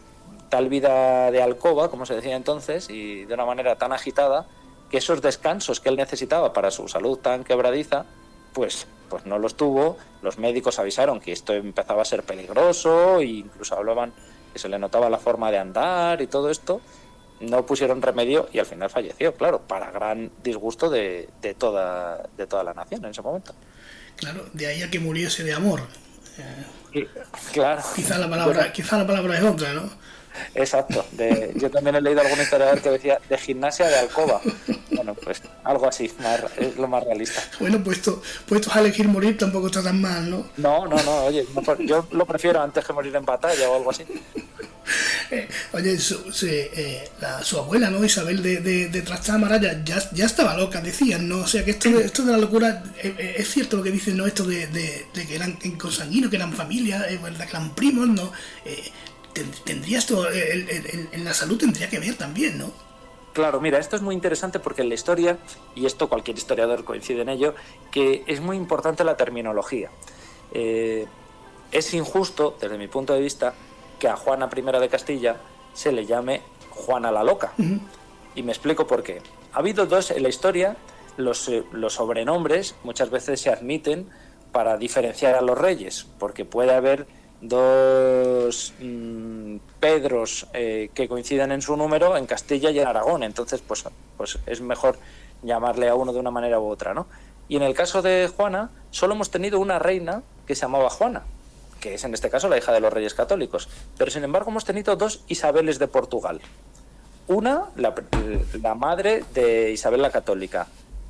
tal 0.48 0.68
vida 0.68 1.30
de 1.30 1.40
alcoba, 1.40 1.90
como 1.90 2.04
se 2.06 2.16
decía 2.16 2.34
entonces, 2.34 2.90
y 2.90 3.24
de 3.24 3.34
una 3.34 3.46
manera 3.46 3.76
tan 3.76 3.92
agitada, 3.92 4.46
que 4.90 4.98
esos 4.98 5.22
descansos 5.22 5.80
que 5.80 5.88
él 5.88 5.96
necesitaba 5.96 6.52
para 6.52 6.70
su 6.70 6.88
salud 6.88 7.18
tan 7.18 7.44
quebradiza, 7.44 8.04
pues, 8.52 8.86
pues 9.08 9.24
no 9.24 9.38
los 9.38 9.56
tuvo. 9.56 9.96
Los 10.22 10.38
médicos 10.38 10.78
avisaron 10.78 11.20
que 11.20 11.32
esto 11.32 11.54
empezaba 11.54 12.02
a 12.02 12.04
ser 12.04 12.24
peligroso 12.24 13.20
e 13.20 13.26
incluso 13.26 13.76
hablaban 13.76 14.12
que 14.52 14.58
se 14.58 14.68
le 14.68 14.78
notaba 14.78 15.08
la 15.08 15.18
forma 15.18 15.50
de 15.50 15.58
andar 15.58 16.20
y 16.20 16.26
todo 16.26 16.50
esto. 16.50 16.80
No 17.38 17.64
pusieron 17.64 18.02
remedio 18.02 18.48
y 18.52 18.58
al 18.58 18.66
final 18.66 18.90
falleció, 18.90 19.34
claro, 19.34 19.60
para 19.60 19.90
gran 19.90 20.30
disgusto 20.42 20.90
de, 20.90 21.28
de 21.40 21.54
toda, 21.54 22.28
de 22.36 22.46
toda 22.46 22.64
la 22.64 22.74
nación 22.74 23.04
en 23.04 23.12
ese 23.12 23.22
momento. 23.22 23.54
Claro, 24.16 24.44
de 24.52 24.66
ahí 24.66 24.82
a 24.82 24.90
que 24.90 25.00
muriese 25.00 25.44
de 25.44 25.54
amor. 25.54 25.80
claro. 27.52 27.82
Quizá 27.94 28.18
la 28.18 28.28
palabra, 28.28 28.72
quizá 28.72 28.98
la 28.98 29.06
palabra 29.06 29.38
es 29.38 29.44
otra, 29.44 29.72
¿no? 29.72 29.90
Exacto. 30.54 31.04
De, 31.12 31.52
yo 31.56 31.70
también 31.70 31.96
he 31.96 32.00
leído 32.00 32.20
algún 32.20 32.40
historiador 32.40 32.80
que 32.80 32.90
decía 32.90 33.18
de 33.28 33.38
gimnasia 33.38 33.86
de 33.88 33.96
alcoba. 33.96 34.40
Bueno, 34.90 35.14
pues 35.14 35.42
algo 35.64 35.86
así, 35.86 36.10
es 36.58 36.76
lo 36.76 36.88
más 36.88 37.04
realista. 37.04 37.42
Bueno, 37.58 37.82
puesto, 37.82 38.22
puestos 38.46 38.74
a 38.74 38.80
elegir 38.80 39.08
morir 39.08 39.38
tampoco 39.38 39.66
está 39.66 39.82
tan 39.82 40.00
mal, 40.00 40.28
¿no? 40.30 40.46
No, 40.56 40.86
no, 40.86 41.02
no, 41.02 41.24
oye, 41.24 41.46
yo 41.86 42.06
lo 42.10 42.26
prefiero 42.26 42.60
antes 42.60 42.84
que 42.84 42.92
morir 42.92 43.14
en 43.14 43.24
batalla 43.24 43.70
o 43.70 43.76
algo 43.76 43.90
así. 43.90 44.04
Eh, 45.30 45.48
oye, 45.72 45.96
su, 45.98 46.16
eh, 46.42 47.08
su, 47.42 47.58
abuela, 47.58 47.88
¿no? 47.88 48.04
Isabel 48.04 48.42
de, 48.42 48.60
de, 48.60 48.88
de 48.88 49.02
Trastámara 49.02 49.60
ya, 49.60 49.84
ya, 49.84 50.26
estaba 50.26 50.56
loca, 50.56 50.80
decían, 50.80 51.28
¿no? 51.28 51.38
O 51.38 51.46
sea, 51.46 51.64
que 51.64 51.70
esto, 51.70 51.88
esto 52.00 52.24
de 52.24 52.32
la 52.32 52.38
locura, 52.38 52.82
eh, 53.00 53.36
es 53.38 53.48
cierto 53.48 53.76
lo 53.76 53.84
que 53.84 53.92
dicen, 53.92 54.16
¿no? 54.16 54.26
Esto 54.26 54.44
de, 54.44 54.66
de, 54.66 55.26
que 55.26 55.36
eran 55.36 55.52
consanguinos, 55.78 56.30
que 56.30 56.36
eran 56.36 56.52
familia, 56.52 57.06
¿verdad? 57.22 57.44
que 57.44 57.50
eran 57.50 57.74
primos, 57.76 58.08
¿no? 58.08 58.32
Tendría 59.64 59.98
esto, 59.98 60.26
en 60.30 61.24
la 61.24 61.34
salud 61.34 61.58
tendría 61.58 61.88
que 61.88 61.98
ver 61.98 62.16
también, 62.16 62.58
¿no? 62.58 62.72
Claro, 63.32 63.60
mira, 63.60 63.78
esto 63.78 63.96
es 63.96 64.02
muy 64.02 64.14
interesante 64.14 64.58
porque 64.58 64.82
en 64.82 64.88
la 64.88 64.94
historia, 64.94 65.38
y 65.74 65.86
esto 65.86 66.08
cualquier 66.08 66.36
historiador 66.36 66.84
coincide 66.84 67.22
en 67.22 67.28
ello, 67.28 67.54
que 67.90 68.24
es 68.26 68.40
muy 68.40 68.56
importante 68.56 69.04
la 69.04 69.16
terminología. 69.16 69.90
Eh, 70.52 71.06
es 71.70 71.94
injusto, 71.94 72.56
desde 72.60 72.76
mi 72.76 72.88
punto 72.88 73.12
de 73.12 73.20
vista, 73.20 73.54
que 74.00 74.08
a 74.08 74.16
Juana 74.16 74.50
I 74.54 74.62
de 74.62 74.88
Castilla 74.88 75.36
se 75.72 75.92
le 75.92 76.06
llame 76.06 76.42
Juana 76.70 77.12
la 77.12 77.22
Loca. 77.22 77.52
Y 78.34 78.42
me 78.42 78.50
explico 78.50 78.86
por 78.86 79.04
qué. 79.04 79.22
Ha 79.52 79.60
habido 79.60 79.86
dos 79.86 80.10
en 80.10 80.24
la 80.24 80.28
historia, 80.28 80.76
los, 81.16 81.48
eh, 81.48 81.64
los 81.72 81.94
sobrenombres 81.94 82.74
muchas 82.82 83.10
veces 83.10 83.40
se 83.40 83.50
admiten 83.50 84.08
para 84.50 84.76
diferenciar 84.76 85.36
a 85.36 85.40
los 85.40 85.56
reyes, 85.56 86.06
porque 86.18 86.44
puede 86.44 86.74
haber 86.74 87.06
dos 87.40 88.74
mm, 88.80 89.56
Pedros 89.80 90.46
eh, 90.52 90.90
que 90.94 91.08
coincidan 91.08 91.52
en 91.52 91.62
su 91.62 91.76
número 91.76 92.16
en 92.16 92.26
Castilla 92.26 92.70
y 92.70 92.78
en 92.78 92.86
Aragón. 92.86 93.22
Entonces, 93.22 93.62
pues, 93.66 93.84
pues 94.16 94.38
es 94.46 94.60
mejor 94.60 94.98
llamarle 95.42 95.88
a 95.88 95.94
uno 95.94 96.12
de 96.12 96.18
una 96.18 96.30
manera 96.30 96.60
u 96.60 96.68
otra, 96.68 96.92
¿no? 96.92 97.06
Y 97.48 97.56
en 97.56 97.62
el 97.62 97.74
caso 97.74 98.02
de 98.02 98.30
Juana, 98.34 98.70
solo 98.90 99.14
hemos 99.14 99.30
tenido 99.30 99.58
una 99.58 99.78
reina 99.78 100.22
que 100.46 100.54
se 100.54 100.62
llamaba 100.62 100.90
Juana, 100.90 101.22
que 101.80 101.94
es 101.94 102.04
en 102.04 102.14
este 102.14 102.30
caso 102.30 102.48
la 102.48 102.58
hija 102.58 102.72
de 102.72 102.80
los 102.80 102.92
reyes 102.92 103.14
católicos. 103.14 103.68
Pero 103.96 104.10
sin 104.10 104.22
embargo 104.22 104.50
hemos 104.50 104.64
tenido 104.64 104.94
dos 104.96 105.24
Isabeles 105.28 105.78
de 105.78 105.88
Portugal. 105.88 106.40
Una, 107.26 107.64
la, 107.76 107.94
la 108.60 108.74
madre 108.74 109.24
de 109.34 109.70
Isabel 109.70 110.02
la 110.02 110.10
Católica, 110.10 110.66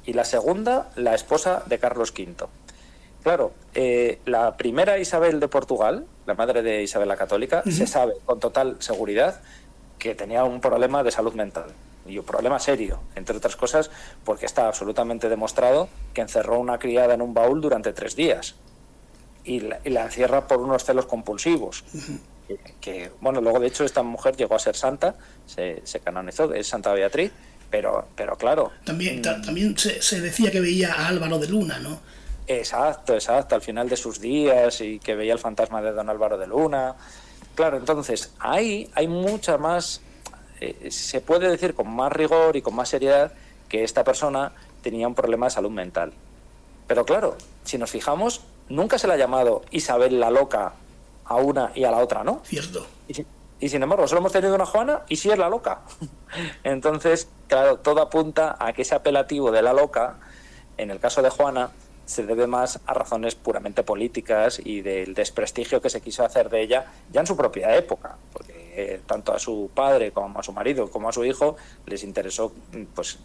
y 0.07 0.13
la 0.13 0.25
segunda, 0.25 0.91
la 0.97 1.15
esposa 1.15 1.63
de 1.67 1.79
Carlos 1.79 2.13
V. 2.17 2.47
Claro, 3.23 3.53
eh, 3.75 4.19
la 4.25 4.57
primera 4.57 4.99
Isabel 4.99 5.41
de 5.41 5.49
Portugal, 5.49 6.07
la 6.27 6.35
madre 6.35 6.63
de 6.63 6.83
Isabel 6.83 7.09
la 7.09 7.17
Católica, 7.17 7.63
se 7.71 7.87
sabe 7.87 8.15
con 8.25 8.41
total 8.41 8.77
seguridad 8.81 9.41
que 9.99 10.15
tenía 10.15 10.45
un 10.45 10.61
problema 10.61 11.03
de 11.03 11.11
salud 11.11 11.35
mental 11.35 11.67
y 12.07 12.19
un 12.19 12.25
problema 12.25 12.59
serio, 12.59 13.01
entre 13.15 13.37
otras 13.37 13.57
cosas 13.57 13.91
porque 14.25 14.47
está 14.47 14.67
absolutamente 14.67 15.29
demostrado 15.29 15.89
que 16.15 16.23
encerró 16.23 16.59
una 16.59 16.79
criada 16.79 17.15
en 17.15 17.21
un 17.21 17.35
baúl 17.35 17.61
durante 17.61 17.93
tres 17.93 18.17
días 18.17 18.55
y 19.45 19.61
la, 19.61 20.05
encierra 20.05 20.47
por 20.47 20.59
unos 20.59 20.85
celos 20.85 21.07
compulsivos. 21.07 21.85
que, 22.81 23.11
bueno, 23.21 23.41
luego 23.41 23.61
de 23.61 23.69
hecho 23.69 23.85
esta 23.85 24.03
mujer 24.03 24.37
llegó 24.37 24.55
a 24.55 24.59
ser 24.59 24.77
santa, 24.77 25.15
se, 25.47 25.83
canonizó, 26.03 26.53
es 26.55 26.67
Santa 26.67 26.93
Beatriz, 26.93 27.33
pero, 27.71 28.09
pero 28.17 28.37
claro. 28.37 28.73
También, 28.85 29.21
mm, 29.21 29.43
también 29.43 29.79
se, 29.79 30.03
se, 30.03 30.21
decía 30.21 30.51
que 30.51 30.61
veía 30.61 30.93
a 30.93 31.09
Álvaro 31.09 31.39
de 31.39 31.49
Luna, 31.49 31.79
¿no? 31.79 32.01
Exacto, 32.53 33.15
exacto, 33.15 33.55
al 33.55 33.63
final 33.63 33.89
de 33.89 33.97
sus 33.97 34.21
días 34.21 34.81
y 34.81 34.99
que 34.99 35.15
veía 35.15 35.33
el 35.33 35.39
fantasma 35.39 35.81
de 35.81 35.93
don 35.93 36.11
Álvaro 36.11 36.37
de 36.37 36.49
Luna. 36.49 36.97
Claro, 37.55 37.77
entonces 37.77 38.35
ahí 38.41 38.91
hay 38.97 39.07
mucha 39.07 39.57
más, 39.57 40.01
eh, 40.61 40.91
se 40.91 41.21
puede 41.21 41.49
decir 41.49 41.75
con 41.75 41.89
más 41.95 42.11
rigor 42.11 42.57
y 42.57 42.63
con 42.63 42.75
más 42.75 42.89
seriedad 42.89 43.33
que 43.69 43.85
esta 43.85 44.03
persona 44.03 44.51
tenía 44.83 45.07
un 45.07 45.15
problema 45.15 45.47
de 45.47 45.51
salud 45.51 45.71
mental. 45.71 46.13
Pero 46.89 47.05
claro, 47.05 47.37
si 47.63 47.79
nos 47.79 47.93
fijamos, 47.93 48.41
nunca 48.69 48.99
se 48.99 49.07
le 49.07 49.13
ha 49.13 49.17
llamado 49.17 49.63
Isabel 49.71 50.19
la 50.19 50.33
loca 50.33 50.73
a 51.27 51.37
una 51.37 51.71
y 51.77 51.85
a 51.85 51.93
la 51.93 51.99
otra, 51.99 52.25
¿no? 52.25 52.41
Cierto. 52.43 52.85
Y, 53.61 53.69
sin 53.69 53.81
embargo, 53.81 54.09
solo 54.09 54.23
hemos 54.23 54.33
tenido 54.33 54.57
una 54.57 54.67
Juana 54.67 55.03
y 55.09 55.15
sí 55.15 55.31
es 55.31 55.39
la 55.39 55.49
loca. 55.49 55.83
Entonces, 56.65 57.29
claro, 57.47 57.77
todo 57.77 58.03
apunta 58.03 58.57
a 58.59 58.73
que 58.73 58.83
ese 58.83 58.97
apelativo 58.97 59.53
de 59.53 59.63
la 59.63 59.73
loca, 59.73 60.17
en 60.79 60.91
el 60.91 60.99
caso 60.99 61.23
de 61.23 61.31
Juana, 61.31 61.71
se 62.11 62.27
debe 62.27 62.49
más 62.49 62.81
a 62.87 62.93
razones 62.93 63.37
puramente 63.37 63.85
políticas 63.85 64.61
y 64.65 64.81
del 64.81 65.15
desprestigio 65.15 65.81
que 65.81 65.89
se 65.89 66.01
quiso 66.01 66.25
hacer 66.25 66.51
de 66.51 66.61
ella 66.61 66.87
ya 67.13 67.21
en 67.21 67.27
su 67.29 67.37
propia 67.37 67.77
época, 67.77 68.17
porque 68.33 68.73
eh, 68.75 69.01
tanto 69.07 69.33
a 69.33 69.39
su 69.39 69.71
padre 69.73 70.11
como 70.11 70.41
a 70.41 70.43
su 70.43 70.53
marido 70.53 70.91
como 70.91 71.09
a 71.09 71.13
su 71.13 71.25
hijo 71.25 71.57
les 71.87 72.03
interesó 72.03 72.53
pues 72.97 73.19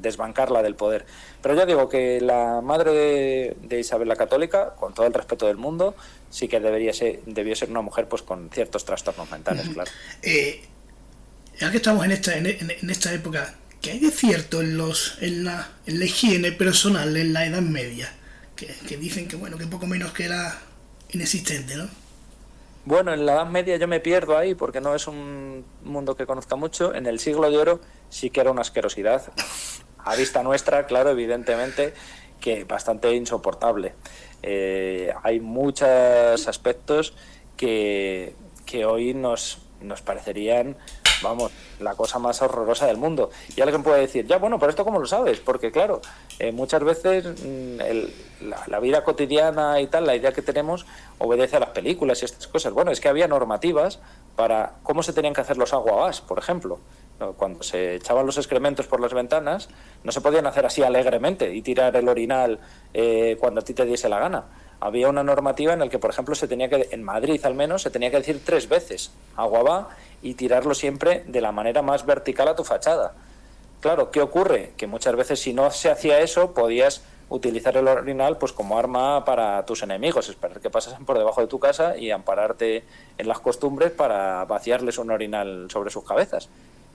desbancarla 0.00 0.60
del 0.60 0.74
poder. 0.74 1.06
Pero 1.40 1.54
yo 1.54 1.66
digo 1.66 1.88
que 1.88 2.20
la 2.20 2.60
madre 2.60 3.54
de, 3.60 3.78
Isabel 3.78 4.08
la 4.08 4.16
Católica, 4.16 4.74
con 4.74 4.92
todo 4.92 5.06
el 5.06 5.14
respeto 5.14 5.46
del 5.46 5.56
mundo, 5.56 5.94
sí 6.28 6.48
que 6.48 6.58
debería 6.58 6.92
ser, 6.92 7.20
debió 7.26 7.54
ser 7.54 7.70
una 7.70 7.80
mujer 7.80 8.08
pues 8.08 8.22
con 8.22 8.50
ciertos 8.50 8.84
trastornos 8.84 9.30
mentales, 9.30 9.68
claro. 9.68 9.90
Eh, 10.22 10.62
ya 11.60 11.70
que 11.70 11.76
estamos 11.76 12.04
en 12.04 12.10
esta, 12.10 12.36
en, 12.36 12.90
esta 12.90 13.14
época, 13.14 13.54
¿qué 13.80 13.92
hay 13.92 14.00
de 14.00 14.10
cierto 14.10 14.62
en, 14.62 14.76
los, 14.76 15.18
en, 15.20 15.44
la, 15.44 15.68
en 15.86 16.00
la 16.00 16.06
higiene 16.06 16.50
personal 16.50 17.16
en 17.16 17.32
la 17.32 17.46
Edad 17.46 17.62
Media? 17.62 18.12
Que, 18.66 18.86
que 18.86 18.96
dicen 18.96 19.26
que 19.26 19.34
bueno, 19.34 19.58
que 19.58 19.66
poco 19.66 19.88
menos 19.88 20.12
que 20.12 20.26
era 20.26 20.56
inexistente, 21.10 21.74
¿no? 21.74 21.88
Bueno, 22.84 23.12
en 23.12 23.26
la 23.26 23.34
Edad 23.34 23.46
Media 23.46 23.76
yo 23.76 23.88
me 23.88 23.98
pierdo 23.98 24.38
ahí 24.38 24.54
porque 24.54 24.80
no 24.80 24.94
es 24.94 25.08
un 25.08 25.64
mundo 25.82 26.16
que 26.16 26.26
conozca 26.26 26.54
mucho. 26.54 26.94
En 26.94 27.06
el 27.06 27.18
siglo 27.18 27.50
de 27.50 27.58
oro 27.58 27.80
sí 28.08 28.30
que 28.30 28.40
era 28.40 28.50
una 28.52 28.62
asquerosidad. 28.62 29.32
A 30.04 30.16
vista 30.16 30.42
nuestra, 30.42 30.86
claro, 30.86 31.10
evidentemente, 31.10 31.94
que 32.40 32.64
bastante 32.64 33.12
insoportable. 33.14 33.94
Eh, 34.42 35.12
hay 35.22 35.40
muchos 35.40 36.48
aspectos 36.48 37.14
que, 37.56 38.34
que 38.66 38.84
hoy 38.84 39.14
nos, 39.14 39.58
nos 39.80 40.02
parecerían 40.02 40.76
vamos, 41.22 41.52
la 41.80 41.94
cosa 41.94 42.18
más 42.18 42.42
horrorosa 42.42 42.86
del 42.86 42.96
mundo. 42.96 43.30
Y 43.56 43.60
alguien 43.60 43.82
puede 43.82 44.00
decir, 44.00 44.26
ya 44.26 44.38
bueno, 44.38 44.58
pero 44.58 44.70
esto 44.70 44.84
cómo 44.84 44.98
lo 44.98 45.06
sabes, 45.06 45.40
porque 45.40 45.70
claro, 45.70 46.00
eh, 46.38 46.52
muchas 46.52 46.82
veces 46.84 47.24
mm, 47.42 47.78
la, 48.68 48.80
vida 48.80 49.04
cotidiana 49.04 49.80
y 49.80 49.86
tal, 49.86 50.06
la 50.06 50.16
idea 50.16 50.32
que 50.32 50.42
tenemos 50.42 50.86
obedece 51.18 51.56
a 51.56 51.60
las 51.60 51.70
películas 51.70 52.22
y 52.22 52.24
estas 52.24 52.46
cosas. 52.48 52.72
Bueno, 52.72 52.90
es 52.90 53.00
que 53.00 53.08
había 53.08 53.28
normativas 53.28 54.00
para 54.36 54.74
cómo 54.82 55.02
se 55.02 55.12
tenían 55.12 55.34
que 55.34 55.40
hacer 55.40 55.56
los 55.56 55.72
aguabás, 55.72 56.20
por 56.20 56.38
ejemplo. 56.38 56.78
Cuando 57.36 57.62
se 57.62 57.94
echaban 57.96 58.26
los 58.26 58.36
excrementos 58.36 58.88
por 58.88 58.98
las 58.98 59.14
ventanas, 59.14 59.68
no 60.02 60.10
se 60.10 60.20
podían 60.20 60.44
hacer 60.46 60.66
así 60.66 60.82
alegremente 60.82 61.54
y 61.54 61.62
tirar 61.62 61.94
el 61.94 62.08
orinal 62.08 62.58
eh, 62.94 63.36
cuando 63.38 63.60
a 63.60 63.64
ti 63.64 63.74
te 63.74 63.84
diese 63.84 64.08
la 64.08 64.18
gana 64.18 64.44
había 64.82 65.08
una 65.08 65.22
normativa 65.22 65.72
en 65.72 65.78
la 65.78 65.88
que, 65.88 66.00
por 66.00 66.10
ejemplo, 66.10 66.34
se 66.34 66.48
tenía 66.48 66.68
que, 66.68 66.88
en 66.90 67.04
Madrid 67.04 67.40
al 67.44 67.54
menos, 67.54 67.82
se 67.82 67.90
tenía 67.90 68.10
que 68.10 68.16
decir 68.16 68.40
tres 68.44 68.68
veces 68.68 69.12
agua 69.36 69.90
y 70.22 70.34
tirarlo 70.34 70.74
siempre 70.74 71.24
de 71.26 71.40
la 71.40 71.52
manera 71.52 71.82
más 71.82 72.06
vertical 72.06 72.48
a 72.48 72.56
tu 72.56 72.64
fachada. 72.64 73.14
Claro, 73.80 74.10
¿qué 74.10 74.20
ocurre? 74.20 74.72
Que 74.76 74.86
muchas 74.86 75.16
veces 75.16 75.40
si 75.40 75.52
no 75.52 75.70
se 75.70 75.90
hacía 75.90 76.20
eso, 76.20 76.54
podías 76.54 77.02
utilizar 77.28 77.76
el 77.76 77.88
orinal 77.88 78.36
pues 78.36 78.52
como 78.52 78.78
arma 78.78 79.24
para 79.24 79.64
tus 79.64 79.82
enemigos, 79.82 80.28
esperar 80.28 80.60
que 80.60 80.70
pasasen 80.70 81.04
por 81.04 81.18
debajo 81.18 81.40
de 81.40 81.46
tu 81.46 81.58
casa 81.58 81.96
y 81.96 82.10
ampararte 82.10 82.84
en 83.18 83.28
las 83.28 83.40
costumbres 83.40 83.90
para 83.90 84.44
vaciarles 84.44 84.98
un 84.98 85.10
orinal 85.10 85.68
sobre 85.70 85.90
sus 85.90 86.04
cabezas. 86.04 86.48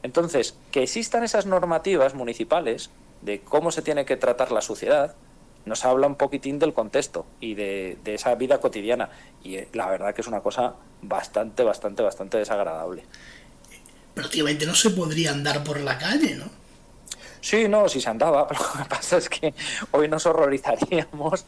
Entonces, 0.04 0.56
que 0.72 0.84
existan 0.84 1.24
esas 1.24 1.46
normativas 1.46 2.14
municipales 2.14 2.92
de 3.22 3.42
cómo 3.42 3.72
se 3.72 3.82
tiene 3.82 4.06
que 4.06 4.16
tratar 4.16 4.52
la 4.52 4.62
suciedad, 4.62 5.16
nos 5.68 5.86
habla 5.86 6.08
un 6.08 6.16
poquitín 6.16 6.60
del 6.60 6.74
contexto 6.74 7.26
y 7.40 7.54
de, 7.54 7.98
esa 8.06 8.34
vida 8.36 8.60
cotidiana. 8.60 9.10
Y 9.44 9.56
eh, 9.56 9.68
la 9.74 9.90
verdad 9.90 10.16
que 10.16 10.22
es 10.22 10.28
una 10.28 10.42
cosa 10.42 10.76
bastante, 11.02 11.64
bastante, 11.64 12.02
bastante 12.02 12.38
desagradable. 12.38 13.04
Prácticamente 14.14 14.66
no 14.66 14.74
se 14.74 14.90
podría 14.92 15.32
andar 15.32 15.64
por 15.64 15.80
la 15.80 15.98
calle, 15.98 16.36
¿no? 16.36 16.46
Sí, 17.42 17.68
no, 17.68 17.88
si 17.88 18.02
se 18.02 18.10
andaba, 18.10 18.48
pero 18.48 18.60
lo 18.74 18.84
que 18.84 18.90
pasa 18.90 19.18
es 19.18 19.30
que 19.30 19.54
hoy 19.92 20.08
nos 20.08 20.26
horrorizaríamos. 20.26 21.46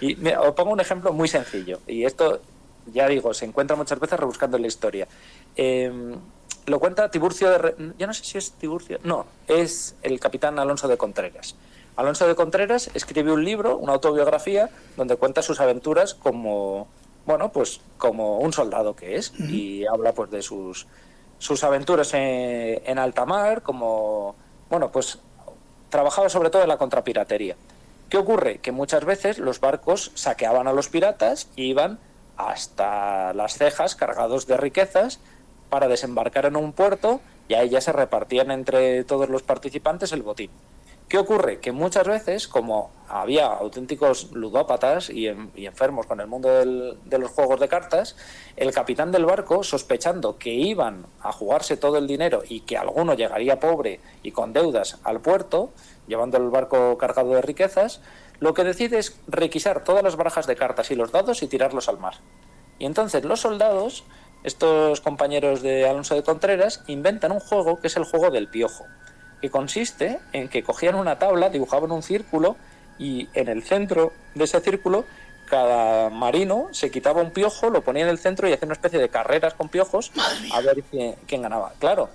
Y 0.00 0.14
os 0.34 0.54
pongo 0.54 0.72
un 0.72 0.80
ejemplo 0.80 1.12
muy 1.12 1.28
sencillo, 1.28 1.80
y 1.86 2.04
esto, 2.04 2.40
ya 2.92 3.08
digo, 3.08 3.32
se 3.32 3.46
encuentra 3.46 3.76
muchas 3.76 3.98
veces 3.98 4.18
rebuscando 4.18 4.56
en 4.56 4.62
la 4.62 4.68
historia. 4.68 5.08
Em, 5.56 6.14
lo 6.66 6.78
cuenta 6.78 7.10
Tiburcio 7.10 7.50
de... 7.50 7.94
Ya 7.98 8.06
no 8.06 8.14
sé 8.14 8.24
si 8.24 8.38
es 8.38 8.52
Tiburcio, 8.52 9.00
no, 9.02 9.26
es 9.48 9.96
el 10.02 10.20
capitán 10.20 10.58
Alonso 10.58 10.86
de 10.88 10.96
Contreras. 10.96 11.56
Alonso 12.00 12.26
de 12.26 12.34
Contreras 12.34 12.90
escribió 12.94 13.34
un 13.34 13.44
libro, 13.44 13.76
una 13.76 13.92
autobiografía, 13.92 14.70
donde 14.96 15.16
cuenta 15.16 15.42
sus 15.42 15.60
aventuras 15.60 16.14
como, 16.14 16.88
bueno, 17.26 17.52
pues 17.52 17.82
como 17.98 18.38
un 18.38 18.54
soldado 18.54 18.96
que 18.96 19.16
es 19.16 19.34
y 19.38 19.84
habla 19.86 20.12
pues 20.12 20.30
de 20.30 20.40
sus 20.40 20.86
sus 21.38 21.62
aventuras 21.62 22.14
en, 22.14 22.80
en 22.86 22.98
alta 22.98 23.26
mar, 23.26 23.62
como, 23.62 24.34
bueno, 24.70 24.90
pues 24.90 25.18
trabajaba 25.90 26.30
sobre 26.30 26.48
todo 26.48 26.62
en 26.62 26.68
la 26.68 26.78
contrapiratería. 26.78 27.56
¿Qué 28.08 28.16
ocurre? 28.16 28.58
Que 28.58 28.72
muchas 28.72 29.04
veces 29.04 29.38
los 29.38 29.60
barcos 29.60 30.10
saqueaban 30.14 30.68
a 30.68 30.72
los 30.72 30.88
piratas 30.88 31.48
y 31.54 31.64
iban 31.64 31.98
hasta 32.38 33.34
las 33.34 33.58
cejas 33.58 33.94
cargados 33.94 34.46
de 34.46 34.56
riquezas 34.56 35.20
para 35.68 35.86
desembarcar 35.86 36.46
en 36.46 36.56
un 36.56 36.72
puerto 36.72 37.20
y 37.46 37.54
ahí 37.54 37.68
ya 37.68 37.82
se 37.82 37.92
repartían 37.92 38.50
entre 38.50 39.04
todos 39.04 39.28
los 39.28 39.42
participantes 39.42 40.12
el 40.12 40.22
botín. 40.22 40.50
¿Qué 41.10 41.18
ocurre? 41.18 41.58
Que 41.58 41.72
muchas 41.72 42.06
veces, 42.06 42.46
como 42.46 42.92
había 43.08 43.46
auténticos 43.46 44.30
ludópatas 44.30 45.10
y, 45.10 45.26
enfermos 45.26 46.06
con 46.06 46.20
el 46.20 46.28
mundo 46.28 46.48
de 46.48 47.18
los 47.18 47.32
juegos 47.32 47.58
de 47.58 47.66
cartas, 47.66 48.14
el 48.54 48.72
capitán 48.72 49.10
del 49.10 49.24
barco, 49.24 49.64
sospechando 49.64 50.38
que 50.38 50.50
iban 50.50 51.06
a 51.20 51.32
jugarse 51.32 51.76
todo 51.76 51.98
el 51.98 52.06
dinero 52.06 52.44
y 52.48 52.60
que 52.60 52.78
alguno 52.78 53.14
llegaría 53.14 53.58
pobre 53.58 53.98
y 54.22 54.30
con 54.30 54.52
deudas 54.52 55.00
al 55.02 55.20
puerto, 55.20 55.72
llevando 56.06 56.36
el 56.36 56.48
barco 56.48 56.96
cargado 56.96 57.30
de 57.30 57.42
riquezas, 57.42 58.00
lo 58.38 58.54
que 58.54 58.62
decide 58.62 59.00
es 59.00 59.18
requisar 59.26 59.82
todas 59.82 60.04
las 60.04 60.14
barajas 60.14 60.46
de 60.46 60.54
cartas 60.54 60.92
y 60.92 60.94
los 60.94 61.10
dados 61.10 61.42
y 61.42 61.48
tirarlos 61.48 61.88
al 61.88 61.98
mar. 61.98 62.18
Y 62.78 62.86
entonces 62.86 63.24
los 63.24 63.40
soldados, 63.40 64.04
estos 64.44 65.00
compañeros 65.00 65.60
de 65.60 65.88
Alonso 65.88 66.14
de 66.14 66.22
Contreras, 66.22 66.84
inventan 66.86 67.32
un 67.32 67.40
juego 67.40 67.80
que 67.80 67.88
es 67.88 67.96
el 67.96 68.04
juego 68.04 68.30
del 68.30 68.48
piojo 68.48 68.84
que 69.40 69.50
consiste 69.50 70.20
en 70.32 70.48
que 70.48 70.62
cogían 70.62 70.94
una 70.94 71.18
tabla, 71.18 71.50
dibujaban 71.50 71.90
un 71.92 72.02
círculo 72.02 72.56
y 72.98 73.28
en 73.34 73.48
el 73.48 73.62
centro 73.62 74.12
de 74.34 74.44
ese 74.44 74.60
círculo 74.60 75.04
cada 75.50 76.10
marino 76.10 76.68
se 76.70 76.90
quitaba 76.90 77.20
un 77.20 77.32
piojo, 77.32 77.70
lo 77.70 77.82
ponía 77.82 78.04
en 78.04 78.08
el 78.08 78.18
centro 78.18 78.48
y 78.48 78.52
hacía 78.52 78.66
una 78.66 78.74
especie 78.74 79.00
de 79.00 79.08
carreras 79.08 79.54
con 79.54 79.68
piojos 79.68 80.12
a 80.52 80.60
ver 80.60 80.84
quién, 80.84 81.42
ganaba. 81.42 81.72
Claro, 81.80 82.08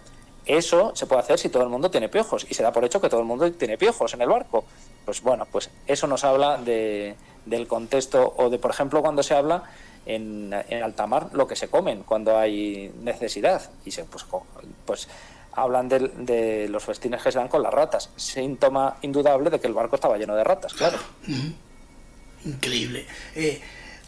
eso 0.46 0.96
se 0.96 1.06
puede 1.06 1.22
hacer 1.22 1.38
si 1.38 1.50
todo 1.50 1.64
el 1.64 1.70
mundo 1.70 1.92
tiene 1.92 2.08
piojos 2.08 2.48
y 2.50 2.54
se 2.54 2.64
da 2.64 2.72
por 2.72 2.86
hecho 2.86 3.02
que 3.02 3.10
todo 3.10 3.20
el 3.20 3.26
mundo 3.26 3.52
tiene 3.52 3.78
piojos 3.78 4.14
en 4.14 4.22
el 4.22 4.30
barco. 4.30 4.64
Pues 5.04 5.22
bueno, 5.22 5.46
pues 5.52 5.70
eso 5.86 6.08
nos 6.08 6.24
habla 6.24 6.58
de, 6.58 7.16
del 7.46 7.68
contexto 7.68 8.34
o 8.38 8.50
de, 8.50 8.58
por 8.58 8.72
ejemplo, 8.72 9.02
cuando 9.02 9.22
se 9.22 9.36
habla 9.36 9.64
en, 10.06 10.54
en 10.70 10.84
alta 10.84 11.06
mar 11.06 11.30
lo 11.34 11.48
que 11.48 11.56
se 11.56 11.68
comen 11.68 12.04
cuando 12.04 12.38
hay 12.38 12.94
necesidad 13.02 13.70
y 13.84 13.92
se 13.92 14.04
pues, 14.06 14.26
pues 14.86 15.08
hablan 15.56 15.90
de, 15.90 16.68
los 16.70 16.84
festines 16.84 17.22
que 17.22 17.32
se 17.32 17.40
dan 17.40 17.48
con 17.48 17.64
las 17.64 17.74
ratas. 17.74 18.10
Síntoma 18.16 18.98
indudable 19.02 19.50
de 19.50 19.60
que 19.60 19.68
el 19.68 19.74
barco 19.74 19.96
estaba 19.96 20.18
lleno 20.18 20.36
de 20.36 20.44
ratas, 20.44 20.74
claro. 20.74 20.98
Increíble. 22.46 23.06
Eh, 23.36 23.62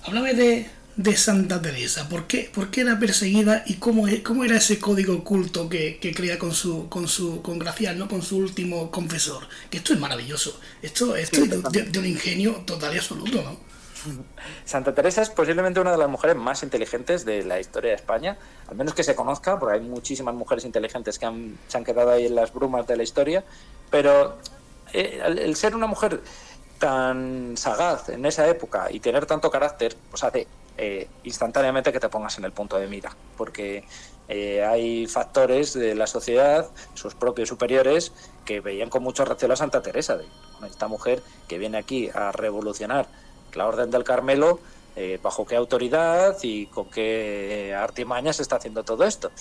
háblame 0.03 0.33
de, 0.33 0.69
Santa 1.15 1.61
Teresa. 1.61 2.09
¿Por 2.09 2.27
qué, 2.27 2.49
¿Por 2.53 2.71
qué 2.71 2.81
era 2.81 2.99
perseguida 2.99 3.63
y 3.65 3.75
cómo, 3.75 4.05
cómo 4.23 4.43
era 4.43 4.57
ese 4.57 4.79
código 4.79 5.15
oculto 5.15 5.69
que, 5.69 5.99
que 5.99 6.13
crea 6.13 6.39
con 6.39 6.53
su, 6.53 6.89
con 6.89 7.07
su 7.07 7.41
con 7.41 7.59
Gracián, 7.59 7.99
¿no? 7.99 8.07
con 8.07 8.21
su 8.21 8.37
último 8.37 8.89
confesor? 8.91 9.47
Que 9.69 9.77
esto 9.77 9.93
es 9.93 9.99
maravilloso. 9.99 10.59
Esto, 10.81 11.15
esto 11.15 11.43
es 11.43 11.49
de, 11.71 11.83
de, 11.83 11.99
un 11.99 12.05
ingenio 12.05 12.63
total 12.65 12.95
y 12.95 12.97
absoluto, 12.97 13.43
¿no? 13.43 13.66
Santa 14.65 14.93
Teresa 14.93 15.21
es 15.21 15.29
posiblemente 15.29 15.79
una 15.79 15.91
de 15.91 15.97
las 15.97 16.09
mujeres 16.09 16.35
más 16.35 16.63
inteligentes 16.63 17.25
de 17.25 17.43
la 17.43 17.59
historia 17.59 17.91
de 17.91 17.95
España, 17.95 18.37
al 18.67 18.75
menos 18.75 18.93
que 18.93 19.03
se 19.03 19.15
conozca, 19.15 19.59
porque 19.59 19.75
hay 19.75 19.81
muchísimas 19.81 20.35
mujeres 20.35 20.65
inteligentes 20.65 21.19
que 21.19 21.55
se 21.67 21.77
han 21.77 21.83
quedado 21.83 22.11
ahí 22.11 22.25
en 22.25 22.35
las 22.35 22.53
brumas 22.53 22.87
de 22.87 22.97
la 22.97 23.03
historia, 23.03 23.43
pero 23.89 24.37
eh, 24.93 25.21
el, 25.23 25.55
ser 25.55 25.75
una 25.75 25.87
mujer 25.87 26.21
tan 26.79 27.57
sagaz 27.57 28.09
en 28.09 28.25
esa 28.25 28.47
época 28.47 28.87
y 28.91 28.99
tener 28.99 29.25
tanto 29.25 29.49
carácter, 29.49 29.95
pues 30.09 30.23
hace 30.23 30.47
eh, 30.77 31.07
instantáneamente 31.23 31.91
que 31.91 31.99
te 31.99 32.09
pongas 32.09 32.37
en 32.37 32.45
el 32.45 32.51
punto 32.51 32.77
de 32.77 32.87
mira, 32.87 33.15
porque 33.35 33.83
eh, 34.29 34.63
hay 34.63 35.07
factores 35.07 35.73
de 35.73 35.95
la 35.95 36.05
sociedad, 36.05 36.69
sus 36.93 37.15
propios 37.15 37.49
superiores, 37.49 38.11
que 38.45 38.59
veían 38.59 38.89
con 38.89 39.01
mucho 39.01 39.25
recelo 39.25 39.53
a 39.53 39.57
Santa 39.57 39.81
Teresa, 39.81 40.17
de 40.17 40.25
esta 40.69 40.87
mujer 40.87 41.23
que 41.47 41.57
viene 41.57 41.77
aquí 41.77 42.09
a 42.13 42.31
revolucionar 42.31 43.07
la 43.57 43.67
Orden 43.67 43.91
del 43.91 44.03
Carmelo, 44.03 44.59
eh, 44.95 45.19
bajo 45.21 45.45
qué 45.45 45.55
autoridad 45.55 46.37
y 46.41 46.67
con 46.67 46.89
qué 46.89 47.75
artimañas 47.77 48.37
se 48.37 48.41
está 48.41 48.55
haciendo 48.55 48.83
todo 48.83 49.03
esto. 49.03 49.31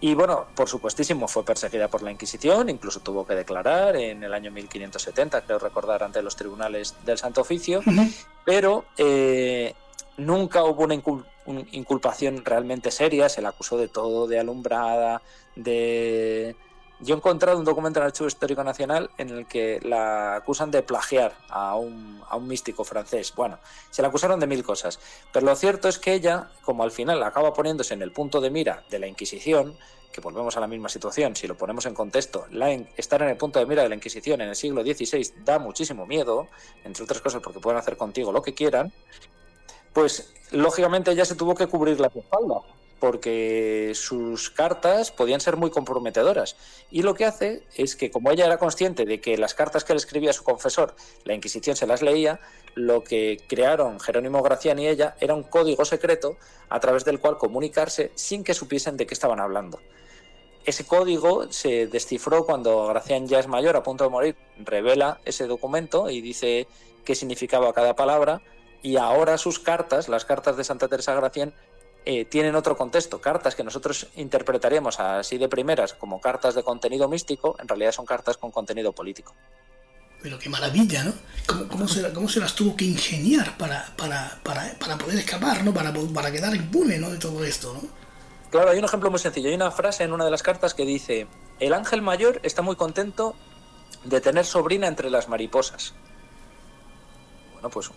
Y 0.00 0.14
bueno, 0.14 0.46
por 0.54 0.68
supuestísimo, 0.68 1.28
fue 1.28 1.44
perseguida 1.44 1.88
por 1.88 2.02
la 2.02 2.10
Inquisición, 2.10 2.68
incluso 2.68 3.00
tuvo 3.00 3.24
que 3.24 3.34
declarar 3.34 3.96
en 3.96 4.22
el 4.22 4.34
año 4.34 4.50
1570, 4.50 5.42
creo 5.42 5.58
recordar, 5.58 6.02
ante 6.02 6.20
los 6.20 6.36
tribunales 6.36 6.94
del 7.06 7.16
Santo 7.16 7.40
Oficio, 7.40 7.80
pero 8.44 8.84
eh, 8.98 9.72
nunca 10.16 10.64
hubo 10.64 10.84
una, 10.84 10.94
inculpación 11.72 12.44
realmente 12.44 12.90
seria, 12.90 13.28
se 13.28 13.40
le 13.40 13.48
acusó 13.48 13.78
de 13.78 13.88
todo, 13.88 14.26
de 14.26 14.40
alumbrada, 14.40 15.22
de... 15.56 16.56
Yo 17.04 17.14
he 17.14 17.18
encontrado 17.18 17.58
un 17.58 17.66
documento 17.66 17.98
en 17.98 18.04
el 18.04 18.06
Archivo 18.06 18.28
Histórico 18.28 18.64
Nacional 18.64 19.10
en 19.18 19.28
el 19.28 19.46
que 19.46 19.78
la 19.82 20.36
acusan 20.36 20.70
de 20.70 20.82
plagiar 20.82 21.36
a 21.50 21.76
un, 21.76 22.22
a 22.26 22.36
un 22.36 22.48
místico 22.48 22.82
francés. 22.82 23.34
Bueno, 23.36 23.58
se 23.90 24.00
le 24.00 24.08
acusaron 24.08 24.40
de 24.40 24.46
mil 24.46 24.64
cosas, 24.64 24.98
pero 25.30 25.44
lo 25.44 25.54
cierto 25.54 25.86
es 25.86 25.98
que 25.98 26.14
ella, 26.14 26.48
como 26.62 26.82
al 26.82 26.90
final 26.90 27.22
acaba 27.22 27.52
poniéndose 27.52 27.92
en 27.92 28.00
el 28.00 28.10
punto 28.10 28.40
de 28.40 28.48
mira 28.48 28.84
de 28.88 28.98
la 28.98 29.06
Inquisición, 29.06 29.76
que 30.10 30.22
volvemos 30.22 30.56
a 30.56 30.60
la 30.60 30.66
misma 30.66 30.88
situación, 30.88 31.36
si 31.36 31.46
lo 31.46 31.58
ponemos 31.58 31.84
en 31.84 31.92
contexto, 31.92 32.46
la 32.50 32.72
estar 32.72 33.20
en 33.20 33.28
el 33.28 33.36
punto 33.36 33.58
de 33.58 33.66
mira 33.66 33.82
de 33.82 33.90
la 33.90 33.96
Inquisición 33.96 34.40
en 34.40 34.48
el 34.48 34.56
siglo 34.56 34.82
XVI 34.82 35.30
da 35.44 35.58
muchísimo 35.58 36.06
miedo, 36.06 36.48
entre 36.84 37.04
otras 37.04 37.20
cosas 37.20 37.42
porque 37.42 37.60
pueden 37.60 37.78
hacer 37.78 37.98
contigo 37.98 38.32
lo 38.32 38.40
que 38.40 38.54
quieran, 38.54 38.90
pues 39.92 40.32
lógicamente 40.52 41.10
ella 41.10 41.26
se 41.26 41.34
tuvo 41.34 41.54
que 41.54 41.66
cubrir 41.66 42.00
la 42.00 42.06
espalda 42.06 42.62
porque 43.00 43.92
sus 43.94 44.50
cartas 44.50 45.10
podían 45.10 45.40
ser 45.40 45.56
muy 45.56 45.70
comprometedoras. 45.70 46.56
Y 46.90 47.02
lo 47.02 47.14
que 47.14 47.24
hace 47.24 47.62
es 47.76 47.96
que, 47.96 48.10
como 48.10 48.30
ella 48.30 48.46
era 48.46 48.58
consciente 48.58 49.04
de 49.04 49.20
que 49.20 49.36
las 49.36 49.54
cartas 49.54 49.84
que 49.84 49.92
le 49.92 49.98
escribía 49.98 50.32
su 50.32 50.44
confesor, 50.44 50.94
la 51.24 51.34
Inquisición 51.34 51.76
se 51.76 51.86
las 51.86 52.02
leía, 52.02 52.40
lo 52.74 53.04
que 53.04 53.38
crearon 53.48 54.00
Jerónimo 54.00 54.42
Gracián 54.42 54.78
y 54.78 54.88
ella 54.88 55.16
era 55.20 55.34
un 55.34 55.42
código 55.42 55.84
secreto 55.84 56.36
a 56.68 56.80
través 56.80 57.04
del 57.04 57.20
cual 57.20 57.38
comunicarse 57.38 58.10
sin 58.14 58.42
que 58.44 58.54
supiesen 58.54 58.96
de 58.96 59.06
qué 59.06 59.14
estaban 59.14 59.40
hablando. 59.40 59.80
Ese 60.64 60.86
código 60.86 61.52
se 61.52 61.86
descifró 61.86 62.46
cuando 62.46 62.86
Gracián 62.86 63.26
ya 63.26 63.38
es 63.38 63.48
mayor, 63.48 63.76
a 63.76 63.82
punto 63.82 64.04
de 64.04 64.10
morir, 64.10 64.36
revela 64.58 65.20
ese 65.24 65.46
documento 65.46 66.08
y 66.08 66.22
dice 66.22 66.66
qué 67.04 67.14
significaba 67.14 67.72
cada 67.74 67.94
palabra 67.94 68.40
y 68.82 68.96
ahora 68.96 69.38
sus 69.38 69.58
cartas, 69.58 70.08
las 70.08 70.24
cartas 70.24 70.56
de 70.56 70.64
Santa 70.64 70.88
Teresa 70.88 71.14
Gracián, 71.14 71.54
eh, 72.04 72.24
tienen 72.26 72.54
otro 72.54 72.76
contexto. 72.76 73.20
Cartas 73.20 73.54
que 73.54 73.64
nosotros 73.64 74.08
interpretaríamos 74.16 75.00
así 75.00 75.38
de 75.38 75.48
primeras 75.48 75.94
como 75.94 76.20
cartas 76.20 76.54
de 76.54 76.62
contenido 76.62 77.08
místico, 77.08 77.56
en 77.58 77.68
realidad 77.68 77.92
son 77.92 78.04
cartas 78.04 78.36
con 78.36 78.50
contenido 78.50 78.92
político. 78.92 79.34
Pero 80.22 80.38
qué 80.38 80.48
maravilla, 80.48 81.04
¿no? 81.04 81.12
¿Cómo, 81.68 81.86
se, 81.86 82.40
las 82.40 82.54
tuvo 82.54 82.74
que 82.74 82.84
ingeniar 82.84 83.58
para, 83.58 83.94
para, 83.96 84.40
poder 84.98 85.18
escapar, 85.18 85.62
¿no? 85.62 85.74
Para, 85.74 85.92
para 86.14 86.32
quedar 86.32 86.54
impune, 86.54 86.98
¿no? 86.98 87.10
De 87.10 87.18
todo 87.18 87.44
esto, 87.44 87.74
¿no? 87.74 87.80
Claro, 88.50 88.70
hay 88.70 88.78
un 88.78 88.84
ejemplo 88.84 89.10
muy 89.10 89.18
sencillo. 89.18 89.48
Hay 89.48 89.54
una 89.54 89.70
frase 89.70 90.04
en 90.04 90.12
una 90.12 90.24
de 90.24 90.30
las 90.30 90.42
cartas 90.42 90.74
que 90.74 90.86
dice, 90.86 91.26
el 91.60 91.74
ángel 91.74 92.02
mayor 92.02 92.40
está 92.42 92.62
muy 92.62 92.76
contento 92.76 93.34
de 94.04 94.20
tener 94.20 94.44
sobrina 94.44 94.86
entre 94.86 95.10
las 95.10 95.28
mariposas. 95.28 95.94
Bueno, 97.52 97.68
pues 97.70 97.90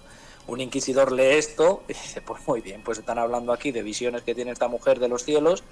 un 0.48 0.62
inquisidor 0.62 1.12
lee 1.12 1.38
esto 1.38 1.84
y 1.88 1.94
dice, 1.94 2.22
pues 2.22 2.42
muy 2.48 2.62
bien, 2.62 2.82
pues 2.82 2.98
están 2.98 3.20
hablando 3.20 3.52
aquí 3.52 3.72
de 3.72 3.84
visiones 3.84 4.24
que 4.24 4.34
tiene 4.34 4.52
esta 4.52 4.68
mujer 4.68 5.00
de 5.00 5.10
los 5.10 5.24
cielos 5.24 5.64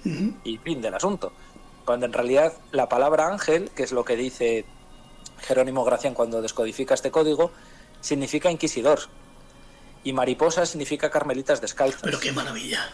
y 0.44 0.58
fin 0.58 0.82
del 0.82 0.94
asunto. 0.94 1.32
Cuando 1.84 2.06
en 2.06 2.12
realidad 2.12 2.52
la 2.72 2.88
palabra 2.88 3.28
ángel, 3.28 3.70
que 3.74 3.82
es 3.82 3.92
lo 3.92 4.04
que 4.04 4.16
dice 4.16 4.66
Jerónimo 5.38 5.84
Gracián 5.84 6.14
cuando 6.14 6.42
descodifica 6.42 6.94
este 6.94 7.10
código, 7.10 7.52
significa 8.00 8.50
inquisidor. 8.50 9.00
Y 10.04 10.12
mariposa 10.12 10.66
significa 10.66 11.10
carmelitas 11.10 11.60
descalzas. 11.60 12.02
Pero 12.02 12.20
qué 12.20 12.32
maravilla. 12.32 12.90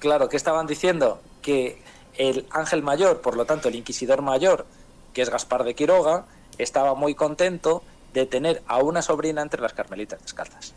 Claro, 0.00 0.28
¿qué 0.28 0.36
estaban 0.36 0.66
diciendo? 0.66 1.20
Que 1.40 1.82
el 2.16 2.46
ángel 2.50 2.82
mayor, 2.82 3.22
por 3.22 3.36
lo 3.36 3.46
tanto 3.46 3.68
el 3.68 3.76
inquisidor 3.76 4.20
mayor, 4.20 4.66
que 5.14 5.22
es 5.22 5.30
Gaspar 5.30 5.64
de 5.64 5.74
Quiroga, 5.74 6.26
estaba 6.58 6.94
muy 6.94 7.14
contento 7.14 7.82
de 8.12 8.26
tener 8.26 8.62
a 8.66 8.78
una 8.78 9.00
sobrina 9.00 9.42
entre 9.42 9.60
las 9.60 9.72
carmelitas 9.72 10.20
descalzas 10.22 10.74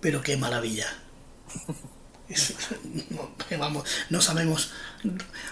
pero 0.00 0.22
qué 0.22 0.36
maravilla. 0.36 0.86
vamos, 3.58 3.84
no 4.08 4.20
sabemos, 4.20 4.72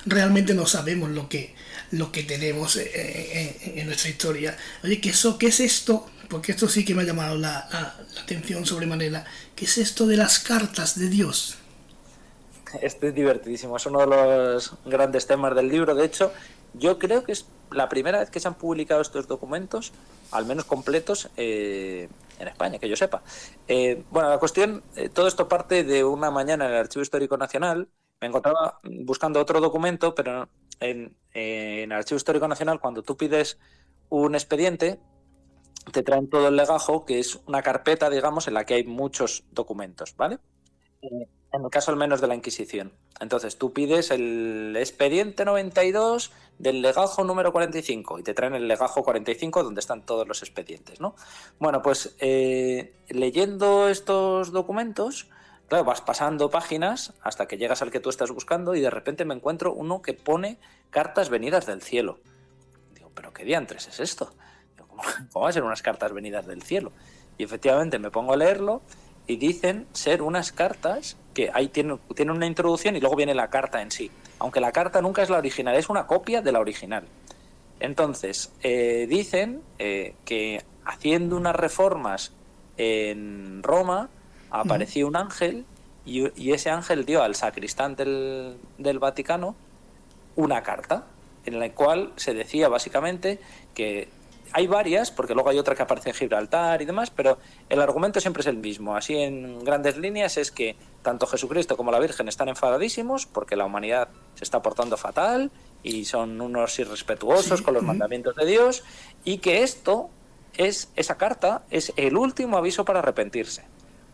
realmente 0.07 0.55
no 0.55 0.67
sabemos 0.67 1.11
lo 1.11 1.29
que, 1.29 1.55
lo 1.91 2.13
que 2.13 2.23
tenemos 2.23 2.77
eh, 2.77 2.91
eh, 2.95 3.73
en, 3.77 3.87
nuestra 3.87 4.11
historia. 4.11 4.57
Oye, 4.85 5.01
¿qué, 5.01 5.11
eso, 5.11 5.39
¿qué 5.39 5.49
es 5.49 5.61
esto? 5.61 6.07
Porque 6.29 6.53
esto 6.53 6.69
sí 6.69 6.85
que 6.85 6.95
me 6.95 7.03
ha 7.03 7.07
llamado 7.07 7.37
la, 7.37 7.69
la, 7.73 7.97
la 8.15 8.21
atención 8.21 8.67
sobremanera. 8.67 9.25
¿Qué 9.57 9.65
es 9.65 9.79
esto 9.79 10.07
de 10.07 10.17
las 10.17 10.39
cartas 10.39 10.99
de 10.99 11.09
Dios? 11.09 11.57
Este 12.83 13.09
es 13.09 13.15
divertidísimo, 13.15 13.77
es 13.77 13.87
uno 13.87 14.01
de 14.01 14.07
los 14.07 14.75
grandes 14.85 15.27
temas 15.27 15.55
del 15.55 15.69
libro. 15.69 15.95
De 15.95 16.05
hecho, 16.05 16.33
yo 16.75 16.99
creo 16.99 17.25
que 17.25 17.33
es 17.33 17.47
la 17.71 17.89
primera 17.89 18.21
vez 18.21 18.31
que 18.31 18.41
se 18.41 18.49
han 18.49 18.55
publicado 18.55 19.01
estos 19.01 19.27
documentos, 19.27 19.93
al 20.31 20.47
menos 20.47 20.65
completos, 20.65 21.29
eh, 21.37 22.09
en 22.39 22.49
España, 22.49 22.79
que 22.79 22.89
yo 22.89 22.97
sepa. 22.97 23.23
Eh, 23.67 24.05
bueno, 24.11 24.29
la 24.29 24.39
cuestión, 24.39 24.83
eh, 24.97 25.09
todo 25.09 25.29
esto 25.29 25.49
parte 25.49 25.85
de 25.85 26.05
una 26.05 26.31
mañana 26.31 26.67
en 26.67 26.73
el 26.73 26.79
Archivo 26.79 27.03
Histórico 27.03 27.37
Nacional. 27.37 27.89
Me 28.21 28.29
encontraba 28.29 28.79
buscando 28.85 29.41
otro 29.41 29.61
documento, 29.61 30.15
pero 30.15 30.49
en, 30.81 31.17
el 31.33 31.93
Archivo 31.93 32.17
Histórico 32.17 32.49
Nacional, 32.49 32.81
cuando 32.81 33.03
tú 33.03 33.17
pides 33.17 33.59
un 34.09 34.35
expediente, 34.35 34.99
te 35.93 36.03
traen 36.03 36.29
todo 36.29 36.49
el 36.49 36.57
legajo, 36.57 37.05
que 37.05 37.21
es 37.21 37.41
una 37.47 37.63
carpeta, 37.63 38.11
digamos, 38.11 38.49
en 38.49 38.55
la 38.55 38.65
que 38.65 38.75
hay 38.75 38.85
muchos 38.85 39.45
documentos, 39.53 40.17
¿vale? 40.17 40.39
En 41.01 41.65
el 41.65 41.71
caso 41.71 41.91
al 41.91 41.97
menos 41.97 42.21
de 42.21 42.27
la 42.27 42.35
Inquisición. 42.35 42.93
Entonces 43.21 43.57
tú 43.57 43.73
pides 43.73 44.11
el 44.11 44.75
expediente 44.77 45.45
92 45.45 46.33
del 46.59 46.83
legajo 46.83 47.25
número 47.25 47.53
45 47.53 48.19
y 48.19 48.23
te 48.23 48.35
traen 48.35 48.55
el 48.55 48.67
legajo 48.67 49.03
45 49.03 49.63
donde 49.63 49.81
están 49.81 50.03
todos 50.03 50.27
los 50.27 50.43
expedientes, 50.43 51.01
¿no? 51.01 51.15
Bueno, 51.59 51.83
pues 51.83 52.17
eh, 52.19 52.95
leyendo 53.09 53.89
estos 53.89 54.51
documentos, 54.51 55.29
claro, 55.69 55.85
vas 55.85 56.01
pasando 56.01 56.51
páginas 56.51 57.15
hasta 57.23 57.47
que 57.47 57.59
llegas 57.59 57.83
al 57.83 57.91
que 57.91 58.01
tú 58.01 58.11
estás 58.11 58.31
buscando 58.31 58.75
y 58.75 58.81
de 58.81 58.91
repente 58.91 59.25
me 59.25 59.35
encuentro 59.35 59.73
uno 59.73 60.03
que 60.03 60.15
pone 60.15 60.59
cartas 60.91 61.29
venidas 61.31 61.67
del 61.67 61.83
cielo. 61.83 62.19
Digo, 62.95 63.11
pero 63.15 63.33
¿qué 63.33 63.45
diantres 63.45 63.87
es 63.89 64.01
esto? 64.01 64.33
¿cómo, 64.89 65.03
¿Cómo 65.33 65.45
va 65.45 65.51
a 65.51 65.53
ser 65.53 65.63
unas 65.63 65.83
cartas 65.83 66.13
venidas 66.13 66.47
del 66.47 66.63
cielo? 66.63 66.93
Y 67.37 67.45
efectivamente 67.45 68.01
me 68.01 68.11
pongo 68.11 68.33
a 68.33 68.37
leerlo 68.37 68.83
y 69.29 69.37
dicen 69.37 69.87
ser 69.93 70.23
unas 70.23 70.51
cartas 70.51 71.17
que 71.35 71.51
ahí 71.53 71.69
tienen, 71.69 72.01
una 72.31 72.47
introducción 72.47 72.97
y 72.97 73.01
luego 73.01 73.15
viene 73.15 73.35
la 73.35 73.49
carta 73.49 73.81
en 73.81 73.93
sí. 73.93 74.11
Aunque 74.39 74.61
la 74.61 74.73
carta 74.73 75.01
nunca 75.03 75.23
es 75.23 75.31
la 75.31 75.39
original, 75.39 75.75
es 75.75 75.89
una 75.89 76.07
copia 76.07 76.43
de 76.43 76.53
la 76.53 76.61
original. 76.61 77.05
Entonces, 77.81 78.53
eh, 78.63 79.07
dicen 79.09 79.63
eh, 79.79 80.15
que 80.25 80.65
haciendo 80.85 81.37
unas 81.37 81.55
reformas 81.55 82.33
en 82.77 83.63
Roma 83.63 84.09
apareció 84.51 85.07
un 85.07 85.17
ángel 85.17 85.65
y, 86.05 86.53
ese 86.53 86.71
ángel 86.71 87.05
dio 87.05 87.23
al 87.23 87.35
sacristán 87.35 87.95
del, 87.95 88.57
del 88.79 88.99
Vaticano 88.99 89.55
una 90.37 90.63
carta 90.63 91.05
en 91.45 91.59
la 91.59 91.71
cual 91.73 92.13
se 92.17 92.33
decía 92.35 92.69
básicamente 92.69 93.41
que 93.75 94.09
hay 94.53 94.67
varias, 94.67 95.11
porque 95.11 95.35
luego 95.35 95.51
hay 95.51 95.59
otra 95.59 95.75
que 95.75 95.83
aparece 95.83 96.11
en 96.11 96.15
Gibraltar 96.15 96.81
y 96.83 96.85
demás, 96.85 97.11
pero 97.11 97.39
el 97.69 97.81
argumento 97.81 98.21
siempre 98.21 98.41
es 98.41 98.47
el 98.47 98.57
mismo. 98.57 98.97
Así 98.97 99.17
en 99.17 99.65
grandes 99.65 99.97
líneas 99.97 100.37
es 100.37 100.51
que 100.51 100.77
tanto 101.03 101.27
Jesucristo 101.27 101.77
como 101.77 101.91
la 101.91 101.99
Virgen 101.99 102.29
están 102.29 102.49
enfadadísimos 102.49 103.27
porque 103.27 103.57
la 103.57 103.65
humanidad 103.65 104.09
se 104.35 104.45
está 104.45 104.63
portando 104.63 104.97
fatal 104.97 105.51
y 105.83 106.05
son 106.05 106.41
unos 106.41 106.79
irrespetuosos 106.79 107.63
con 107.63 107.75
los 107.75 107.83
mandamientos 107.83 108.35
de 108.37 108.47
Dios 108.47 108.85
y 109.25 109.39
que 109.39 109.63
esto 109.63 110.11
es 110.57 110.91
esa 110.97 111.17
carta 111.17 111.63
es 111.71 111.93
el 111.97 112.17
último 112.17 112.57
aviso 112.57 112.85
para 112.85 112.99
arrepentirse. 113.01 113.65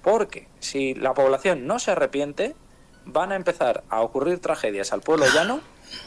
Porque 0.02 0.48
si 0.60 0.94
la 0.94 1.14
población 1.14 1.66
no 1.66 1.78
se 1.78 1.92
arrepiente, 1.92 2.54
van 3.06 3.32
a 3.32 3.36
empezar 3.36 3.84
a 3.88 4.02
ocurrir 4.02 4.38
tragedias 4.40 4.92
al 4.92 5.00
pueblo 5.00 5.26
llano 5.34 5.60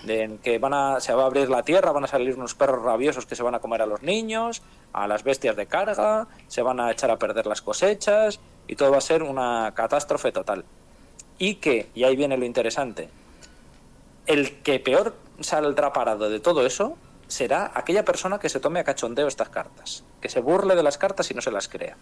de 0.03 0.39
que 0.43 0.59
van 0.59 0.73
a, 0.73 0.99
se 0.99 1.13
va 1.13 1.23
a 1.23 1.25
abrir 1.25 1.49
la 1.49 1.63
tierra, 1.63 1.91
van 1.91 2.03
a 2.03 2.07
salir 2.07 2.35
unos 2.35 2.55
perros 2.55 2.83
rabiosos 2.83 3.25
que 3.25 3.35
se 3.35 3.43
van 3.43 3.55
a 3.55 3.59
comer 3.59 3.81
a 3.81 3.85
los 3.85 4.01
niños, 4.01 4.61
a 4.93 5.07
las 5.07 5.23
bestias 5.23 5.55
de 5.55 5.65
carga, 5.65 6.27
se 6.47 6.61
van 6.61 6.79
a 6.79 6.91
echar 6.91 7.11
a 7.11 7.17
perder 7.17 7.47
las 7.47 7.61
cosechas 7.61 8.39
y 8.67 8.75
todo 8.75 8.91
va 8.91 8.97
a 8.97 9.01
ser 9.01 9.23
una 9.23 9.73
catástrofe 9.75 10.31
total. 10.31 10.65
Y 11.39 11.55
que, 11.55 11.89
y 11.93 12.03
ahí 12.03 12.15
viene 12.15 12.37
lo 12.37 12.45
interesante, 12.45 13.09
el 14.25 14.61
que 14.61 14.79
peor 14.79 15.15
saldrá 15.39 15.93
parado 15.93 16.29
de 16.29 16.39
todo 16.39 16.65
eso 16.65 16.97
será 17.27 17.71
aquella 17.75 18.05
persona 18.05 18.39
que 18.39 18.49
se 18.49 18.59
tome 18.59 18.79
a 18.79 18.83
cachondeo 18.83 19.27
estas 19.27 19.49
cartas, 19.49 20.03
que 20.21 20.29
se 20.29 20.39
burle 20.39 20.75
de 20.75 20.83
las 20.83 20.97
cartas 20.97 21.29
y 21.29 21.33
no 21.33 21.41
se 21.41 21.51
las 21.51 21.67
crea. 21.67 21.97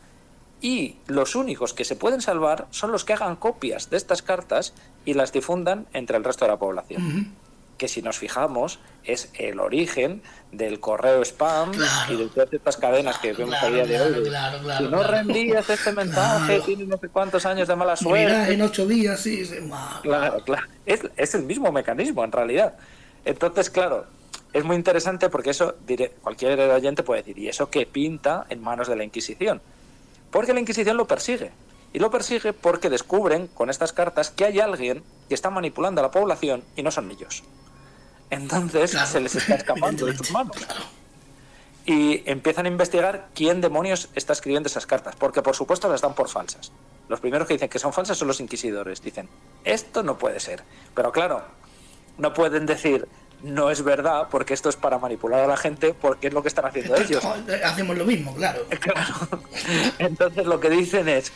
Y 0.61 0.97
los 1.07 1.35
únicos 1.35 1.73
que 1.73 1.83
se 1.83 1.95
pueden 1.95 2.21
salvar 2.21 2.67
son 2.71 2.91
los 2.91 3.03
que 3.03 3.13
hagan 3.13 3.35
copias 3.35 3.89
de 3.89 3.97
estas 3.97 4.21
cartas 4.21 4.73
y 5.03 5.13
las 5.13 5.33
difundan 5.33 5.87
entre 5.93 6.17
el 6.17 6.23
resto 6.23 6.45
de 6.45 6.51
la 6.51 6.57
población 6.57 7.35
que 7.77 7.87
si 7.87 8.01
nos 8.01 8.17
fijamos 8.17 8.79
es 9.03 9.29
el 9.35 9.59
origen 9.59 10.21
del 10.51 10.79
correo 10.79 11.21
spam 11.23 11.71
y 12.09 12.15
de 12.15 12.27
todas 12.27 12.51
estas 12.53 12.77
cadenas 12.77 13.17
que 13.19 13.33
vemos 13.33 13.55
a 13.61 13.69
día 13.69 13.85
de 13.85 14.01
hoy. 14.01 14.31
si 14.77 14.83
no 14.85 15.03
reenvías 15.03 15.69
este 15.69 15.91
mensaje, 15.91 16.61
tienes 16.61 16.87
no 16.87 16.97
sé 16.97 17.09
cuántos 17.09 17.45
años 17.45 17.67
de 17.67 17.75
mala 17.75 17.95
suerte. 17.95 18.53
en 18.53 18.61
ocho 18.61 18.85
días, 18.85 19.19
sí. 19.19 19.43
Claro, 20.01 20.43
claro. 20.43 20.67
Es, 20.85 21.01
es, 21.17 21.35
el 21.35 21.43
mismo 21.43 21.71
mecanismo 21.71 22.23
en 22.23 22.31
realidad. 22.31 22.75
Entonces, 23.25 23.69
claro, 23.69 24.05
es 24.53 24.63
muy 24.63 24.77
interesante 24.77 25.29
porque 25.29 25.49
eso, 25.49 25.75
cualquier 26.21 26.59
oyente 26.59 27.03
puede 27.03 27.21
decir, 27.21 27.37
¿y 27.37 27.49
eso 27.49 27.69
qué 27.69 27.85
pinta 27.85 28.45
en 28.49 28.61
manos 28.61 28.87
de 28.87 28.95
la 28.95 29.03
Inquisición? 29.03 29.61
Porque 30.31 30.53
la 30.53 30.59
Inquisición 30.59 30.95
lo 30.95 31.05
persigue. 31.05 31.51
Y 31.91 31.99
lo 31.99 32.11
persigue 32.11 32.51
porque 32.51 32.89
descubren 32.89 33.47
con 33.47 33.69
estas 33.69 33.93
cartas 33.93 34.29
que 34.29 34.45
hay 34.45 34.59
alguien 34.59 35.01
que 35.29 35.35
está 35.35 35.49
manipulando 35.49 36.01
a 36.01 36.03
la 36.03 36.11
población 36.11 36.63
y 36.75 36.83
no 36.83 36.91
son 36.91 37.09
ellos. 37.09 37.43
Entonces 38.29 38.91
se 38.91 39.19
les 39.19 39.35
está 39.35 39.55
escapando 39.61 40.05
de 40.05 40.15
sus 40.15 40.31
manos. 40.31 40.55
Y 41.85 42.23
empiezan 42.29 42.65
a 42.65 42.69
investigar 42.69 43.29
quién 43.35 43.61
demonios 43.61 44.09
está 44.15 44.33
escribiendo 44.33 44.67
esas 44.67 44.87
cartas, 44.87 45.15
porque 45.15 45.41
por 45.41 45.55
supuesto 45.55 45.87
las 45.87 46.01
dan 46.01 46.15
por 46.15 46.29
falsas. 46.29 46.71
Los 47.07 47.19
primeros 47.19 47.47
que 47.47 47.53
dicen 47.53 47.69
que 47.69 47.77
son 47.77 47.93
falsas 47.93 48.17
son 48.17 48.27
los 48.27 48.39
inquisidores. 48.39 49.01
Dicen, 49.01 49.29
esto 49.63 50.01
no 50.01 50.17
puede 50.17 50.39
ser. 50.39 50.63
Pero 50.95 51.11
claro, 51.11 51.43
no 52.17 52.33
pueden 52.33 52.65
decir, 52.65 53.07
no 53.43 53.69
es 53.69 53.83
verdad, 53.83 54.27
porque 54.31 54.55
esto 54.55 54.69
es 54.69 54.75
para 54.75 54.97
manipular 54.97 55.41
a 55.41 55.47
la 55.47 55.57
gente, 55.57 55.93
porque 55.93 56.27
es 56.27 56.33
lo 56.33 56.41
que 56.41 56.47
están 56.47 56.65
haciendo 56.65 56.95
ellos. 56.99 57.23
Hacemos 57.63 57.97
lo 57.97 58.05
mismo, 58.05 58.33
claro. 58.35 58.65
Entonces 59.99 60.45
lo 60.47 60.59
que 60.59 60.71
dicen 60.71 61.07
es, 61.07 61.31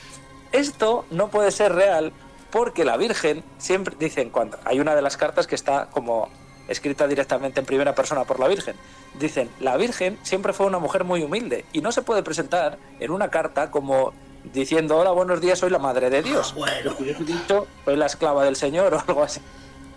esto 0.52 1.06
no 1.12 1.30
puede 1.30 1.52
ser 1.52 1.74
real 1.74 2.12
porque 2.50 2.84
la 2.84 2.98
Virgen, 2.98 3.44
siempre 3.60 3.96
dicen, 4.00 4.32
cuando 4.32 4.58
hay 4.66 4.80
una 4.80 4.96
de 4.96 5.04
las 5.04 5.18
cartas 5.18 5.46
que 5.46 5.54
está 5.54 5.88
como 5.92 6.30
escrita 6.70 7.07
directamente 7.07 7.59
en 7.59 7.65
primera 7.65 7.93
persona 7.95 8.24
por 8.24 8.39
la 8.39 8.47
Virgen. 8.47 8.76
Dicen, 9.20 9.49
la 9.59 9.76
Virgen 9.76 10.17
siempre 10.24 10.53
fue 10.53 10.67
una 10.67 10.80
mujer 10.80 11.03
muy 11.03 11.24
humilde 11.24 11.65
y 11.74 11.82
no 11.82 11.91
se 11.91 12.01
puede 12.01 12.24
presentar 12.24 12.78
en 12.99 13.11
una 13.11 13.30
carta 13.30 13.72
como 13.72 14.13
diciendo, 14.53 14.97
hola, 14.97 15.11
buenos 15.11 15.41
días, 15.41 15.59
soy 15.59 15.70
la 15.70 15.80
madre 15.80 16.09
de 16.09 16.22
Dios. 16.22 16.53
Ah, 16.53 16.59
bueno. 16.59 16.95
dicho, 17.20 17.67
soy 17.84 17.95
la 17.97 18.05
esclava 18.05 18.45
del 18.45 18.55
Señor 18.55 18.93
o 18.95 18.99
algo 18.99 19.24
así. 19.24 19.41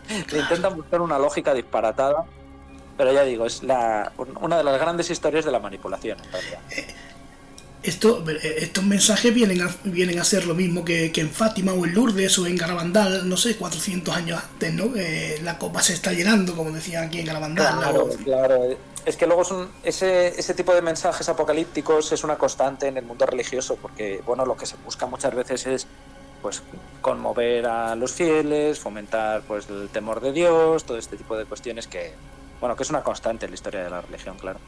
Intentan 0.08 0.76
buscar 0.76 1.00
una 1.00 1.18
lógica 1.18 1.54
disparatada, 1.54 2.24
pero 2.96 3.12
ya 3.12 3.22
digo, 3.22 3.46
es 3.46 3.62
la, 3.62 4.12
una 4.40 4.58
de 4.58 4.64
las 4.64 4.80
grandes 4.80 5.10
historias 5.10 5.44
de 5.44 5.52
la 5.52 5.60
manipulación. 5.60 6.18
En 6.24 6.32
realidad. 6.32 6.60
Eh, 6.70 6.94
esto, 7.82 8.24
estos 8.42 8.84
mensajes 8.84 9.34
vienen 9.34 9.60
a, 9.62 9.74
vienen 9.84 10.18
a 10.18 10.24
ser 10.24 10.46
lo 10.46 10.54
mismo 10.54 10.84
que, 10.84 11.12
en 11.14 11.30
Fátima 11.30 11.72
o 11.72 11.84
en 11.84 11.94
Lourdes 11.94 12.38
o 12.38 12.46
en 12.46 12.56
Garabandal, 12.56 13.28
no 13.28 13.36
sé, 13.36 13.56
400 13.56 14.14
años 14.14 14.40
antes, 14.42 14.72
¿no? 14.72 14.96
Eh, 14.96 15.40
la 15.42 15.58
copa 15.58 15.82
se 15.82 15.94
está 15.94 16.12
llenando, 16.12 16.54
como 16.54 16.70
decían 16.70 17.04
aquí 17.04 17.20
en 17.20 17.26
Garabandal. 17.26 17.78
Claro, 17.78 18.08
claro. 18.24 18.76
Es 19.04 19.16
que 19.16 19.26
luego 19.26 19.42
ese, 19.82 20.28
ese 20.28 20.54
tipo 20.54 20.72
de 20.74 20.80
mensajes 20.80 21.28
apocalípticos 21.28 22.12
es 22.12 22.22
una 22.22 22.36
constante 22.38 22.86
en 22.86 22.96
el 22.96 23.04
mundo 23.04 23.26
religioso, 23.26 23.76
porque, 23.82 24.22
bueno, 24.24 24.46
lo 24.46 24.56
que 24.56 24.66
se 24.66 24.76
busca 24.84 25.06
muchas 25.06 25.34
veces 25.34 25.66
es 25.66 25.86
pues 26.40 26.62
conmover 27.00 27.66
a 27.66 27.94
los 27.94 28.12
fieles, 28.12 28.78
fomentar 28.78 29.42
pues 29.42 29.68
el 29.70 29.88
temor 29.88 30.20
de 30.20 30.32
Dios, 30.32 30.84
todo 30.84 30.98
este 30.98 31.16
tipo 31.16 31.36
de 31.36 31.44
cuestiones 31.44 31.86
que, 31.86 32.12
bueno, 32.62 32.76
que 32.76 32.84
es 32.84 32.90
una 32.90 33.02
constante 33.02 33.46
en 33.46 33.50
la 33.50 33.56
historia 33.56 33.82
de 33.82 33.90
la 33.90 34.02
religión, 34.02 34.36
claro. 34.38 34.60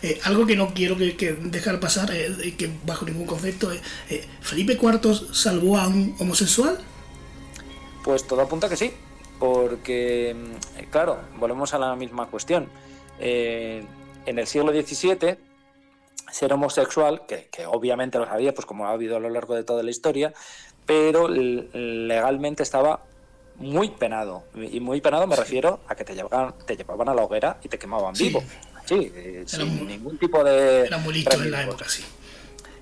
Eh, 0.00 0.18
algo 0.24 0.46
que 0.46 0.56
no 0.56 0.72
quiero 0.72 0.96
que, 0.96 1.36
dejar 1.38 1.78
pasar, 1.78 2.10
eh, 2.10 2.54
que 2.56 2.70
bajo 2.86 3.04
ningún 3.04 3.26
concepto, 3.26 3.70
eh, 3.70 4.26
¿Felipe 4.40 4.78
IV 4.80 5.34
salvó 5.34 5.76
a 5.76 5.86
un 5.86 6.16
homosexual? 6.18 6.78
Pues 8.02 8.26
todo 8.26 8.40
apunta 8.40 8.70
que 8.70 8.78
sí, 8.78 8.94
porque, 9.38 10.34
mm, 10.34 10.84
claro, 10.90 11.18
volvemos 11.36 11.74
a 11.74 11.78
la 11.78 11.94
misma 11.94 12.26
cuestión. 12.28 12.66
en 13.20 14.38
el 14.38 14.46
siglo 14.46 14.72
XVII, 14.72 15.36
ser 16.32 16.52
homosexual, 16.52 17.26
que, 17.28 17.48
que, 17.52 17.66
obviamente 17.66 18.18
lo 18.18 18.24
sabía, 18.24 18.54
pues 18.54 18.64
como 18.64 18.86
ha 18.86 18.90
habido 18.90 19.16
a 19.16 19.20
lo 19.20 19.28
largo 19.28 19.54
de 19.54 19.64
toda 19.64 19.82
la 19.82 19.90
historia, 19.90 20.32
pero 20.86 21.28
legalmente 21.28 22.62
estaba 22.62 23.00
muy 23.56 23.90
penado. 23.90 24.44
Y 24.54 24.80
muy 24.80 25.00
penado 25.00 25.26
me 25.26 25.36
refiero 25.36 25.80
a 25.88 25.94
que 25.94 26.04
te 26.04 26.14
llevaban, 26.14 26.54
te 26.66 26.76
llevaban 26.76 27.08
a 27.08 27.14
la 27.14 27.22
hoguera 27.22 27.58
y 27.62 27.68
te 27.68 27.78
quemaban 27.78 28.14
vivo. 28.14 28.42
Sí, 28.84 29.12
eh, 29.14 29.44
sin 29.46 29.86
ningún 29.86 30.18
tipo 30.18 30.44
de. 30.44 30.86
Era 30.86 30.98
muy 30.98 31.14
listo 31.14 31.34
en 31.42 31.50
la 31.50 31.62
época, 31.62 31.88
sí. 31.88 32.04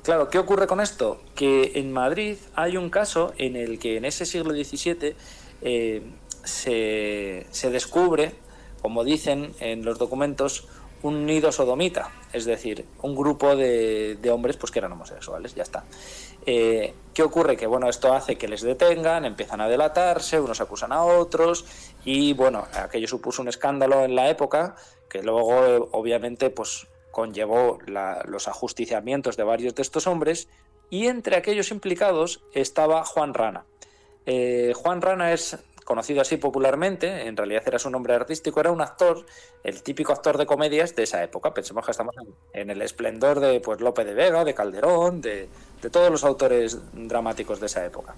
Claro, 0.03 0.29
¿qué 0.29 0.39
ocurre 0.39 0.67
con 0.67 0.81
esto? 0.81 1.23
Que 1.37 1.73
en 1.77 1.93
Madrid 1.93 2.37
hay 2.55 2.77
un 2.77 2.91
caso 2.91 3.35
en 3.39 3.55
el 3.55 3.79
que 3.79 3.99
en 3.99 4.05
ese 4.05 4.27
siglo 4.27 4.53
XVII 4.53 5.15
eh, 5.63 6.03
se, 6.43 7.47
se 7.51 7.71
descubre, 7.71 8.35
como 8.81 9.05
dicen 9.05 9.55
en 9.61 9.85
los 9.85 9.99
documentos, 9.99 10.67
un 11.03 11.25
nido 11.25 11.53
sodomita, 11.53 12.11
es 12.33 12.45
decir, 12.47 12.85
un 13.03 13.15
grupo 13.15 13.55
de, 13.55 14.17
de 14.17 14.31
hombres 14.31 14.57
pues 14.57 14.73
que 14.73 14.81
eran 14.81 14.91
homosexuales, 14.91 15.55
ya 15.55 15.63
está. 15.63 15.85
Eh, 16.47 16.95
¿Qué 17.15 17.23
ocurre? 17.23 17.57
Que 17.57 17.67
bueno, 17.67 17.89
esto 17.89 18.15
hace 18.15 18.37
que 18.37 18.49
les 18.49 18.63
detengan, 18.63 19.27
empiezan 19.27 19.61
a 19.61 19.69
delatarse, 19.69 20.41
unos 20.41 20.61
acusan 20.63 20.93
a 20.93 21.05
otros 21.05 21.67
y 22.05 22.33
bueno, 22.33 22.67
aquello 22.73 23.07
supuso 23.07 23.43
un 23.43 23.49
escándalo 23.49 24.05
en 24.05 24.15
la 24.15 24.31
época 24.31 24.77
que 25.11 25.23
luego 25.23 25.67
eh, 25.67 25.89
obviamente 25.93 26.49
pues 26.49 26.87
conllevó 27.11 27.79
los 28.25 28.49
ajusticiamientos 28.49 29.37
de 29.37 29.45
varios 29.45 29.75
de 29.75 29.83
estos 29.83 30.07
hombres 30.07 30.49
y 30.89 31.07
entre 31.07 31.37
aquellos 31.37 31.71
implicados 31.71 32.43
estaba 32.55 33.05
Juan 33.05 33.35
Rana. 33.35 33.67
Eh, 34.25 34.73
Juan 34.75 35.03
Rana 35.03 35.33
es 35.33 35.59
conocido 35.85 36.21
así 36.21 36.37
popularmente, 36.37 37.27
en 37.27 37.37
realidad 37.37 37.63
era 37.67 37.79
su 37.79 37.91
nombre 37.91 38.15
artístico, 38.15 38.61
era 38.61 38.71
un 38.71 38.81
actor, 38.81 39.25
el 39.65 39.83
típico 39.83 40.13
actor 40.13 40.39
de 40.39 40.47
comedias 40.47 40.95
de 40.95 41.05
esa 41.05 41.23
época. 41.23 41.55
Pensemos 41.55 41.85
que 41.85 41.91
estamos 41.91 42.15
en, 42.53 42.71
el 42.71 42.83
esplendor 42.83 43.41
de 43.41 43.61
pues, 43.61 43.81
Lope 43.81 44.05
de 44.05 44.15
Vega, 44.15 44.45
de 44.45 44.55
Calderón, 44.55 45.21
de, 45.21 45.49
todos 45.91 46.11
los 46.11 46.25
autores 46.25 46.79
dramáticos 46.93 47.61
de 47.61 47.67
esa 47.67 47.85
época. 47.85 48.15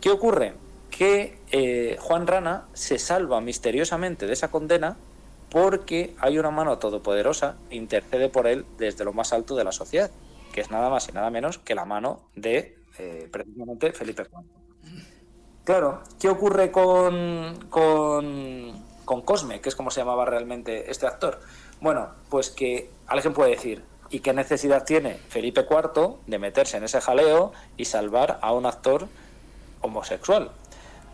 ¿Qué 0.00 0.10
ocurre? 0.10 0.54
Que 0.90 1.38
eh, 1.50 1.96
Juan 1.98 2.26
Rana 2.26 2.66
se 2.74 2.98
salva 2.98 3.40
misteriosamente 3.40 4.26
de 4.26 4.32
esa 4.32 4.50
condena 4.50 4.96
porque 5.50 6.14
hay 6.18 6.38
una 6.38 6.50
mano 6.50 6.78
todopoderosa 6.78 7.56
que 7.68 7.76
intercede 7.76 8.28
por 8.28 8.46
él 8.46 8.64
desde 8.78 9.04
lo 9.04 9.12
más 9.12 9.32
alto 9.32 9.56
de 9.56 9.64
la 9.64 9.72
sociedad, 9.72 10.10
que 10.52 10.60
es 10.60 10.70
nada 10.70 10.90
más 10.90 11.08
y 11.08 11.12
nada 11.12 11.30
menos 11.30 11.58
que 11.58 11.74
la 11.74 11.84
mano 11.84 12.20
de 12.34 12.76
eh, 12.98 13.28
precisamente 13.30 13.92
Felipe 13.92 14.22
IV. 14.22 14.59
Claro, 15.70 16.00
¿qué 16.18 16.28
ocurre 16.28 16.72
con, 16.72 17.68
con, 17.70 19.22
Cosme, 19.22 19.60
que 19.60 19.68
es 19.68 19.76
como 19.76 19.92
se 19.92 20.00
llamaba 20.00 20.24
realmente 20.24 20.90
este 20.90 21.06
actor? 21.06 21.38
Bueno, 21.80 22.08
pues 22.28 22.50
que 22.50 22.90
alguien 23.06 23.32
puede 23.32 23.52
decir, 23.52 23.84
¿y 24.10 24.18
qué 24.18 24.32
necesidad 24.32 24.84
tiene 24.84 25.14
Felipe 25.14 25.64
IV 25.70 26.16
de 26.26 26.38
meterse 26.40 26.78
en 26.78 26.82
ese 26.82 27.00
jaleo 27.00 27.52
y 27.76 27.84
salvar 27.84 28.40
a 28.42 28.52
un 28.52 28.66
actor 28.66 29.06
homosexual? 29.80 30.50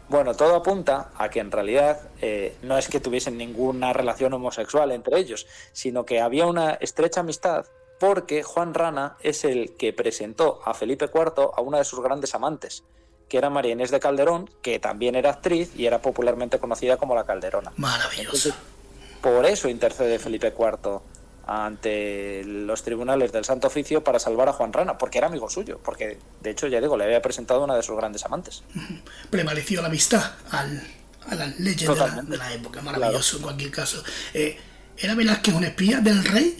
Bueno, 0.09 0.35
todo 0.35 0.55
apunta 0.55 1.11
a 1.19 1.29
que 1.29 1.41
en 1.41 1.53
realidad 1.53 2.09
eh, 2.23 2.57
no 2.63 2.79
es 2.79 2.89
que 2.89 2.99
tuviesen 2.99 3.37
ninguna 3.37 3.93
relación 3.93 4.33
homosexual 4.33 4.91
entre 4.91 5.19
ellos, 5.19 5.47
sino 5.75 6.07
que 6.07 6.23
había 6.23 6.47
una 6.47 6.71
estrecha 6.81 7.21
amistad 7.21 7.67
porque 8.01 8.43
Juan 8.43 8.73
Rana 8.73 9.19
es 9.21 9.45
el 9.45 9.77
que 9.77 9.93
presentó 9.93 10.63
a 10.65 10.73
Felipe 10.73 11.11
IV 11.15 11.51
a 11.55 11.61
una 11.61 11.77
de 11.77 11.85
sus 11.85 12.01
grandes 12.01 12.35
amantes, 12.35 12.85
que 13.29 13.39
era 13.39 13.51
María 13.51 13.72
Inés 13.72 13.91
de 13.91 14.01
Calderón, 14.01 14.51
que 14.62 14.79
también 14.79 15.14
era 15.14 15.31
actriz 15.31 15.72
y 15.77 15.87
era 15.87 16.01
popularmente 16.01 16.59
conocida 16.59 16.97
como 16.97 17.14
la 17.14 17.24
Calderona. 17.24 17.72
Maravilloso. 17.77 18.55
por 19.20 19.47
eso 19.47 19.68
intercede 19.68 20.18
Felipe 20.18 20.55
IV 20.57 21.01
ante 21.47 22.43
los 22.45 22.83
tribunales 22.83 23.31
del 23.31 23.45
Santo 23.45 23.68
Oficio 23.68 24.03
para 24.03 24.18
salvar 24.18 24.49
a 24.49 24.53
Juan 24.53 24.72
Rana, 24.72 24.99
porque 24.99 25.18
era 25.18 25.29
amigo 25.29 25.49
suyo, 25.49 25.81
porque 25.83 26.18
de 26.41 26.51
hecho, 26.51 26.66
ya 26.66 26.81
digo, 26.81 26.97
le 26.97 27.05
había 27.05 27.22
presentado 27.22 27.62
una 27.62 27.77
de 27.77 27.83
sus 27.83 27.97
grandes 27.97 28.24
amantes. 28.24 28.64
Prevaleció 29.31 29.81
la 29.81 29.89
amistad 29.89 30.33
al, 30.51 30.83
a 31.29 31.35
las 31.37 31.59
leyes 31.61 31.89
de 31.89 32.37
la, 32.37 32.53
época, 32.53 32.83
maravilloso 32.83 33.37
en 33.37 33.43
cualquier 33.45 33.70
caso. 33.70 34.03
Eh, 34.35 34.59
¿Era 34.99 35.14
Velázquez 35.14 35.55
un 35.55 35.64
espía 35.64 36.01
del 36.01 36.24
rey? 36.24 36.59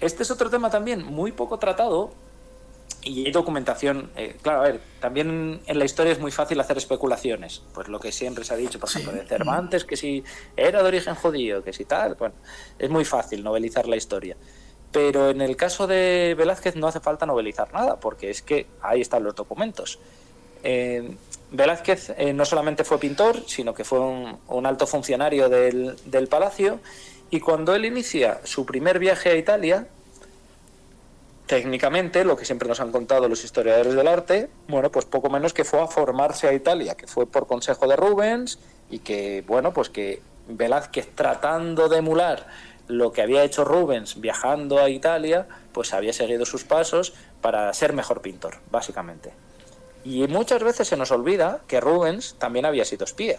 Este 0.00 0.22
es 0.22 0.30
otro 0.30 0.50
tema 0.50 0.70
también 0.70 1.02
muy 1.02 1.32
poco 1.32 1.58
tratado, 1.58 2.12
y 3.02 3.26
hay 3.26 3.32
documentación, 3.32 4.10
eh, 4.16 4.36
claro, 4.42 4.60
a 4.60 4.64
ver, 4.64 4.80
también 5.00 5.60
en 5.66 5.78
la 5.78 5.84
historia 5.84 6.12
es 6.12 6.18
muy 6.18 6.30
fácil 6.30 6.58
hacer 6.60 6.76
especulaciones, 6.76 7.62
pues 7.72 7.88
lo 7.88 8.00
que 8.00 8.12
siempre 8.12 8.44
se 8.44 8.54
ha 8.54 8.56
dicho, 8.56 8.78
por 8.78 8.88
ejemplo, 8.88 9.12
de 9.12 9.24
Cervantes, 9.24 9.84
que 9.84 9.96
si 9.96 10.24
era 10.56 10.82
de 10.82 10.88
origen 10.88 11.14
judío, 11.14 11.62
que 11.62 11.72
si 11.72 11.84
tal, 11.84 12.16
bueno, 12.16 12.34
es 12.78 12.90
muy 12.90 13.04
fácil 13.04 13.42
novelizar 13.44 13.86
la 13.86 13.96
historia. 13.96 14.36
Pero 14.90 15.30
en 15.30 15.40
el 15.42 15.56
caso 15.56 15.86
de 15.86 16.34
Velázquez 16.36 16.74
no 16.74 16.86
hace 16.88 17.00
falta 17.00 17.26
novelizar 17.26 17.72
nada, 17.72 18.00
porque 18.00 18.30
es 18.30 18.42
que 18.42 18.66
ahí 18.80 19.00
están 19.00 19.22
los 19.22 19.34
documentos. 19.34 19.98
Eh, 20.62 21.14
Velázquez 21.50 22.10
eh, 22.16 22.32
no 22.32 22.44
solamente 22.44 22.84
fue 22.84 22.98
pintor, 22.98 23.42
sino 23.46 23.74
que 23.74 23.84
fue 23.84 24.00
un, 24.00 24.38
un 24.48 24.66
alto 24.66 24.86
funcionario 24.86 25.48
del, 25.48 25.96
del 26.04 26.26
palacio, 26.26 26.80
y 27.30 27.40
cuando 27.40 27.74
él 27.74 27.84
inicia 27.84 28.40
su 28.44 28.64
primer 28.64 28.98
viaje 28.98 29.30
a 29.30 29.36
Italia, 29.36 29.86
técnicamente, 31.48 32.24
lo 32.24 32.36
que 32.36 32.44
siempre 32.44 32.68
nos 32.68 32.78
han 32.78 32.92
contado 32.92 33.28
los 33.28 33.42
historiadores 33.42 33.94
del 33.94 34.06
arte, 34.06 34.50
bueno, 34.68 34.92
pues 34.92 35.06
poco 35.06 35.30
menos 35.30 35.54
que 35.54 35.64
fue 35.64 35.80
a 35.80 35.86
formarse 35.86 36.46
a 36.46 36.52
Italia, 36.52 36.94
que 36.94 37.06
fue 37.06 37.26
por 37.26 37.46
consejo 37.46 37.88
de 37.88 37.96
Rubens 37.96 38.58
y 38.90 39.00
que, 39.00 39.42
bueno, 39.46 39.72
pues 39.72 39.88
que 39.88 40.20
Velázquez 40.46 41.08
tratando 41.14 41.88
de 41.88 41.98
emular 41.98 42.46
lo 42.86 43.12
que 43.12 43.22
había 43.22 43.42
hecho 43.44 43.64
Rubens 43.64 44.20
viajando 44.20 44.78
a 44.78 44.90
Italia, 44.90 45.48
pues 45.72 45.94
había 45.94 46.12
seguido 46.12 46.44
sus 46.44 46.64
pasos 46.64 47.14
para 47.40 47.72
ser 47.72 47.94
mejor 47.94 48.20
pintor, 48.20 48.58
básicamente. 48.70 49.32
Y 50.04 50.26
muchas 50.28 50.62
veces 50.62 50.86
se 50.86 50.96
nos 50.98 51.10
olvida 51.10 51.60
que 51.66 51.80
Rubens 51.80 52.36
también 52.38 52.66
había 52.66 52.84
sido 52.84 53.04
espía 53.04 53.38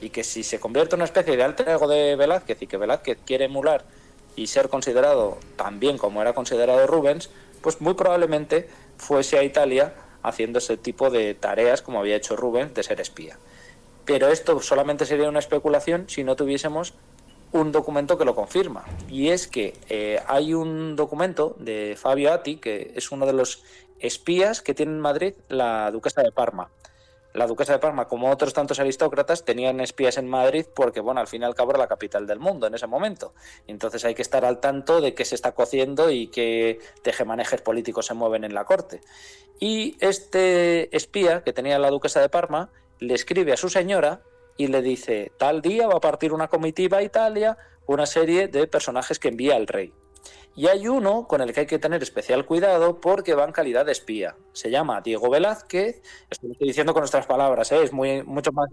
y 0.00 0.10
que 0.10 0.24
si 0.24 0.42
se 0.42 0.60
convierte 0.60 0.94
en 0.94 1.00
una 1.00 1.06
especie 1.06 1.36
de 1.36 1.42
alter 1.42 1.70
ego 1.70 1.88
de 1.88 2.16
Velázquez 2.16 2.60
y 2.60 2.66
que 2.66 2.76
Velázquez 2.76 3.18
quiere 3.24 3.46
emular 3.46 3.84
y 4.36 4.46
ser 4.46 4.68
considerado 4.68 5.38
también 5.56 5.98
como 5.98 6.20
era 6.20 6.32
considerado 6.32 6.86
Rubens, 6.86 7.30
pues 7.60 7.80
muy 7.80 7.94
probablemente 7.94 8.68
fuese 8.96 9.38
a 9.38 9.42
Italia 9.42 9.94
haciendo 10.22 10.58
ese 10.58 10.76
tipo 10.76 11.10
de 11.10 11.34
tareas 11.34 11.82
como 11.82 11.98
había 11.98 12.16
hecho 12.16 12.36
Rubén 12.36 12.74
de 12.74 12.82
ser 12.82 13.00
espía. 13.00 13.38
Pero 14.04 14.28
esto 14.28 14.60
solamente 14.60 15.06
sería 15.06 15.28
una 15.28 15.38
especulación 15.38 16.04
si 16.08 16.24
no 16.24 16.36
tuviésemos 16.36 16.94
un 17.52 17.72
documento 17.72 18.16
que 18.16 18.24
lo 18.24 18.34
confirma. 18.34 18.84
Y 19.08 19.28
es 19.28 19.48
que 19.48 19.74
eh, 19.88 20.20
hay 20.26 20.54
un 20.54 20.96
documento 20.96 21.56
de 21.58 21.96
Fabio 21.98 22.32
Atti, 22.32 22.56
que 22.56 22.92
es 22.94 23.10
uno 23.10 23.26
de 23.26 23.32
los 23.32 23.62
espías 23.98 24.62
que 24.62 24.74
tiene 24.74 24.92
en 24.92 25.00
Madrid 25.00 25.34
la 25.48 25.90
duquesa 25.90 26.22
de 26.22 26.32
Parma. 26.32 26.70
La 27.32 27.46
duquesa 27.46 27.74
de 27.74 27.78
Parma, 27.78 28.08
como 28.08 28.28
otros 28.28 28.52
tantos 28.52 28.80
aristócratas, 28.80 29.44
tenían 29.44 29.80
espías 29.80 30.18
en 30.18 30.28
Madrid 30.28 30.66
porque, 30.74 31.00
bueno, 31.00 31.20
al 31.20 31.28
fin 31.28 31.42
y 31.42 31.44
al 31.44 31.54
cabo 31.54 31.70
era 31.70 31.78
la 31.78 31.86
capital 31.86 32.26
del 32.26 32.40
mundo 32.40 32.66
en 32.66 32.74
ese 32.74 32.88
momento. 32.88 33.34
Entonces 33.68 34.04
hay 34.04 34.14
que 34.14 34.22
estar 34.22 34.44
al 34.44 34.58
tanto 34.58 35.00
de 35.00 35.14
qué 35.14 35.24
se 35.24 35.36
está 35.36 35.52
cociendo 35.52 36.10
y 36.10 36.26
qué 36.26 36.80
tejemanejes 37.02 37.62
políticos 37.62 38.06
se 38.06 38.14
mueven 38.14 38.42
en 38.42 38.52
la 38.52 38.64
corte. 38.64 39.00
Y 39.60 39.96
este 40.00 40.94
espía 40.96 41.44
que 41.44 41.52
tenía 41.52 41.78
la 41.78 41.90
duquesa 41.90 42.20
de 42.20 42.28
Parma 42.28 42.70
le 42.98 43.14
escribe 43.14 43.52
a 43.52 43.56
su 43.56 43.68
señora 43.68 44.22
y 44.56 44.66
le 44.66 44.82
dice, 44.82 45.30
tal 45.38 45.62
día 45.62 45.86
va 45.86 45.98
a 45.98 46.00
partir 46.00 46.32
una 46.32 46.48
comitiva 46.48 46.98
a 46.98 47.02
Italia, 47.02 47.56
una 47.86 48.06
serie 48.06 48.48
de 48.48 48.66
personajes 48.66 49.18
que 49.18 49.28
envía 49.28 49.56
el 49.56 49.66
rey. 49.66 49.92
Y 50.56 50.66
hay 50.66 50.88
uno 50.88 51.26
con 51.28 51.40
el 51.40 51.52
que 51.52 51.60
hay 51.60 51.66
que 51.66 51.78
tener 51.78 52.02
especial 52.02 52.44
cuidado 52.44 53.00
porque 53.00 53.34
va 53.34 53.44
en 53.44 53.52
calidad 53.52 53.86
de 53.86 53.92
espía. 53.92 54.36
Se 54.52 54.70
llama 54.70 55.00
Diego 55.00 55.30
Velázquez. 55.30 56.02
Estoy 56.28 56.56
diciendo 56.58 56.92
con 56.92 57.02
nuestras 57.02 57.26
palabras, 57.26 57.70
¿eh? 57.72 57.82
es 57.82 57.92
muy, 57.92 58.22
mucho 58.24 58.52
más 58.52 58.68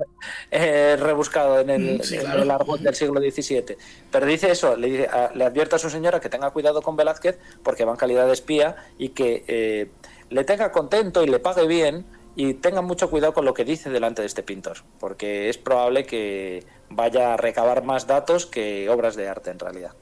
eh, 0.51 0.97
rebuscado 0.99 1.59
en 1.59 1.69
el, 1.69 1.99
mm, 1.99 2.84
del 2.84 2.95
siglo 2.95 3.21
XVII. 3.21 3.78
Pero 4.11 4.25
dice 4.25 4.51
eso, 4.51 4.75
le, 4.75 5.07
le, 5.36 5.45
advierte 5.45 5.75
a 5.75 5.80
su 5.80 5.89
señora 5.89 6.19
que 6.19 6.30
tenga 6.30 6.49
cuidado 6.49 6.82
con 6.82 6.95
Velázquez 6.95 7.39
porque 7.63 7.86
va 7.86 7.91
en 7.91 7.97
calidad 7.97 8.25
de 8.25 8.34
espía 8.34 8.75
y 8.97 9.09
que 9.09 9.45
eh, 9.47 9.91
le 10.30 10.43
tenga 10.43 10.71
contento 10.71 11.23
y 11.23 11.28
le 11.28 11.39
pague 11.39 11.67
bien 11.67 12.05
y 12.36 12.53
tengan 12.53 12.86
mucho 12.86 13.09
cuidado 13.09 13.34
con 13.34 13.45
lo 13.45 13.53
que 13.53 13.65
dice 13.65 13.89
delante 13.89 14.21
de 14.21 14.28
este 14.28 14.43
pintor, 14.43 14.78
porque 14.99 15.49
es 15.49 15.57
probable 15.57 16.05
que 16.05 16.63
vaya 16.89 17.34
a 17.34 17.38
recabar 17.38 17.84
más 17.84 18.05
datos 18.05 18.45
que 18.45 18.89
obras 18.89 19.15
de 19.15 19.28
arte 19.28 19.49
en 19.49 19.59
realidad. 19.59 19.93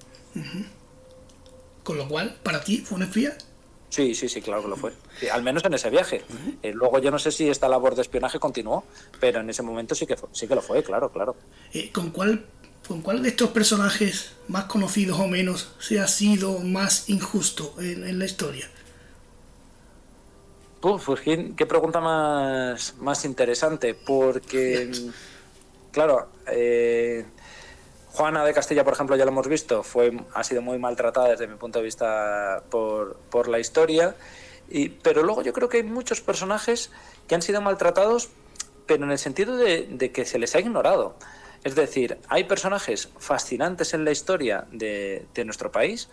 Con 1.85 1.99
lo 1.99 2.07
cual, 2.09 2.35
¿para 2.41 2.61
ti 2.61 2.79
fue 2.79 2.97
un 2.97 3.03
espía? 3.03 3.37
Sí, 3.89 4.15
sí, 4.15 4.27
sí, 4.27 4.41
claro 4.41 4.63
que 4.63 4.69
lo 4.69 4.75
fue. 4.75 4.91
al 5.31 5.43
menos 5.43 5.63
en 5.63 5.75
ese 5.75 5.89
viaje. 5.89 6.23
Eh, 6.63 6.73
luego 6.73 6.97
yo 6.99 7.11
no 7.11 7.19
sé 7.19 7.31
si 7.31 7.47
esta 7.47 7.69
labor 7.69 7.95
de 7.95 8.01
espionaje 8.01 8.39
continuó, 8.39 8.83
pero 9.19 9.39
en 9.39 9.49
ese 9.49 9.61
momento 9.61 9.93
sí 9.93 10.07
que, 10.07 10.17
sí 10.31 10.47
que 10.47 10.55
lo 10.55 10.63
fue, 10.63 10.83
claro, 10.83 11.11
claro. 11.11 11.35
Eh, 11.71 11.91
¿con, 11.93 12.09
cuál, 12.09 12.43
¿Con 12.87 13.03
cuál 13.03 13.21
de 13.21 13.29
estos 13.29 13.51
personajes 13.51 14.31
más 14.47 14.65
conocidos 14.65 15.19
o 15.19 15.27
menos 15.27 15.75
se 15.79 15.99
ha 15.99 16.07
sido 16.07 16.57
más 16.59 17.07
injusto 17.07 17.75
en 17.79 18.17
la 18.17 18.25
historia? 18.25 18.67
pues 21.05 21.21
¿qué, 21.21 21.65
pregunta 21.65 21.99
más, 21.99 22.95
más 22.99 23.25
interesante, 23.25 23.93
porque, 23.95 24.91
claro, 25.91 26.29
eh, 26.47 27.25
Juana 28.15 28.45
de 28.45 28.53
Castilla, 28.53 28.83
por 28.83 28.93
ejemplo, 28.93 29.15
ya 29.15 29.25
lo 29.25 29.31
hemos 29.31 29.47
visto, 29.47 29.83
fue, 29.83 30.17
ha 30.33 30.43
sido 30.43 30.61
muy 30.61 30.79
maltratada 30.79 31.29
desde 31.29 31.47
mi 31.47 31.55
punto 31.55 31.79
de 31.79 31.85
vista 31.85 32.63
por, 32.69 33.17
por 33.29 33.47
la 33.49 33.59
historia, 33.59 34.15
y, 34.69 34.89
pero 34.89 35.21
luego 35.21 35.43
yo 35.43 35.51
creo 35.51 35.67
que 35.67 35.77
hay 35.77 35.83
muchos 35.83 36.21
personajes 36.21 36.91
que 37.27 37.35
han 37.35 37.41
sido 37.41 37.61
maltratados, 37.61 38.29
pero 38.85 39.03
en 39.03 39.11
el 39.11 39.19
sentido 39.19 39.57
de, 39.57 39.87
de 39.89 40.11
que 40.11 40.25
se 40.25 40.39
les 40.39 40.55
ha 40.55 40.59
ignorado. 40.59 41.15
Es 41.65 41.75
decir, 41.75 42.19
hay 42.29 42.45
personajes 42.45 43.09
fascinantes 43.17 43.93
en 43.93 44.05
la 44.05 44.11
historia 44.11 44.65
de, 44.71 45.25
de 45.33 45.45
nuestro 45.45 45.71
país 45.71 46.09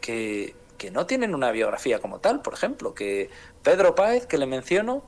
que, 0.00 0.56
que 0.76 0.90
no 0.90 1.06
tienen 1.06 1.34
una 1.34 1.52
biografía 1.52 2.00
como 2.00 2.18
tal. 2.18 2.42
Por 2.42 2.54
ejemplo, 2.54 2.94
que 2.94 3.30
Pedro 3.62 3.94
Páez, 3.94 4.26
que 4.26 4.38
le 4.38 4.46
menciono, 4.46 5.04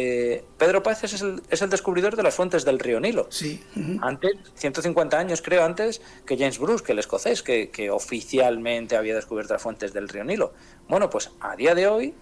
eh, 0.00 0.44
Pedro 0.56 0.84
Páez 0.84 1.02
es 1.02 1.20
el, 1.20 1.42
es 1.50 1.60
el, 1.60 1.70
descubridor 1.70 2.14
de 2.14 2.22
las 2.22 2.34
fuentes 2.34 2.64
del 2.64 2.78
río 2.78 3.00
Nilo. 3.00 3.26
Sí. 3.30 3.60
Antes, 4.00 4.36
150 4.54 5.18
años 5.18 5.42
creo 5.42 5.64
antes 5.64 6.00
que 6.24 6.38
James 6.38 6.60
Bruce, 6.60 6.84
que 6.84 6.92
el 6.92 7.00
escocés, 7.00 7.42
que, 7.42 7.70
que, 7.70 7.90
oficialmente 7.90 8.96
había 8.96 9.16
descubierto 9.16 9.54
las 9.54 9.62
fuentes 9.62 9.92
del 9.92 10.08
río 10.08 10.22
Nilo. 10.22 10.52
Bueno, 10.88 11.10
pues 11.10 11.32
a 11.40 11.56
día 11.56 11.74
de 11.74 11.88
hoy, 11.88 12.14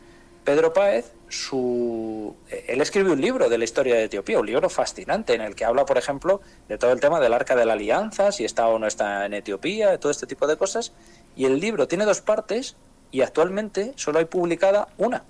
Pedro 0.42 0.72
Páez, 0.72 1.12
su, 1.28 2.34
él 2.48 2.80
escribe 2.80 3.12
un 3.12 3.20
libro 3.20 3.50
de 3.50 3.58
la 3.58 3.64
historia 3.64 3.96
de 3.96 4.04
Etiopía, 4.04 4.38
un 4.38 4.46
libro 4.46 4.70
fascinante 4.70 5.34
en 5.34 5.42
el 5.42 5.54
que 5.54 5.66
habla, 5.66 5.84
por 5.84 5.98
ejemplo, 5.98 6.40
de 6.68 6.78
todo 6.78 6.92
el 6.92 7.00
tema 7.00 7.20
del 7.20 7.34
arca 7.34 7.56
de 7.56 7.66
la 7.66 7.74
alianza, 7.74 8.32
si 8.32 8.46
está 8.46 8.68
o 8.68 8.78
no 8.78 8.86
está 8.86 9.26
en 9.26 9.34
Etiopía, 9.34 9.90
de 9.90 9.98
todo 9.98 10.10
este 10.10 10.26
tipo 10.26 10.46
de 10.46 10.56
cosas. 10.56 10.92
Y 11.36 11.44
el 11.44 11.60
libro 11.60 11.88
tiene 11.88 12.06
dos 12.06 12.22
partes 12.22 12.76
y 13.10 13.20
actualmente 13.20 13.92
solo 13.96 14.18
hay 14.18 14.24
publicada 14.24 14.88
una. 14.96 15.24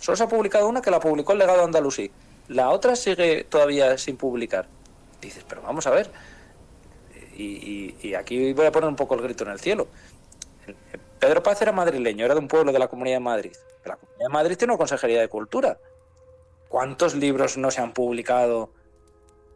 Solo 0.00 0.16
se 0.16 0.24
ha 0.24 0.28
publicado 0.28 0.66
una 0.66 0.80
que 0.80 0.90
la 0.90 0.98
publicó 0.98 1.32
el 1.32 1.38
legado 1.38 1.62
andalusí. 1.62 2.10
La 2.48 2.70
otra 2.70 2.96
sigue 2.96 3.44
todavía 3.44 3.96
sin 3.98 4.16
publicar. 4.16 4.66
Dices, 5.20 5.44
pero 5.48 5.62
vamos 5.62 5.86
a 5.86 5.90
ver. 5.90 6.10
Y, 7.36 8.14
aquí 8.14 8.52
voy 8.52 8.66
a 8.66 8.72
poner 8.72 8.88
un 8.88 8.96
poco 8.96 9.14
el 9.14 9.22
grito 9.22 9.44
en 9.44 9.50
el 9.50 9.60
cielo. 9.60 9.88
Pedro 11.18 11.42
Paz 11.42 11.62
era 11.62 11.72
madrileño, 11.72 12.24
era 12.24 12.34
de 12.34 12.40
un 12.40 12.48
pueblo 12.48 12.72
de 12.72 12.78
la 12.78 12.88
Comunidad 12.88 13.16
de 13.16 13.20
Madrid. 13.20 13.52
La 13.84 13.96
Comunidad 13.96 14.26
de 14.26 14.32
Madrid 14.32 14.56
tiene 14.56 14.72
una 14.72 14.78
consejería 14.78 15.20
de 15.20 15.28
cultura. 15.28 15.78
¿Cuántos 16.68 17.14
libros 17.14 17.56
no 17.56 17.70
se 17.70 17.80
han 17.80 17.92
publicado 17.92 18.72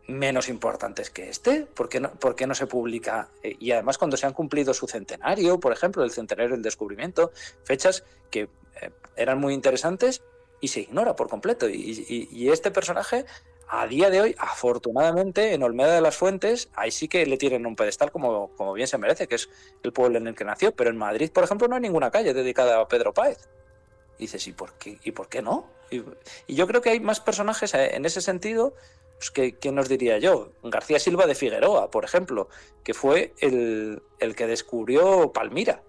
menos 0.07 0.49
importantes 0.49 1.11
que 1.11 1.29
este? 1.31 1.67
¿Por 1.67 1.89
qué 1.89 2.47
no, 2.47 2.55
se 2.55 2.67
publica? 2.67 3.29
Eh, 3.43 3.57
y 3.59 3.71
además 3.73 3.99
cuando 3.99 4.17
se 4.17 4.27
han 4.27 4.33
cumplido 4.33 4.75
su 4.75 4.87
centenario, 4.87 5.59
por 5.61 5.73
ejemplo, 5.73 6.05
el 6.05 6.11
centenario 6.11 6.53
del 6.53 6.63
descubrimiento, 6.63 7.33
fechas 7.65 8.05
que 8.31 8.49
eh, 8.81 8.91
eran 9.17 9.39
muy 9.39 9.55
interesantes 9.55 10.23
y 10.65 10.69
se 10.69 10.81
ignora 10.81 11.15
por 11.15 11.29
completo. 11.29 11.69
Y, 11.69 12.49
este 12.51 12.71
personaje, 12.71 13.25
a 13.69 13.87
día 13.87 14.11
de 14.11 14.21
hoy, 14.21 14.35
afortunadamente, 14.39 15.55
en 15.55 15.63
Olmeda 15.63 15.95
de 15.95 16.01
las 16.01 16.17
Fuentes, 16.17 16.69
ahí 16.75 16.91
sí 16.91 17.09
que 17.09 17.27
le 17.27 17.37
tienen 17.37 17.67
un 17.67 17.77
pedestal 17.77 18.11
como, 18.11 18.51
como 18.57 18.73
bien 18.73 18.89
se 18.89 18.99
merece, 18.99 19.29
que 19.29 19.37
es 19.37 19.49
el 19.83 19.93
pueblo 19.93 20.19
en 20.19 20.27
el 20.27 20.35
que 20.35 20.45
nació. 20.45 20.75
Pero 20.75 20.91
en 20.91 20.97
Madrid, 20.97 21.31
por 21.33 21.45
ejemplo, 21.45 21.69
no 21.69 21.77
hay 21.77 21.83
ninguna 21.83 22.11
calle 22.11 22.35
dedicada 22.35 22.81
a 22.81 22.89
Pedro 22.89 23.13
Páez. 23.13 23.49
Y 24.19 24.23
dices, 24.23 24.47
¿y 24.47 24.53
por 24.53 24.73
qué, 24.75 24.99
¿y 25.05 25.13
por 25.13 25.29
qué 25.29 25.43
no? 25.43 25.73
y 26.47 26.55
yo 26.55 26.67
creo 26.67 26.81
que 26.81 26.91
hay 26.91 26.99
más 26.99 27.21
personajes 27.21 27.73
eh, 27.75 27.95
en 27.95 28.05
ese 28.05 28.21
sentido 28.21 28.75
pues, 29.19 29.31
¿qué, 29.31 29.73
nos 29.73 29.89
diría 29.89 30.19
yo? 30.19 30.53
García 30.63 30.99
Silva 30.99 31.27
de 31.27 31.35
Figueroa, 31.35 31.91
por 31.91 32.05
ejemplo, 32.05 32.49
que 32.83 32.95
fue 32.95 33.33
el, 33.41 34.03
que 34.37 34.47
descubrió 34.47 35.33
Palmira. 35.33 35.83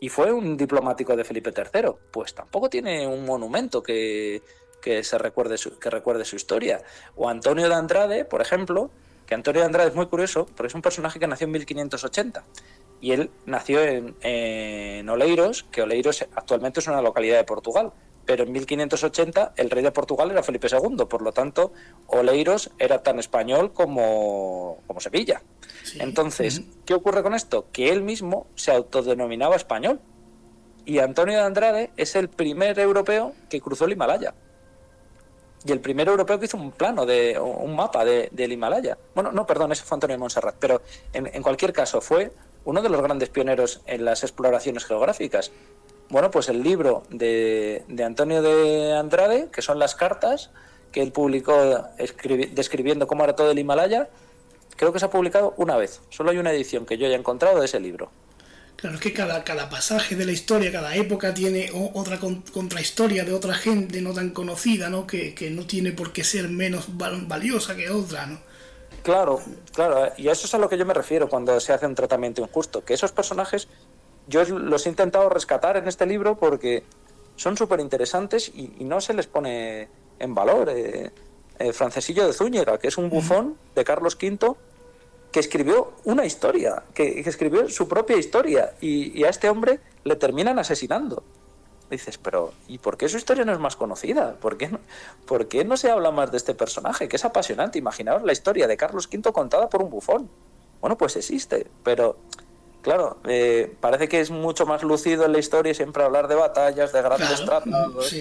Y 0.00 0.08
fue 0.08 0.32
un 0.32 0.56
diplomático 0.56 1.16
de 1.16 1.24
Felipe 1.24 1.52
III. 1.56 1.90
Pues 2.10 2.34
tampoco 2.34 2.68
tiene 2.68 3.06
un 3.06 3.24
monumento 3.24 3.82
que, 3.82 4.42
se 4.82 5.18
recuerde 5.18 5.58
su, 5.58 5.78
que 5.78 5.90
recuerde 5.90 6.24
su 6.24 6.36
historia. 6.36 6.82
O 7.16 7.28
Antonio 7.28 7.68
de 7.68 7.74
Andrade, 7.74 8.24
por 8.24 8.40
ejemplo, 8.40 8.90
que 9.26 9.34
Antonio 9.34 9.60
de 9.60 9.66
Andrade 9.66 9.88
es 9.88 9.94
muy 9.94 10.06
curioso, 10.06 10.46
porque 10.46 10.68
es 10.68 10.74
un 10.74 10.82
personaje 10.82 11.18
que 11.18 11.26
nació 11.26 11.46
en 11.46 11.52
1580. 11.52 12.44
Y 13.00 13.12
él 13.12 13.30
nació 13.46 13.82
en, 13.82 14.16
en 14.20 15.08
Oleiros, 15.08 15.64
que 15.64 15.82
Oleiros 15.82 16.22
actualmente 16.34 16.80
es 16.80 16.86
una 16.86 17.02
localidad 17.02 17.38
de 17.38 17.44
Portugal 17.44 17.92
pero 18.26 18.42
en 18.42 18.52
1580 18.52 19.54
el 19.56 19.70
rey 19.70 19.82
de 19.82 19.92
Portugal 19.92 20.30
era 20.30 20.42
Felipe 20.42 20.68
II, 20.70 21.06
por 21.08 21.22
lo 21.22 21.32
tanto 21.32 21.72
Oleiros 22.08 22.70
era 22.78 23.02
tan 23.02 23.18
español 23.18 23.72
como, 23.72 24.82
como 24.86 25.00
Sevilla. 25.00 25.40
Entonces, 25.98 26.62
¿qué 26.84 26.94
ocurre 26.94 27.22
con 27.22 27.34
esto? 27.34 27.66
Que 27.72 27.90
él 27.90 28.02
mismo 28.02 28.46
se 28.54 28.72
autodenominaba 28.72 29.56
español. 29.56 30.00
Y 30.84 30.98
Antonio 30.98 31.38
de 31.38 31.44
Andrade 31.44 31.90
es 31.96 32.14
el 32.14 32.28
primer 32.28 32.78
europeo 32.78 33.32
que 33.48 33.60
cruzó 33.60 33.86
el 33.86 33.92
Himalaya. 33.92 34.34
Y 35.64 35.72
el 35.72 35.80
primer 35.80 36.06
europeo 36.06 36.38
que 36.38 36.44
hizo 36.44 36.56
un 36.56 36.70
plano, 36.70 37.06
de 37.06 37.38
un 37.40 37.74
mapa 37.74 38.04
de, 38.04 38.28
del 38.30 38.52
Himalaya. 38.52 38.96
Bueno, 39.14 39.32
no, 39.32 39.46
perdón, 39.46 39.72
ese 39.72 39.82
fue 39.82 39.96
Antonio 39.96 40.14
de 40.14 40.18
Montserrat. 40.18 40.56
Pero 40.60 40.82
en, 41.12 41.26
en 41.26 41.42
cualquier 41.42 41.72
caso, 41.72 42.00
fue 42.00 42.32
uno 42.64 42.82
de 42.82 42.88
los 42.88 43.00
grandes 43.00 43.30
pioneros 43.30 43.80
en 43.86 44.04
las 44.04 44.22
exploraciones 44.22 44.84
geográficas. 44.84 45.50
Bueno, 46.08 46.30
pues 46.30 46.48
el 46.48 46.62
libro 46.62 47.02
de, 47.10 47.84
Antonio 48.04 48.42
de 48.42 48.94
Andrade, 48.94 49.48
que 49.52 49.62
son 49.62 49.78
las 49.78 49.94
cartas 49.94 50.50
que 50.92 51.02
él 51.02 51.10
publicó 51.10 51.54
describiendo 52.52 53.06
cómo 53.06 53.24
era 53.24 53.34
todo 53.34 53.50
el 53.50 53.58
Himalaya, 53.58 54.08
creo 54.76 54.92
que 54.92 54.98
se 54.98 55.06
ha 55.06 55.10
publicado 55.10 55.54
una 55.56 55.76
vez. 55.76 56.00
Solo 56.10 56.30
hay 56.30 56.38
una 56.38 56.52
edición 56.52 56.86
que 56.86 56.98
yo 56.98 57.06
haya 57.06 57.16
encontrado 57.16 57.60
de 57.60 57.66
ese 57.66 57.80
libro. 57.80 58.10
Claro, 58.76 58.96
es 58.96 59.00
que 59.00 59.12
cada, 59.14 59.42
cada 59.42 59.70
pasaje 59.70 60.16
de 60.16 60.26
la 60.26 60.32
historia, 60.32 60.70
cada 60.70 60.94
época 60.94 61.32
tiene 61.32 61.70
otra 61.94 62.18
contrahistoria 62.52 63.24
de 63.24 63.32
otra 63.32 63.54
gente 63.54 64.02
no 64.02 64.12
tan 64.12 64.30
conocida, 64.30 64.90
¿no? 64.90 65.06
Que, 65.06 65.34
no 65.50 65.66
tiene 65.66 65.92
por 65.92 66.12
qué 66.12 66.22
ser 66.22 66.48
menos 66.50 66.86
valiosa 66.96 67.74
que 67.74 67.88
otra, 67.88 68.26
¿no? 68.26 68.38
Claro, 69.02 69.40
claro, 69.72 70.12
y 70.18 70.28
a 70.28 70.32
eso 70.32 70.46
es 70.46 70.54
a 70.54 70.58
lo 70.58 70.68
que 70.68 70.76
yo 70.76 70.84
me 70.84 70.92
refiero 70.92 71.28
cuando 71.28 71.58
se 71.60 71.72
hace 71.72 71.86
un 71.86 71.94
tratamiento 71.94 72.42
injusto, 72.42 72.84
que 72.84 72.92
esos 72.92 73.12
personajes 73.12 73.68
yo 74.26 74.44
los 74.44 74.84
he 74.84 74.88
intentado 74.88 75.28
rescatar 75.28 75.76
en 75.76 75.86
este 75.86 76.04
libro 76.06 76.36
porque 76.36 76.82
son 77.36 77.56
súper 77.56 77.80
interesantes 77.80 78.50
y, 78.54 78.68
no 78.80 79.00
se 79.00 79.14
les 79.14 79.26
pone 79.26 79.88
en 80.18 80.34
valor. 80.34 80.68
Eh, 80.70 81.12
eh, 81.58 81.72
Francesillo 81.72 82.26
de 82.26 82.34
Zúñiga, 82.34 82.78
que 82.78 82.88
es 82.88 82.98
un 82.98 83.08
bufón 83.08 83.56
de 83.74 83.84
Carlos 83.84 84.18
V, 84.20 84.56
que 85.36 85.40
escribió 85.40 85.92
una 86.04 86.24
historia, 86.24 86.82
que, 86.94 87.20
escribió 87.20 87.68
su 87.68 87.86
propia 87.86 88.16
historia, 88.16 88.72
y, 88.80 89.22
a 89.22 89.28
este 89.28 89.50
hombre 89.50 89.80
le 90.02 90.16
terminan 90.16 90.58
asesinando. 90.58 91.22
dices, 91.90 92.16
pero 92.16 92.54
¿y 92.68 92.78
por 92.78 92.96
qué 92.96 93.06
su 93.06 93.18
historia 93.18 93.44
no 93.44 93.52
es 93.52 93.58
más 93.58 93.76
conocida? 93.76 94.36
¿Por 94.36 94.56
qué 94.56 94.68
no, 94.68 94.80
¿por 95.26 95.46
qué 95.46 95.62
no 95.66 95.76
se 95.76 95.90
habla 95.90 96.10
más 96.10 96.30
de 96.30 96.38
este 96.38 96.54
personaje? 96.54 97.06
Que 97.06 97.16
es 97.16 97.24
apasionante. 97.26 97.78
Imaginaos 97.78 98.22
la 98.22 98.32
historia 98.32 98.66
de 98.66 98.78
Carlos 98.78 99.10
V 99.12 99.30
contada 99.30 99.68
por 99.68 99.82
un 99.82 99.90
bufón. 99.90 100.30
Bueno, 100.80 100.96
pues 100.96 101.16
existe, 101.16 101.66
pero 101.82 102.16
claro, 102.80 103.18
eh, 103.28 103.76
parece 103.78 104.08
que 104.08 104.20
es 104.20 104.30
mucho 104.30 104.64
más 104.64 104.82
lucido 104.84 105.26
en 105.26 105.32
la 105.32 105.38
historia 105.38 105.74
siempre 105.74 106.02
hablar 106.02 106.28
de 106.28 106.34
batallas, 106.34 106.94
de 106.94 107.02
grandes 107.02 107.44
tratos, 107.44 108.16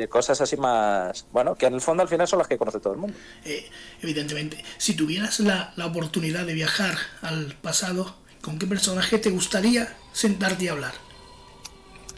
de 0.00 0.08
cosas 0.08 0.40
así 0.40 0.56
más, 0.56 1.26
bueno, 1.30 1.54
que 1.54 1.66
en 1.66 1.74
el 1.74 1.80
fondo 1.80 2.02
al 2.02 2.08
final 2.08 2.26
son 2.26 2.38
las 2.38 2.48
que 2.48 2.56
conoce 2.56 2.80
todo 2.80 2.94
el 2.94 2.98
mundo. 2.98 3.16
Eh, 3.44 3.68
evidentemente, 4.00 4.64
si 4.78 4.94
tuvieras 4.94 5.40
la, 5.40 5.72
la 5.76 5.86
oportunidad 5.86 6.46
de 6.46 6.54
viajar 6.54 6.96
al 7.20 7.54
pasado, 7.60 8.14
¿con 8.40 8.58
qué 8.58 8.66
personaje 8.66 9.18
te 9.18 9.28
gustaría 9.28 9.94
sentarte 10.12 10.64
y 10.64 10.68
hablar? 10.68 10.94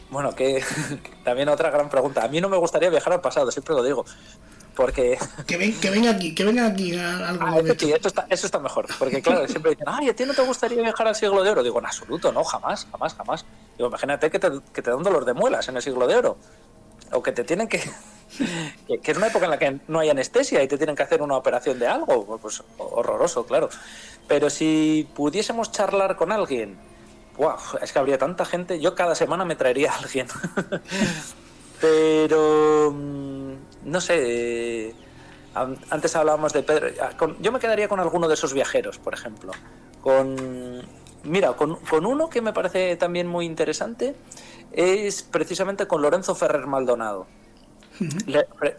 Bueno, 0.09 0.33
que 0.33 0.63
también 1.25 1.49
otra 1.49 1.71
gran 1.71 1.89
pregunta. 1.89 2.23
A 2.23 2.27
mí 2.29 2.39
no 2.39 2.47
me 2.47 2.57
gustaría 2.57 2.89
viajar 2.89 3.13
al 3.13 3.21
pasado, 3.21 3.51
siempre 3.51 3.75
lo 3.75 3.83
digo. 3.83 4.05
Porque. 4.75 5.17
Que, 5.45 5.57
ven, 5.57 5.77
que 5.79 5.89
venga 5.89 6.11
aquí, 6.11 6.33
que 6.33 6.45
venga 6.45 6.65
aquí 6.67 6.95
algo 6.95 7.45
ah, 7.45 7.59
eso, 7.59 7.75
sí, 7.77 7.91
eso, 7.91 8.07
está, 8.07 8.25
eso 8.29 8.45
está 8.45 8.59
mejor. 8.59 8.87
Porque, 8.97 9.21
claro, 9.21 9.47
siempre 9.49 9.71
dicen, 9.71 9.87
ay, 9.89 10.09
¿a 10.09 10.15
ti 10.15 10.23
no 10.23 10.33
te 10.33 10.41
gustaría 10.41 10.81
viajar 10.81 11.07
al 11.07 11.15
siglo 11.15 11.43
de 11.43 11.49
oro? 11.49 11.63
Digo, 11.63 11.79
en 11.79 11.85
absoluto, 11.85 12.31
no, 12.31 12.43
jamás, 12.43 12.87
jamás, 12.89 13.13
jamás. 13.13 13.45
Digo, 13.77 13.89
imagínate 13.89 14.31
que 14.31 14.39
te, 14.39 14.49
que 14.71 14.81
te 14.81 14.89
dan 14.89 15.03
dolor 15.03 15.25
de 15.25 15.33
muelas 15.33 15.67
en 15.67 15.75
el 15.75 15.81
siglo 15.81 16.07
de 16.07 16.15
oro. 16.15 16.37
O 17.13 17.23
que 17.23 17.31
te 17.31 17.43
tienen 17.43 17.67
que. 17.67 17.79
que 19.01 19.11
es 19.11 19.17
una 19.17 19.27
época 19.27 19.45
en 19.45 19.51
la 19.51 19.59
que 19.59 19.79
no 19.87 19.99
hay 19.99 20.09
anestesia 20.09 20.61
y 20.63 20.67
te 20.67 20.77
tienen 20.77 20.95
que 20.95 21.03
hacer 21.03 21.21
una 21.21 21.37
operación 21.37 21.79
de 21.79 21.87
algo. 21.87 22.37
Pues 22.37 22.63
horroroso, 22.77 23.45
claro. 23.45 23.69
Pero 24.27 24.49
si 24.49 25.07
pudiésemos 25.13 25.71
charlar 25.71 26.15
con 26.15 26.31
alguien 26.31 26.77
Wow, 27.37 27.55
es 27.81 27.91
que 27.91 27.99
habría 27.99 28.17
tanta 28.17 28.45
gente. 28.45 28.79
Yo 28.79 28.93
cada 28.95 29.15
semana 29.15 29.43
me 29.45 29.55
traería 29.55 29.91
a 29.91 29.97
alguien. 29.97 30.27
Pero 31.81 32.91
mm, 32.91 33.53
no 33.85 34.01
sé. 34.01 34.87
Eh, 34.87 34.95
antes 35.55 36.15
hablábamos 36.15 36.53
de 36.53 36.63
Pedro. 36.63 36.89
Ah, 37.01 37.11
yo 37.39 37.51
me 37.51 37.59
quedaría 37.59 37.87
con 37.87 37.99
alguno 37.99 38.27
de 38.27 38.35
esos 38.35 38.53
viajeros, 38.53 38.99
por 38.99 39.13
ejemplo. 39.13 39.51
Con. 40.01 40.83
Mira, 41.23 41.53
con, 41.53 41.79
uno 42.05 42.29
que 42.29 42.41
me 42.41 42.51
parece 42.51 42.97
también 42.97 43.27
muy 43.27 43.45
interesante 43.45 44.13
es 44.73 45.23
precisamente 45.23 45.87
con 45.87 46.01
Lorenzo 46.01 46.35
Ferrer 46.35 46.67
Maldonado. 46.67 47.27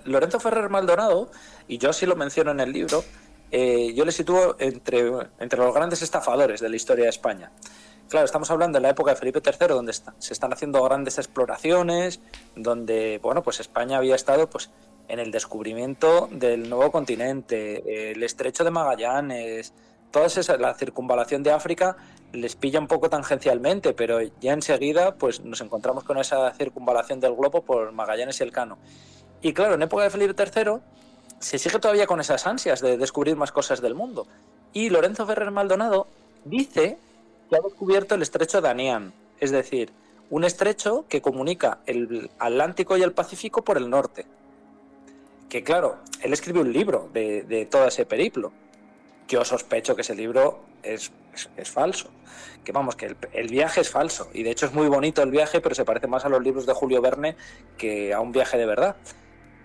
Lorenzo 0.05 0.41
Ferrer 0.41 0.69
Maldonado, 0.69 1.31
y 1.69 1.79
yo 1.79 1.91
así 1.91 2.07
lo 2.07 2.17
menciono 2.17 2.51
en 2.51 2.61
el 2.61 2.73
libro, 2.73 3.05
eh, 3.51 3.93
yo 3.95 4.05
le 4.05 4.13
sitúo 4.13 4.57
entre, 4.59 5.11
entre 5.39 5.59
los 5.59 5.73
grandes 5.73 6.03
estafadores 6.03 6.61
de 6.61 6.69
la 6.69 6.77
historia 6.77 7.05
de 7.05 7.11
España. 7.11 7.53
Claro, 8.09 8.27
estamos 8.27 8.51
hablando 8.51 8.79
de 8.79 8.83
la 8.83 8.91
época 8.91 9.13
de 9.13 9.17
Felipe 9.17 9.41
III, 9.45 9.69
donde 9.69 9.93
se 9.93 10.33
están 10.33 10.53
haciendo 10.53 10.83
grandes 10.83 11.19
exploraciones, 11.19 12.21
donde 12.55 13.19
bueno, 13.23 13.43
pues 13.43 13.61
España 13.61 13.99
había 13.99 14.15
estado 14.15 14.51
pues 14.51 14.71
en 15.09 15.21
el 15.21 15.31
descubrimiento 15.31 16.29
del 16.31 16.69
nuevo 16.69 16.91
continente, 16.91 18.13
el 18.13 18.23
estrecho 18.23 18.65
de 18.65 18.71
Magallanes, 18.71 19.73
toda 20.11 20.27
esa, 20.27 20.57
la 20.59 20.75
circunvalación 20.75 21.43
de 21.43 21.53
África 21.53 21.97
les 22.35 22.57
pilla 22.57 22.79
un 22.79 22.87
poco 22.87 23.09
tangencialmente, 23.09 23.95
pero 23.95 24.21
ya 24.41 24.53
enseguida 24.53 25.15
pues 25.15 25.41
nos 25.45 25.61
encontramos 25.61 26.05
con 26.05 26.19
esa 26.19 26.53
circunvalación 26.53 27.21
del 27.21 27.35
globo 27.35 27.63
por 27.63 27.93
Magallanes 27.93 28.41
y 28.41 28.43
el 28.43 28.53
Cano. 28.53 28.79
Y 29.41 29.53
claro, 29.53 29.75
en 29.75 29.83
época 29.83 30.05
de 30.05 30.11
Felipe 30.11 30.35
III 30.43 30.81
se 31.39 31.59
sigue 31.59 31.79
todavía 31.79 32.07
con 32.07 32.21
esas 32.21 32.47
ansias 32.47 32.81
de 32.81 32.97
descubrir 32.97 33.37
más 33.37 33.53
cosas 33.53 33.81
del 33.81 33.95
mundo. 33.95 34.27
Y 34.73 34.91
Lorenzo 34.91 35.27
Ferrer 35.27 35.51
Maldonado 35.51 36.07
dice 36.45 36.99
que 37.49 37.57
ha 37.57 37.61
descubierto 37.61 38.15
el 38.15 38.23
estrecho 38.23 38.61
de 38.61 38.69
Anian, 38.69 39.13
es 39.39 39.51
decir, 39.51 39.93
un 40.31 40.45
estrecho 40.45 41.05
que 41.09 41.23
comunica 41.23 41.79
el 41.87 42.31
Atlántico 42.39 42.97
y 42.97 43.03
el 43.03 43.13
Pacífico 43.13 43.63
por 43.63 43.77
el 43.77 43.91
norte. 43.91 44.27
Que 45.49 45.63
claro, 45.63 45.99
él 46.23 46.33
escribe 46.33 46.61
un 46.61 46.73
libro 46.73 47.09
de, 47.13 47.69
todo 47.71 47.87
ese 47.87 48.07
periplo. 48.07 48.53
Yo 49.29 49.45
sospecho 49.45 49.95
que 49.95 50.03
ese 50.03 50.15
libro 50.15 50.65
es, 50.83 51.11
falso. 51.65 52.11
Que 52.65 52.73
vamos, 52.73 52.97
que 52.97 53.17
el, 53.33 53.49
viaje 53.49 53.81
es 53.81 53.91
falso. 53.91 54.31
Y 54.33 54.43
de 54.43 54.51
hecho 54.51 54.67
es 54.67 54.73
muy 54.73 54.89
bonito 54.89 55.23
el 55.23 55.31
viaje, 55.31 55.61
pero 55.61 55.75
se 55.75 55.85
parece 55.85 56.07
más 56.07 56.25
a 56.25 56.29
los 56.29 56.43
libros 56.43 56.67
de 56.67 56.75
Julio 56.75 57.01
Verne 57.01 57.37
que 57.79 58.13
a 58.15 58.21
un 58.21 58.33
viaje 58.33 58.59
de 58.59 58.67
verdad. 58.67 58.97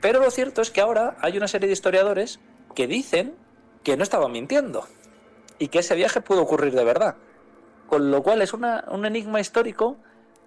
Pero 0.01 0.20
lo 0.20 0.32
cierto 0.32 0.62
es 0.62 0.72
que 0.72 0.82
ahora 0.82 1.18
hay 1.22 1.38
una 1.38 1.47
serie 1.47 1.68
de 1.68 1.74
historiadores 1.74 2.39
que 2.76 2.88
dicen 2.88 3.36
que 3.84 3.97
no 3.97 4.03
estaban 4.03 4.32
mintiendo 4.32 4.88
y 5.57 5.68
que 5.68 5.80
ese 5.80 5.95
viaje 5.95 6.22
pudo 6.22 6.41
ocurrir 6.41 6.74
de 6.74 6.84
verdad. 6.84 7.16
Con 7.88 8.12
lo 8.12 8.24
cual 8.24 8.41
es 8.41 8.53
un 8.53 9.05
enigma 9.05 9.41
histórico 9.41 9.97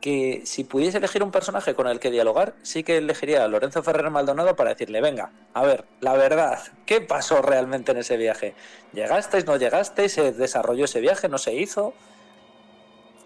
que 0.03 0.43
si 0.45 0.65
pudiese 0.65 0.99
elegir 0.99 1.23
un 1.23 1.31
personaje 1.31 1.75
con 1.75 1.87
el 1.87 2.01
que 2.01 2.11
dialogar, 2.11 2.55
sí 2.63 2.83
que 2.83 2.97
elegiría 2.97 3.45
a 3.45 3.49
Lorenzo 3.49 3.85
Ferrer 3.85 4.11
Maldonado 4.11 4.57
para 4.57 4.71
decirle, 4.71 5.01
venga, 5.01 5.31
a 5.55 5.63
ver, 5.63 5.85
la 6.01 6.15
verdad, 6.15 6.59
¿qué 6.87 7.01
pasó 7.01 7.41
realmente 7.41 7.93
en 7.93 7.99
ese 7.99 8.17
viaje? 8.17 8.55
¿Llegasteis, 8.93 9.47
no 9.47 9.57
llegasteis? 9.57 10.13
¿Se 10.13 10.33
desarrolló 10.33 10.87
ese 10.87 11.01
viaje? 11.01 11.29
¿No 11.29 11.39
se 11.39 11.55
hizo? 11.55 11.95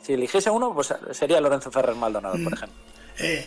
Si 0.03 0.12
eligiese 0.12 0.51
uno, 0.51 0.74
pues 0.74 0.95
sería 1.12 1.41
Lorenzo 1.41 1.72
Ferrer 1.72 1.97
Maldonado, 1.97 2.35
por 2.35 2.53
mm. 2.53 2.55
ejemplo. 2.55 2.79
Eh, 3.20 3.47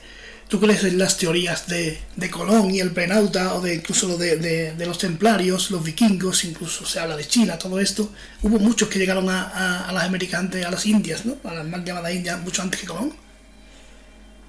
¿Tú 0.50 0.60
crees 0.60 0.84
en 0.84 0.98
las 0.98 1.16
teorías 1.16 1.68
de, 1.68 2.00
de 2.16 2.32
Colón 2.32 2.72
y 2.72 2.80
el 2.80 2.92
penauta 2.92 3.54
o 3.54 3.62
de 3.62 3.76
incluso 3.76 4.18
de, 4.18 4.36
de, 4.38 4.86
los 4.88 4.98
templarios, 4.98 5.70
los 5.70 5.84
vikingos, 5.84 6.44
incluso 6.44 6.88
se 6.88 7.00
habla 7.00 7.16
de 7.16 7.24
China, 7.24 7.56
todo 7.60 7.80
esto? 7.80 8.10
Hubo 8.42 8.58
muchos 8.58 8.90
que 8.90 8.98
llegaron 8.98 9.30
a, 9.30 9.88
a, 9.88 9.92
las 9.94 10.06
americanas, 10.06 10.66
a 10.66 10.72
las 10.72 10.88
indias, 10.88 11.24
¿no? 11.24 11.36
A 11.48 11.54
las 11.54 11.68
más 11.68 11.86
llamadas 11.86 12.16
indias, 12.16 12.42
mucho 12.42 12.64
antes 12.64 12.82
que 12.82 12.88
Colón. 12.88 13.14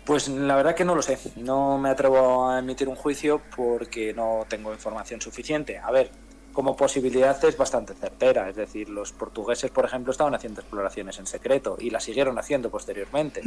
Pues 0.06 0.26
la 0.28 0.56
verdad 0.56 0.74
que 0.74 0.86
no 0.86 0.94
lo 0.94 1.02
sé. 1.02 1.18
No 1.36 1.76
me 1.76 1.90
atrevo 1.90 2.48
a 2.48 2.60
emitir 2.60 2.88
un 2.88 2.96
juicio 2.96 3.42
porque 3.54 4.14
no 4.14 4.46
tengo 4.48 4.72
información 4.72 5.20
suficiente. 5.20 5.76
A 5.76 5.90
ver, 5.90 6.10
como 6.54 6.76
posibilidad 6.76 7.44
es 7.44 7.58
bastante 7.58 7.92
certera. 7.92 8.48
Es 8.48 8.56
decir, 8.56 8.88
los 8.88 9.12
portugueses, 9.12 9.70
por 9.70 9.84
ejemplo, 9.84 10.12
estaban 10.12 10.34
haciendo 10.34 10.62
exploraciones 10.62 11.18
en 11.18 11.26
secreto 11.26 11.76
y 11.78 11.90
las 11.90 12.04
siguieron 12.04 12.38
haciendo 12.38 12.70
posteriormente. 12.70 13.42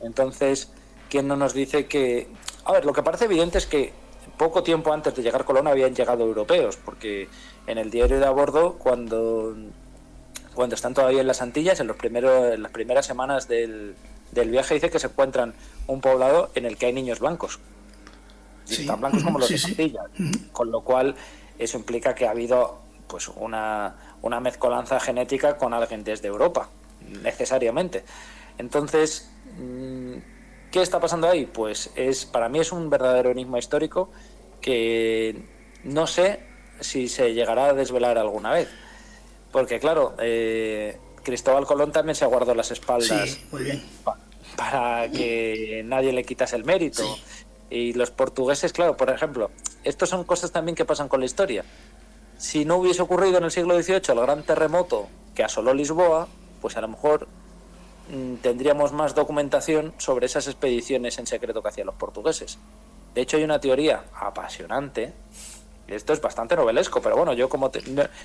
Entonces, 0.00 0.72
¿quién 1.12 1.28
no 1.28 1.36
nos 1.36 1.52
dice 1.52 1.84
que... 1.84 2.26
A 2.64 2.72
ver, 2.72 2.86
lo 2.86 2.94
que 2.94 3.02
parece 3.02 3.26
evidente 3.26 3.58
es 3.58 3.66
que 3.66 3.92
poco 4.38 4.62
tiempo 4.62 4.94
antes 4.94 5.14
de 5.14 5.22
llegar 5.22 5.44
Colón 5.44 5.66
habían 5.66 5.94
llegado 5.94 6.24
europeos, 6.24 6.78
porque 6.82 7.28
en 7.66 7.76
el 7.76 7.90
diario 7.90 8.18
de 8.18 8.24
a 8.24 8.30
bordo, 8.30 8.78
cuando, 8.78 9.54
cuando 10.54 10.74
están 10.74 10.94
todavía 10.94 11.20
en 11.20 11.26
las 11.26 11.42
Antillas, 11.42 11.80
en, 11.80 11.86
los 11.86 11.98
primeros, 11.98 12.54
en 12.54 12.62
las 12.62 12.72
primeras 12.72 13.04
semanas 13.04 13.46
del, 13.46 13.94
del 14.30 14.48
viaje, 14.48 14.72
dice 14.72 14.88
que 14.88 14.98
se 14.98 15.08
encuentran 15.08 15.52
un 15.86 16.00
poblado 16.00 16.50
en 16.54 16.64
el 16.64 16.78
que 16.78 16.86
hay 16.86 16.94
niños 16.94 17.20
blancos. 17.20 17.60
tan 18.86 18.98
blancos 18.98 19.22
como 19.22 19.38
los 19.38 19.50
de 19.50 19.60
Antillas. 19.62 20.06
Con 20.50 20.70
lo 20.70 20.80
cual, 20.80 21.14
eso 21.58 21.76
implica 21.76 22.14
que 22.14 22.26
ha 22.26 22.30
habido 22.30 22.78
pues 23.06 23.28
una, 23.28 23.96
una 24.22 24.40
mezcolanza 24.40 24.98
genética 24.98 25.58
con 25.58 25.74
alguien 25.74 26.04
desde 26.04 26.28
Europa, 26.28 26.70
necesariamente. 27.22 28.02
Entonces, 28.56 29.30
mm, 29.58 30.31
¿Qué 30.72 30.80
está 30.80 30.98
pasando 30.98 31.28
ahí? 31.28 31.44
Pues 31.44 31.90
es 31.96 32.24
para 32.24 32.48
mí 32.48 32.58
es 32.58 32.72
un 32.72 32.88
verdadero 32.88 33.30
enigma 33.30 33.58
histórico 33.58 34.10
que 34.62 35.44
no 35.84 36.06
sé 36.06 36.40
si 36.80 37.08
se 37.08 37.34
llegará 37.34 37.66
a 37.66 37.72
desvelar 37.74 38.16
alguna 38.16 38.52
vez. 38.52 38.70
Porque 39.52 39.78
claro, 39.78 40.14
eh, 40.18 40.98
Cristóbal 41.22 41.66
Colón 41.66 41.92
también 41.92 42.14
se 42.14 42.24
guardó 42.24 42.54
las 42.54 42.70
espaldas 42.70 43.38
para 44.56 45.10
que 45.10 45.82
nadie 45.84 46.10
le 46.10 46.24
quitase 46.24 46.56
el 46.56 46.64
mérito. 46.64 47.02
Y 47.68 47.92
los 47.92 48.10
portugueses, 48.10 48.72
claro, 48.72 48.96
por 48.96 49.10
ejemplo, 49.10 49.50
estos 49.84 50.08
son 50.08 50.24
cosas 50.24 50.52
también 50.52 50.74
que 50.74 50.86
pasan 50.86 51.08
con 51.08 51.20
la 51.20 51.26
historia. 51.26 51.64
Si 52.38 52.64
no 52.64 52.76
hubiese 52.76 53.02
ocurrido 53.02 53.36
en 53.36 53.44
el 53.44 53.50
siglo 53.50 53.80
XVIII 53.80 54.00
el 54.08 54.20
gran 54.20 54.42
terremoto 54.42 55.08
que 55.34 55.44
asoló 55.44 55.74
Lisboa, 55.74 56.28
pues 56.62 56.78
a 56.78 56.80
lo 56.80 56.88
mejor 56.88 57.28
tendríamos 58.42 58.92
más 58.92 59.14
documentación 59.14 59.94
sobre 59.98 60.26
esas 60.26 60.46
expediciones 60.46 61.18
en 61.18 61.26
secreto 61.26 61.62
que 61.62 61.68
hacían 61.68 61.86
los 61.86 61.96
portugueses. 61.96 62.58
De 63.14 63.20
hecho, 63.20 63.36
hay 63.36 63.44
una 63.44 63.60
teoría 63.60 64.04
apasionante. 64.14 65.12
Esto 65.86 66.12
es 66.12 66.20
bastante 66.20 66.56
novelesco, 66.56 67.02
pero 67.02 67.16
bueno, 67.16 67.34
yo 67.34 67.48
como 67.48 67.70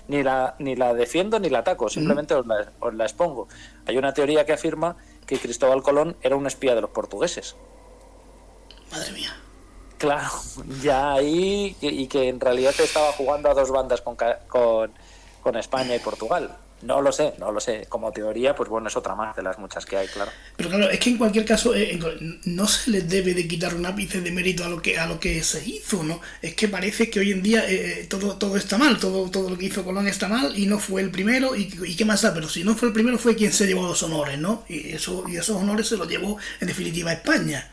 ni, 0.07 0.23
la, 0.23 0.55
ni 0.59 0.75
la 0.75 0.93
defiendo 0.93 1.39
ni 1.39 1.49
la 1.49 1.59
ataco, 1.59 1.89
simplemente 1.89 2.33
os, 2.33 2.45
la, 2.45 3.03
expongo. 3.03 3.47
Hay 3.85 3.97
una 3.97 4.13
teoría 4.13 4.45
que 4.45 4.53
afirma 4.53 4.95
que 5.25 5.37
Cristóbal 5.37 5.83
Colón 5.83 6.15
era 6.21 6.35
un 6.35 6.47
espía 6.47 6.75
de 6.75 6.81
los 6.81 6.91
portugueses. 6.91 7.55
Madre 8.91 9.11
mía. 9.11 9.35
Claro, 9.97 10.29
ya 10.81 11.13
ahí, 11.13 11.75
y 11.81 12.07
que 12.07 12.29
en 12.29 12.39
realidad 12.39 12.73
estaba 12.79 13.11
jugando 13.11 13.49
a 13.49 13.53
dos 13.53 13.71
bandas 13.71 14.01
con, 14.01 14.15
con, 14.47 14.93
con 15.41 15.57
España 15.57 15.95
y 15.95 15.99
Portugal. 15.99 16.55
No 16.83 17.01
lo 17.01 17.11
sé, 17.11 17.33
no 17.39 17.51
lo 17.51 17.59
sé. 17.59 17.87
Como 17.89 18.11
teoría, 18.11 18.55
pues 18.55 18.69
bueno, 18.69 18.87
es 18.87 18.95
otra 18.95 19.15
más 19.15 19.35
de 19.35 19.41
las 19.41 19.57
muchas 19.57 19.85
que 19.85 19.97
hay, 19.97 20.07
claro. 20.07 20.31
Pero 20.55 20.69
claro, 20.69 20.89
es 20.89 20.99
que 20.99 21.09
en 21.09 21.17
cualquier 21.17 21.43
caso 21.43 21.73
eh, 21.73 21.99
no 22.45 22.67
se 22.67 22.91
les 22.91 23.09
debe 23.09 23.33
de 23.33 23.47
quitar 23.47 23.73
un 23.73 23.85
ápice 23.85 24.21
de 24.21 24.31
mérito 24.31 24.63
a 24.63 24.69
lo 24.69 24.79
que 24.81 24.99
a 24.99 25.07
lo 25.07 25.19
que 25.19 25.41
se 25.43 25.67
hizo, 25.67 26.03
¿no? 26.03 26.21
Es 26.41 26.53
que 26.53 26.67
parece 26.67 27.09
que 27.09 27.19
hoy 27.19 27.31
en 27.31 27.41
día 27.41 27.67
eh, 27.67 28.01
eh, 28.01 28.07
todo 28.07 28.37
todo 28.37 28.57
está 28.57 28.77
mal, 28.77 28.99
todo 28.99 29.29
todo 29.31 29.49
lo 29.49 29.57
que 29.57 29.65
hizo 29.65 29.83
Colón 29.83 30.07
está 30.07 30.27
mal 30.27 30.57
y 30.57 30.67
no 30.67 30.77
fue 30.77 31.01
el 31.01 31.09
primero 31.09 31.55
y, 31.55 31.67
qué 31.67 32.05
más 32.05 32.21
da, 32.21 32.33
pero 32.33 32.47
si 32.47 32.63
no 32.63 32.75
fue 32.75 32.89
el 32.89 32.93
primero 32.93 33.17
fue 33.17 33.35
quien 33.35 33.51
se 33.51 33.65
llevó 33.65 33.87
los 33.87 34.03
honores, 34.03 34.37
¿no? 34.37 34.63
Y 34.69 34.91
eso 34.91 35.23
y 35.27 35.37
esos 35.37 35.55
honores 35.57 35.87
se 35.87 35.97
los 35.97 36.07
llevó 36.07 36.37
en 36.61 36.67
definitiva 36.67 37.09
a 37.09 37.13
España. 37.13 37.71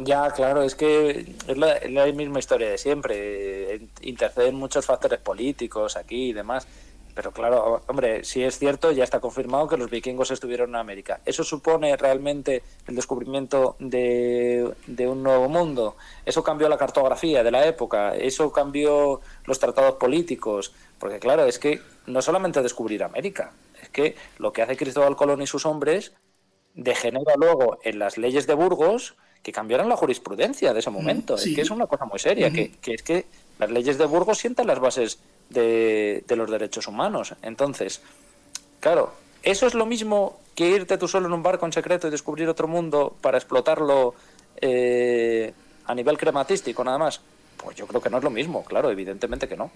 Ya, 0.00 0.30
claro, 0.30 0.62
es 0.62 0.76
que 0.76 1.26
es 1.48 1.58
la, 1.58 2.06
misma 2.12 2.38
historia 2.38 2.70
de 2.70 2.78
siempre. 2.78 3.80
Interceden 4.02 4.54
muchos 4.54 4.86
factores 4.86 5.18
políticos 5.18 5.96
aquí 5.96 6.30
y 6.30 6.32
demás. 6.32 6.68
Pero 7.18 7.32
claro, 7.32 7.82
hombre, 7.88 8.22
si 8.22 8.44
es 8.44 8.60
cierto, 8.60 8.92
ya 8.92 9.02
está 9.02 9.18
confirmado 9.18 9.66
que 9.66 9.76
los 9.76 9.90
vikingos 9.90 10.30
estuvieron 10.30 10.68
en 10.70 10.76
América. 10.76 11.20
¿Eso 11.26 11.42
supone 11.42 11.96
realmente 11.96 12.62
el 12.86 12.94
descubrimiento 12.94 13.74
de, 13.80 14.72
de, 14.86 15.08
un 15.08 15.24
nuevo 15.24 15.48
mundo? 15.48 15.96
¿Eso 16.24 16.44
cambió 16.44 16.68
la 16.68 16.78
cartografía 16.78 17.42
de 17.42 17.50
la 17.50 17.66
época? 17.66 18.14
¿Eso 18.14 18.52
cambió 18.52 19.20
los 19.46 19.58
tratados 19.58 19.94
políticos? 19.94 20.72
Porque 21.00 21.18
claro, 21.18 21.44
es 21.46 21.58
que 21.58 21.80
no 22.06 22.22
solamente 22.22 22.62
descubrir 22.62 23.02
América, 23.02 23.50
es 23.82 23.88
que 23.88 24.14
lo 24.38 24.52
que 24.52 24.62
hace 24.62 24.76
Cristóbal 24.76 25.16
Colón 25.16 25.42
y 25.42 25.48
sus 25.48 25.66
hombres 25.66 26.12
degenera 26.74 27.34
luego 27.36 27.80
en 27.82 27.98
las 27.98 28.16
leyes 28.16 28.46
de 28.46 28.54
Burgos 28.54 29.16
que 29.42 29.50
cambiaron 29.50 29.88
la 29.88 29.96
jurisprudencia 29.96 30.72
de 30.72 30.78
ese 30.78 30.90
momento. 30.90 31.34
Es 31.34 31.52
que 31.52 31.62
es 31.62 31.70
una 31.70 31.88
cosa 31.88 32.04
muy 32.04 32.20
seria, 32.20 32.52
que, 32.52 32.70
que, 32.80 32.94
es 32.94 33.02
que 33.02 33.26
las 33.58 33.72
leyes 33.72 33.98
de 33.98 34.06
Burgos 34.06 34.38
sientan 34.38 34.68
las 34.68 34.78
bases 34.78 35.18
de, 35.50 36.24
los 36.28 36.50
derechos 36.50 36.86
humanos. 36.86 37.34
Entonces, 37.42 38.00
claro, 38.80 39.12
¿eso 39.42 39.66
es 39.66 39.74
lo 39.74 39.86
mismo 39.86 40.40
que 40.54 40.68
irte 40.68 40.98
tú 40.98 41.08
solo 41.08 41.26
en 41.26 41.32
un 41.32 41.42
barco 41.42 41.66
en 41.66 41.72
secreto 41.72 42.08
y 42.08 42.10
descubrir 42.10 42.48
otro 42.48 42.68
mundo 42.68 43.16
para 43.20 43.38
explotarlo 43.38 44.14
eh, 44.60 45.52
a 45.86 45.94
nivel 45.94 46.18
crematístico 46.18 46.84
nada 46.84 46.98
más? 46.98 47.20
Pues 47.56 47.76
yo 47.76 47.86
creo 47.86 48.00
que 48.00 48.10
no 48.10 48.18
es 48.18 48.24
lo 48.24 48.30
mismo, 48.30 48.64
claro, 48.64 48.90
evidentemente 48.90 49.48
que 49.48 49.56
no. 49.56 49.70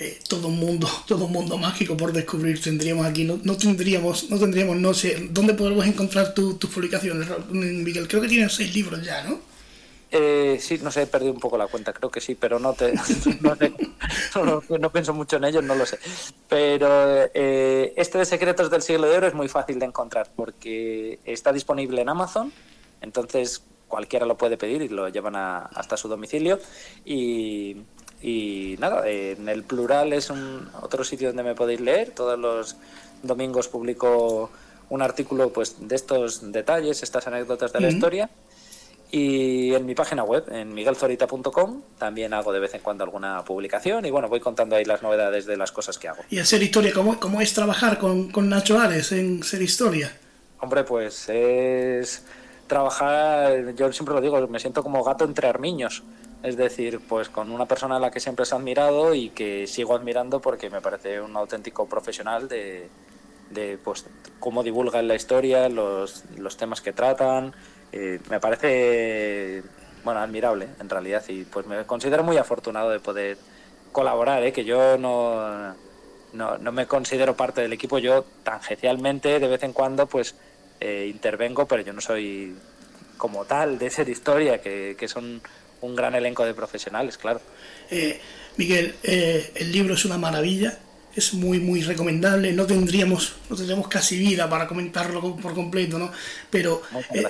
Eh, 0.00 0.20
todo 0.28 0.46
un 0.46 0.58
mundo, 0.60 0.88
todo 1.06 1.24
un 1.24 1.32
mundo 1.32 1.58
mágico 1.58 1.96
por 1.96 2.12
descubrir 2.12 2.60
tendríamos 2.62 3.04
aquí. 3.06 3.24
No, 3.24 3.38
no 3.42 3.56
tendríamos, 3.56 4.30
no 4.30 4.38
tendríamos, 4.38 4.76
no 4.76 4.94
sé, 4.94 5.28
¿dónde 5.30 5.54
podemos 5.54 5.86
encontrar 5.86 6.34
tus 6.34 6.54
publicaciones, 6.70 7.28
Miguel? 7.50 8.06
Creo 8.06 8.22
que 8.22 8.28
tienes 8.28 8.52
seis 8.52 8.72
libros 8.74 9.04
ya, 9.04 9.24
¿no? 9.24 9.47
Eh, 10.10 10.58
sí, 10.60 10.78
no 10.82 10.90
sé, 10.90 11.02
he 11.02 11.06
perdido 11.06 11.32
un 11.32 11.40
poco 11.40 11.58
la 11.58 11.66
cuenta, 11.66 11.92
creo 11.92 12.10
que 12.10 12.20
sí, 12.20 12.34
pero 12.34 12.58
no 12.58 12.72
te 12.72 12.94
no, 14.80 14.90
pienso 14.90 15.12
mucho 15.12 15.36
en 15.36 15.44
ellos, 15.44 15.62
no 15.62 15.74
lo 15.74 15.84
sé. 15.84 15.98
Pero 16.48 17.28
eh, 17.34 17.92
este 17.96 18.18
de 18.18 18.24
Secretos 18.24 18.70
del 18.70 18.82
Siglo 18.82 19.06
de 19.06 19.18
Oro 19.18 19.26
es 19.26 19.34
muy 19.34 19.48
fácil 19.48 19.78
de 19.78 19.86
encontrar 19.86 20.30
porque 20.34 21.18
está 21.24 21.52
disponible 21.52 22.00
en 22.00 22.08
Amazon, 22.08 22.52
entonces 23.02 23.62
cualquiera 23.86 24.24
lo 24.24 24.36
puede 24.36 24.56
pedir 24.56 24.82
y 24.82 24.88
lo 24.88 25.08
llevan 25.08 25.36
hasta 25.36 25.96
su 25.96 26.08
domicilio. 26.08 26.58
Y, 27.04 27.76
y 28.22 28.76
nada, 28.78 29.08
en 29.08 29.48
el 29.48 29.62
plural 29.64 30.12
es 30.12 30.30
un 30.30 30.70
otro 30.80 31.04
sitio 31.04 31.28
donde 31.28 31.42
me 31.42 31.54
podéis 31.54 31.80
leer. 31.80 32.10
Todos 32.12 32.38
los 32.38 32.76
domingos 33.22 33.68
publico 33.68 34.50
un 34.90 35.02
artículo 35.02 35.52
pues 35.52 35.76
de 35.86 35.96
estos 35.96 36.52
detalles, 36.52 37.02
estas 37.02 37.26
anécdotas 37.26 37.72
de 37.72 37.80
la 37.80 37.88
historia. 37.88 38.30
Y 39.10 39.74
en 39.74 39.86
mi 39.86 39.94
página 39.94 40.22
web, 40.22 40.44
en 40.50 40.74
miguelzorita.com, 40.74 41.82
también 41.98 42.34
hago 42.34 42.52
de 42.52 42.60
vez 42.60 42.74
en 42.74 42.82
cuando 42.82 43.04
alguna 43.04 43.42
publicación 43.42 44.04
y 44.04 44.10
bueno, 44.10 44.28
voy 44.28 44.40
contando 44.40 44.76
ahí 44.76 44.84
las 44.84 45.02
novedades 45.02 45.46
de 45.46 45.56
las 45.56 45.72
cosas 45.72 45.98
que 45.98 46.08
hago. 46.08 46.22
¿Y 46.28 46.38
en 46.38 46.44
Ser 46.44 46.62
Historia, 46.62 46.92
cómo, 46.92 47.18
cómo 47.18 47.40
es 47.40 47.54
trabajar 47.54 47.98
con, 47.98 48.30
con 48.30 48.48
Nacho 48.50 48.78
Ares 48.78 49.12
en 49.12 49.42
Ser 49.42 49.62
Historia? 49.62 50.14
Hombre, 50.60 50.84
pues 50.84 51.28
es 51.28 52.24
trabajar, 52.66 53.74
yo 53.74 53.90
siempre 53.92 54.14
lo 54.14 54.20
digo, 54.20 54.46
me 54.48 54.60
siento 54.60 54.82
como 54.82 55.02
gato 55.02 55.24
entre 55.24 55.48
armiños. 55.48 56.02
Es 56.42 56.56
decir, 56.56 57.00
pues 57.08 57.28
con 57.28 57.50
una 57.50 57.66
persona 57.66 57.96
a 57.96 58.00
la 58.00 58.10
que 58.10 58.20
siempre 58.20 58.44
se 58.44 58.54
ha 58.54 58.58
admirado 58.58 59.14
y 59.14 59.30
que 59.30 59.66
sigo 59.66 59.96
admirando 59.96 60.40
porque 60.40 60.70
me 60.70 60.80
parece 60.80 61.20
un 61.20 61.36
auténtico 61.36 61.86
profesional 61.86 62.46
de, 62.46 62.88
de 63.50 63.78
pues, 63.82 64.04
cómo 64.38 64.62
divulgan 64.62 65.08
la 65.08 65.16
historia, 65.16 65.68
los, 65.68 66.24
los 66.36 66.56
temas 66.56 66.80
que 66.80 66.92
tratan, 66.92 67.54
eh, 67.92 68.20
me 68.28 68.40
parece 68.40 69.62
bueno 70.04 70.20
admirable 70.20 70.68
en 70.80 70.88
realidad 70.88 71.22
y 71.28 71.44
pues 71.44 71.66
me 71.66 71.84
considero 71.84 72.22
muy 72.22 72.36
afortunado 72.36 72.90
de 72.90 73.00
poder 73.00 73.38
colaborar 73.92 74.42
¿eh? 74.44 74.52
que 74.52 74.64
yo 74.64 74.98
no, 74.98 75.74
no, 76.32 76.58
no, 76.58 76.72
me 76.72 76.86
considero 76.86 77.36
parte 77.36 77.62
del 77.62 77.72
equipo. 77.72 77.98
Yo 77.98 78.24
tangencialmente 78.42 79.38
de 79.38 79.48
vez 79.48 79.62
en 79.62 79.72
cuando 79.72 80.06
pues 80.06 80.34
eh, 80.80 81.08
intervengo 81.10 81.66
pero 81.66 81.82
yo 81.82 81.92
no 81.92 82.00
soy 82.00 82.54
como 83.16 83.44
tal 83.44 83.78
de 83.78 83.90
ser 83.90 84.08
historia 84.08 84.60
que, 84.60 84.96
que 84.98 85.08
son 85.08 85.40
un 85.80 85.96
gran 85.96 86.14
elenco 86.14 86.44
de 86.44 86.54
profesionales 86.54 87.18
claro. 87.18 87.40
Miguel 88.56 88.96
el 89.02 89.72
libro 89.72 89.94
es 89.94 90.04
una 90.04 90.18
maravilla 90.18 90.78
es 91.14 91.34
muy 91.34 91.58
muy 91.58 91.82
recomendable 91.82 92.52
no 92.52 92.66
tendríamos 92.66 93.34
no 93.48 93.56
tendríamos 93.56 93.88
casi 93.88 94.18
vida 94.18 94.48
para 94.48 94.66
comentarlo 94.66 95.36
por 95.36 95.54
completo 95.54 95.98
no 95.98 96.10
pero 96.50 96.82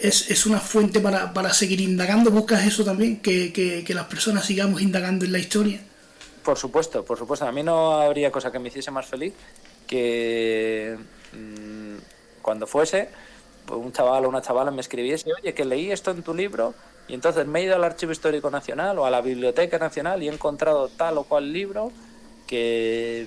es, 0.03 0.31
es, 0.31 0.47
una 0.47 0.61
fuente 0.61 1.01
para, 1.01 1.33
para, 1.33 1.53
seguir 1.53 1.81
indagando. 1.81 2.31
Buscas 2.31 2.67
eso 2.67 2.85
también 2.85 3.21
que, 3.21 3.53
que, 3.53 3.85
que, 3.85 3.95
las 3.95 4.05
personas 4.07 4.45
sigamos 4.45 4.83
indagando 4.83 5.25
en 5.25 5.33
la 5.33 5.39
historia 5.39 5.81
por 6.43 6.59
supuesto 6.59 7.05
por 7.05 7.19
supuesto. 7.19 7.47
A 7.47 7.53
mí 7.53 7.63
no 7.63 8.01
habría 8.01 8.31
cosa 8.31 8.53
que 8.53 8.59
me 8.59 8.69
hiciese 8.69 8.91
más 8.91 9.07
feliz 9.07 9.33
que 9.87 10.97
mmm, 11.33 11.97
cuando 12.43 12.67
fuese 12.67 13.09
pues, 13.67 13.81
un 13.81 13.93
chaval 13.93 14.25
o 14.25 14.29
una 14.29 14.43
chavala 14.43 14.71
me 14.71 14.81
escribiese 14.81 15.33
oye 15.33 15.55
que 15.55 15.65
leí 15.65 15.91
esto 15.91 16.11
en 16.11 16.23
tu 16.23 16.35
libro 16.35 16.75
y 17.09 17.15
entonces 17.15 17.47
me 17.47 17.61
he 17.61 17.65
ido 17.65 17.75
al 17.75 17.85
Archivo 17.85 18.13
Histórico 18.13 18.51
Nacional 18.51 18.99
o 18.99 19.07
a 19.07 19.11
la 19.11 19.23
Biblioteca 19.23 19.79
Nacional 19.79 20.23
y 20.23 20.29
he 20.29 20.33
encontrado 20.33 20.89
tal 20.89 21.17
o 21.19 21.25
cual 21.25 21.53
libro 21.53 21.91
que 22.47 23.27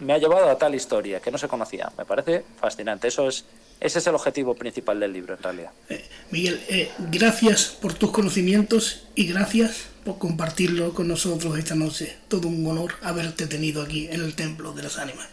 me 0.00 0.12
ha 0.12 0.18
llevado 0.18 0.48
a 0.50 0.58
tal 0.58 0.74
historia 0.74 1.20
que 1.20 1.30
no 1.30 1.38
se 1.38 1.48
conocía. 1.48 1.90
Me 1.96 2.04
parece 2.04 2.44
fascinante. 2.58 3.08
Eso 3.08 3.28
es, 3.28 3.44
ese 3.80 3.98
es 3.98 4.06
el 4.06 4.14
objetivo 4.14 4.54
principal 4.54 4.98
del 4.98 5.12
libro, 5.12 5.34
en 5.34 5.42
realidad. 5.42 5.70
Eh, 5.88 6.04
Miguel, 6.30 6.62
eh, 6.68 6.90
gracias 7.10 7.76
por 7.80 7.94
tus 7.94 8.10
conocimientos 8.10 9.06
y 9.14 9.26
gracias 9.26 9.88
por 10.04 10.18
compartirlo 10.18 10.94
con 10.94 11.08
nosotros 11.08 11.58
esta 11.58 11.74
noche. 11.74 12.16
Todo 12.28 12.48
un 12.48 12.66
honor 12.66 12.94
haberte 13.02 13.46
tenido 13.46 13.82
aquí 13.82 14.08
en 14.10 14.22
el 14.22 14.34
Templo 14.34 14.72
de 14.72 14.82
las 14.82 14.98
Ánimas. 14.98 15.28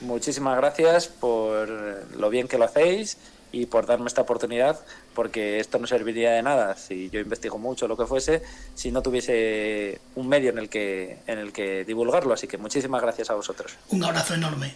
Muchísimas 0.00 0.56
gracias 0.56 1.08
por 1.08 1.68
lo 2.16 2.30
bien 2.30 2.46
que 2.46 2.58
lo 2.58 2.66
hacéis 2.66 3.16
y 3.52 3.66
por 3.66 3.86
darme 3.86 4.06
esta 4.06 4.22
oportunidad, 4.22 4.78
porque 5.14 5.60
esto 5.60 5.78
no 5.78 5.86
serviría 5.86 6.32
de 6.32 6.42
nada 6.42 6.76
si 6.76 7.10
yo 7.10 7.20
investigo 7.20 7.58
mucho 7.58 7.88
lo 7.88 7.96
que 7.96 8.06
fuese, 8.06 8.42
si 8.74 8.92
no 8.92 9.02
tuviese 9.02 10.00
un 10.14 10.28
medio 10.28 10.50
en 10.50 10.58
el 10.58 10.68
que 10.68 11.18
en 11.26 11.38
el 11.38 11.52
que 11.52 11.84
divulgarlo. 11.84 12.34
Así 12.34 12.46
que 12.46 12.58
muchísimas 12.58 13.02
gracias 13.02 13.30
a 13.30 13.34
vosotros. 13.34 13.72
Un 13.90 14.04
abrazo 14.04 14.34
enorme. 14.34 14.74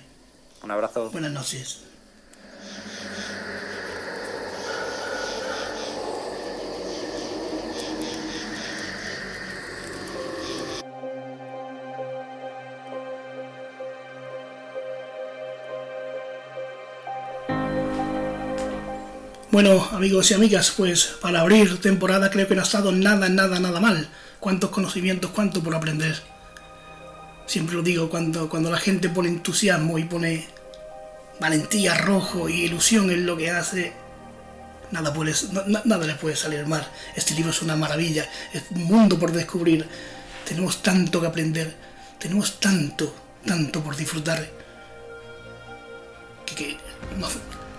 Un 0.62 0.70
abrazo. 0.70 1.10
Buenas 1.10 1.32
noches. 1.32 1.91
Bueno, 19.52 19.86
amigos 19.92 20.30
y 20.30 20.34
amigas, 20.34 20.72
pues 20.74 21.16
para 21.20 21.42
abrir 21.42 21.78
temporada 21.78 22.30
creo 22.30 22.48
que 22.48 22.54
no 22.54 22.62
ha 22.62 22.64
estado 22.64 22.90
nada, 22.90 23.28
nada, 23.28 23.60
nada 23.60 23.80
mal. 23.80 24.08
Cuántos 24.40 24.70
conocimientos, 24.70 25.30
cuánto 25.30 25.62
por 25.62 25.74
aprender. 25.74 26.22
Siempre 27.44 27.76
lo 27.76 27.82
digo, 27.82 28.08
cuando, 28.08 28.48
cuando 28.48 28.70
la 28.70 28.78
gente 28.78 29.10
pone 29.10 29.28
entusiasmo 29.28 29.98
y 29.98 30.04
pone 30.04 30.48
valentía, 31.38 31.98
rojo 31.98 32.48
y 32.48 32.62
ilusión 32.62 33.10
en 33.10 33.26
lo 33.26 33.36
que 33.36 33.50
hace, 33.50 33.92
nada, 34.90 35.12
puede, 35.12 35.34
nada 35.84 36.06
le 36.06 36.14
puede 36.14 36.34
salir 36.34 36.66
mal. 36.66 36.88
Este 37.14 37.34
libro 37.34 37.50
es 37.50 37.60
una 37.60 37.76
maravilla, 37.76 38.26
es 38.54 38.62
un 38.70 38.84
mundo 38.84 39.18
por 39.18 39.32
descubrir. 39.32 39.86
Tenemos 40.48 40.82
tanto 40.82 41.20
que 41.20 41.26
aprender, 41.26 41.76
tenemos 42.18 42.58
tanto, 42.58 43.14
tanto 43.44 43.84
por 43.84 43.96
disfrutar. 43.96 44.48
Que, 46.46 46.54
que 46.54 46.78
no, 47.18 47.28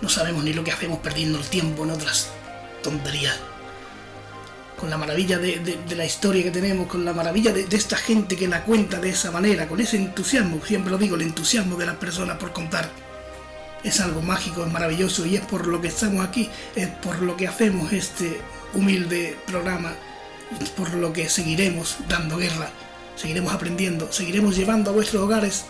no 0.02 0.10
sabemos 0.10 0.44
ni 0.44 0.54
lo 0.54 0.64
que 0.64 0.72
hacemos 0.72 1.00
perdiendo 1.00 1.40
el 1.40 1.46
tiempo 1.46 1.84
en 1.84 1.92
otras 1.92 2.30
tonterías. 2.82 3.40
Con 4.78 4.90
la 4.90 4.98
maravilla 4.98 5.38
de, 5.38 5.80
la 5.96 6.06
historia 6.06 6.44
que 6.44 6.52
tenemos, 6.52 6.88
con 6.88 7.06
la 7.06 7.14
maravilla 7.14 7.54
de, 7.54 7.66
esta 7.72 7.96
gente 7.96 8.36
que 8.36 8.48
la 8.48 8.64
cuenta 8.64 9.00
de 9.00 9.10
esa 9.10 9.32
manera, 9.32 9.68
con 9.68 9.80
ese 9.80 9.98
entusiasmo, 9.98 10.60
siempre 10.66 10.92
lo 10.92 10.98
digo, 10.98 11.16
el 11.16 11.22
entusiasmo 11.22 11.78
de 11.78 11.86
las 11.86 11.96
personas 11.96 12.38
por 12.38 12.52
contar. 12.52 12.90
Es 13.84 14.02
algo 14.02 14.22
mágico, 14.22 14.66
es 14.66 14.72
maravilloso 14.72 15.26
y 15.26 15.36
es 15.36 15.42
por 15.42 15.68
lo 15.68 15.80
que 15.82 15.88
estamos 15.88 16.26
aquí, 16.26 16.50
es 16.76 16.88
por 16.88 17.22
lo 17.22 17.38
que 17.38 17.48
hacemos 17.48 17.94
este 17.94 18.42
humilde 18.74 19.38
programa, 19.46 19.94
es 20.62 20.70
por 20.70 20.94
lo 20.94 21.14
que 21.14 21.30
seguiremos 21.30 21.98
dando 22.10 22.38
guerra, 22.38 22.70
seguiremos 23.16 23.54
aprendiendo, 23.54 24.12
seguiremos 24.12 24.56
llevando 24.56 24.90
a 24.90 24.94
vuestros 24.94 25.24
hogares 25.24 25.66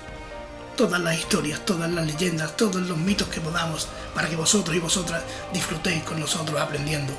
todas 0.75 0.99
las 1.01 1.17
historias, 1.17 1.65
todas 1.65 1.89
las 1.91 2.05
leyendas, 2.05 2.55
todos 2.55 2.81
los 2.81 2.97
mitos 2.97 3.27
que 3.27 3.41
podamos, 3.41 3.87
para 4.13 4.29
que 4.29 4.35
vosotros 4.35 4.75
y 4.75 4.79
vosotras 4.79 5.23
disfrutéis 5.51 6.03
con 6.03 6.19
nosotros 6.19 6.59
aprendiendo. 6.59 7.13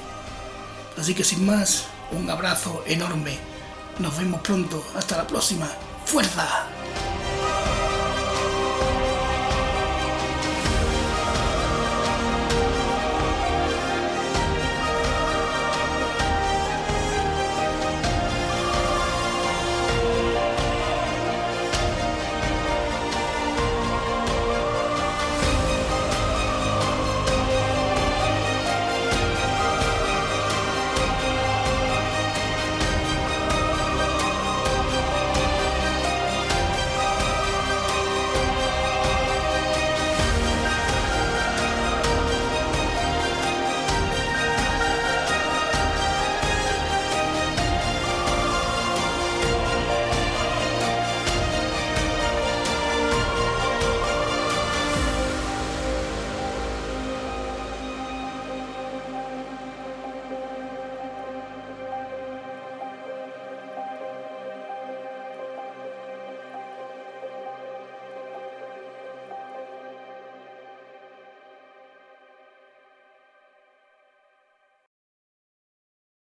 Así 0.99 1.15
que 1.15 1.25
sin 1.25 1.45
más, 1.45 1.87
un 2.13 2.29
abrazo 2.31 2.83
enorme. 2.87 3.39
Nos 3.99 4.17
vemos 4.17 4.41
pronto. 4.41 4.85
Hasta 4.97 5.17
la 5.17 5.27
próxima. 5.27 5.69
¡Fuerza! 6.05 6.67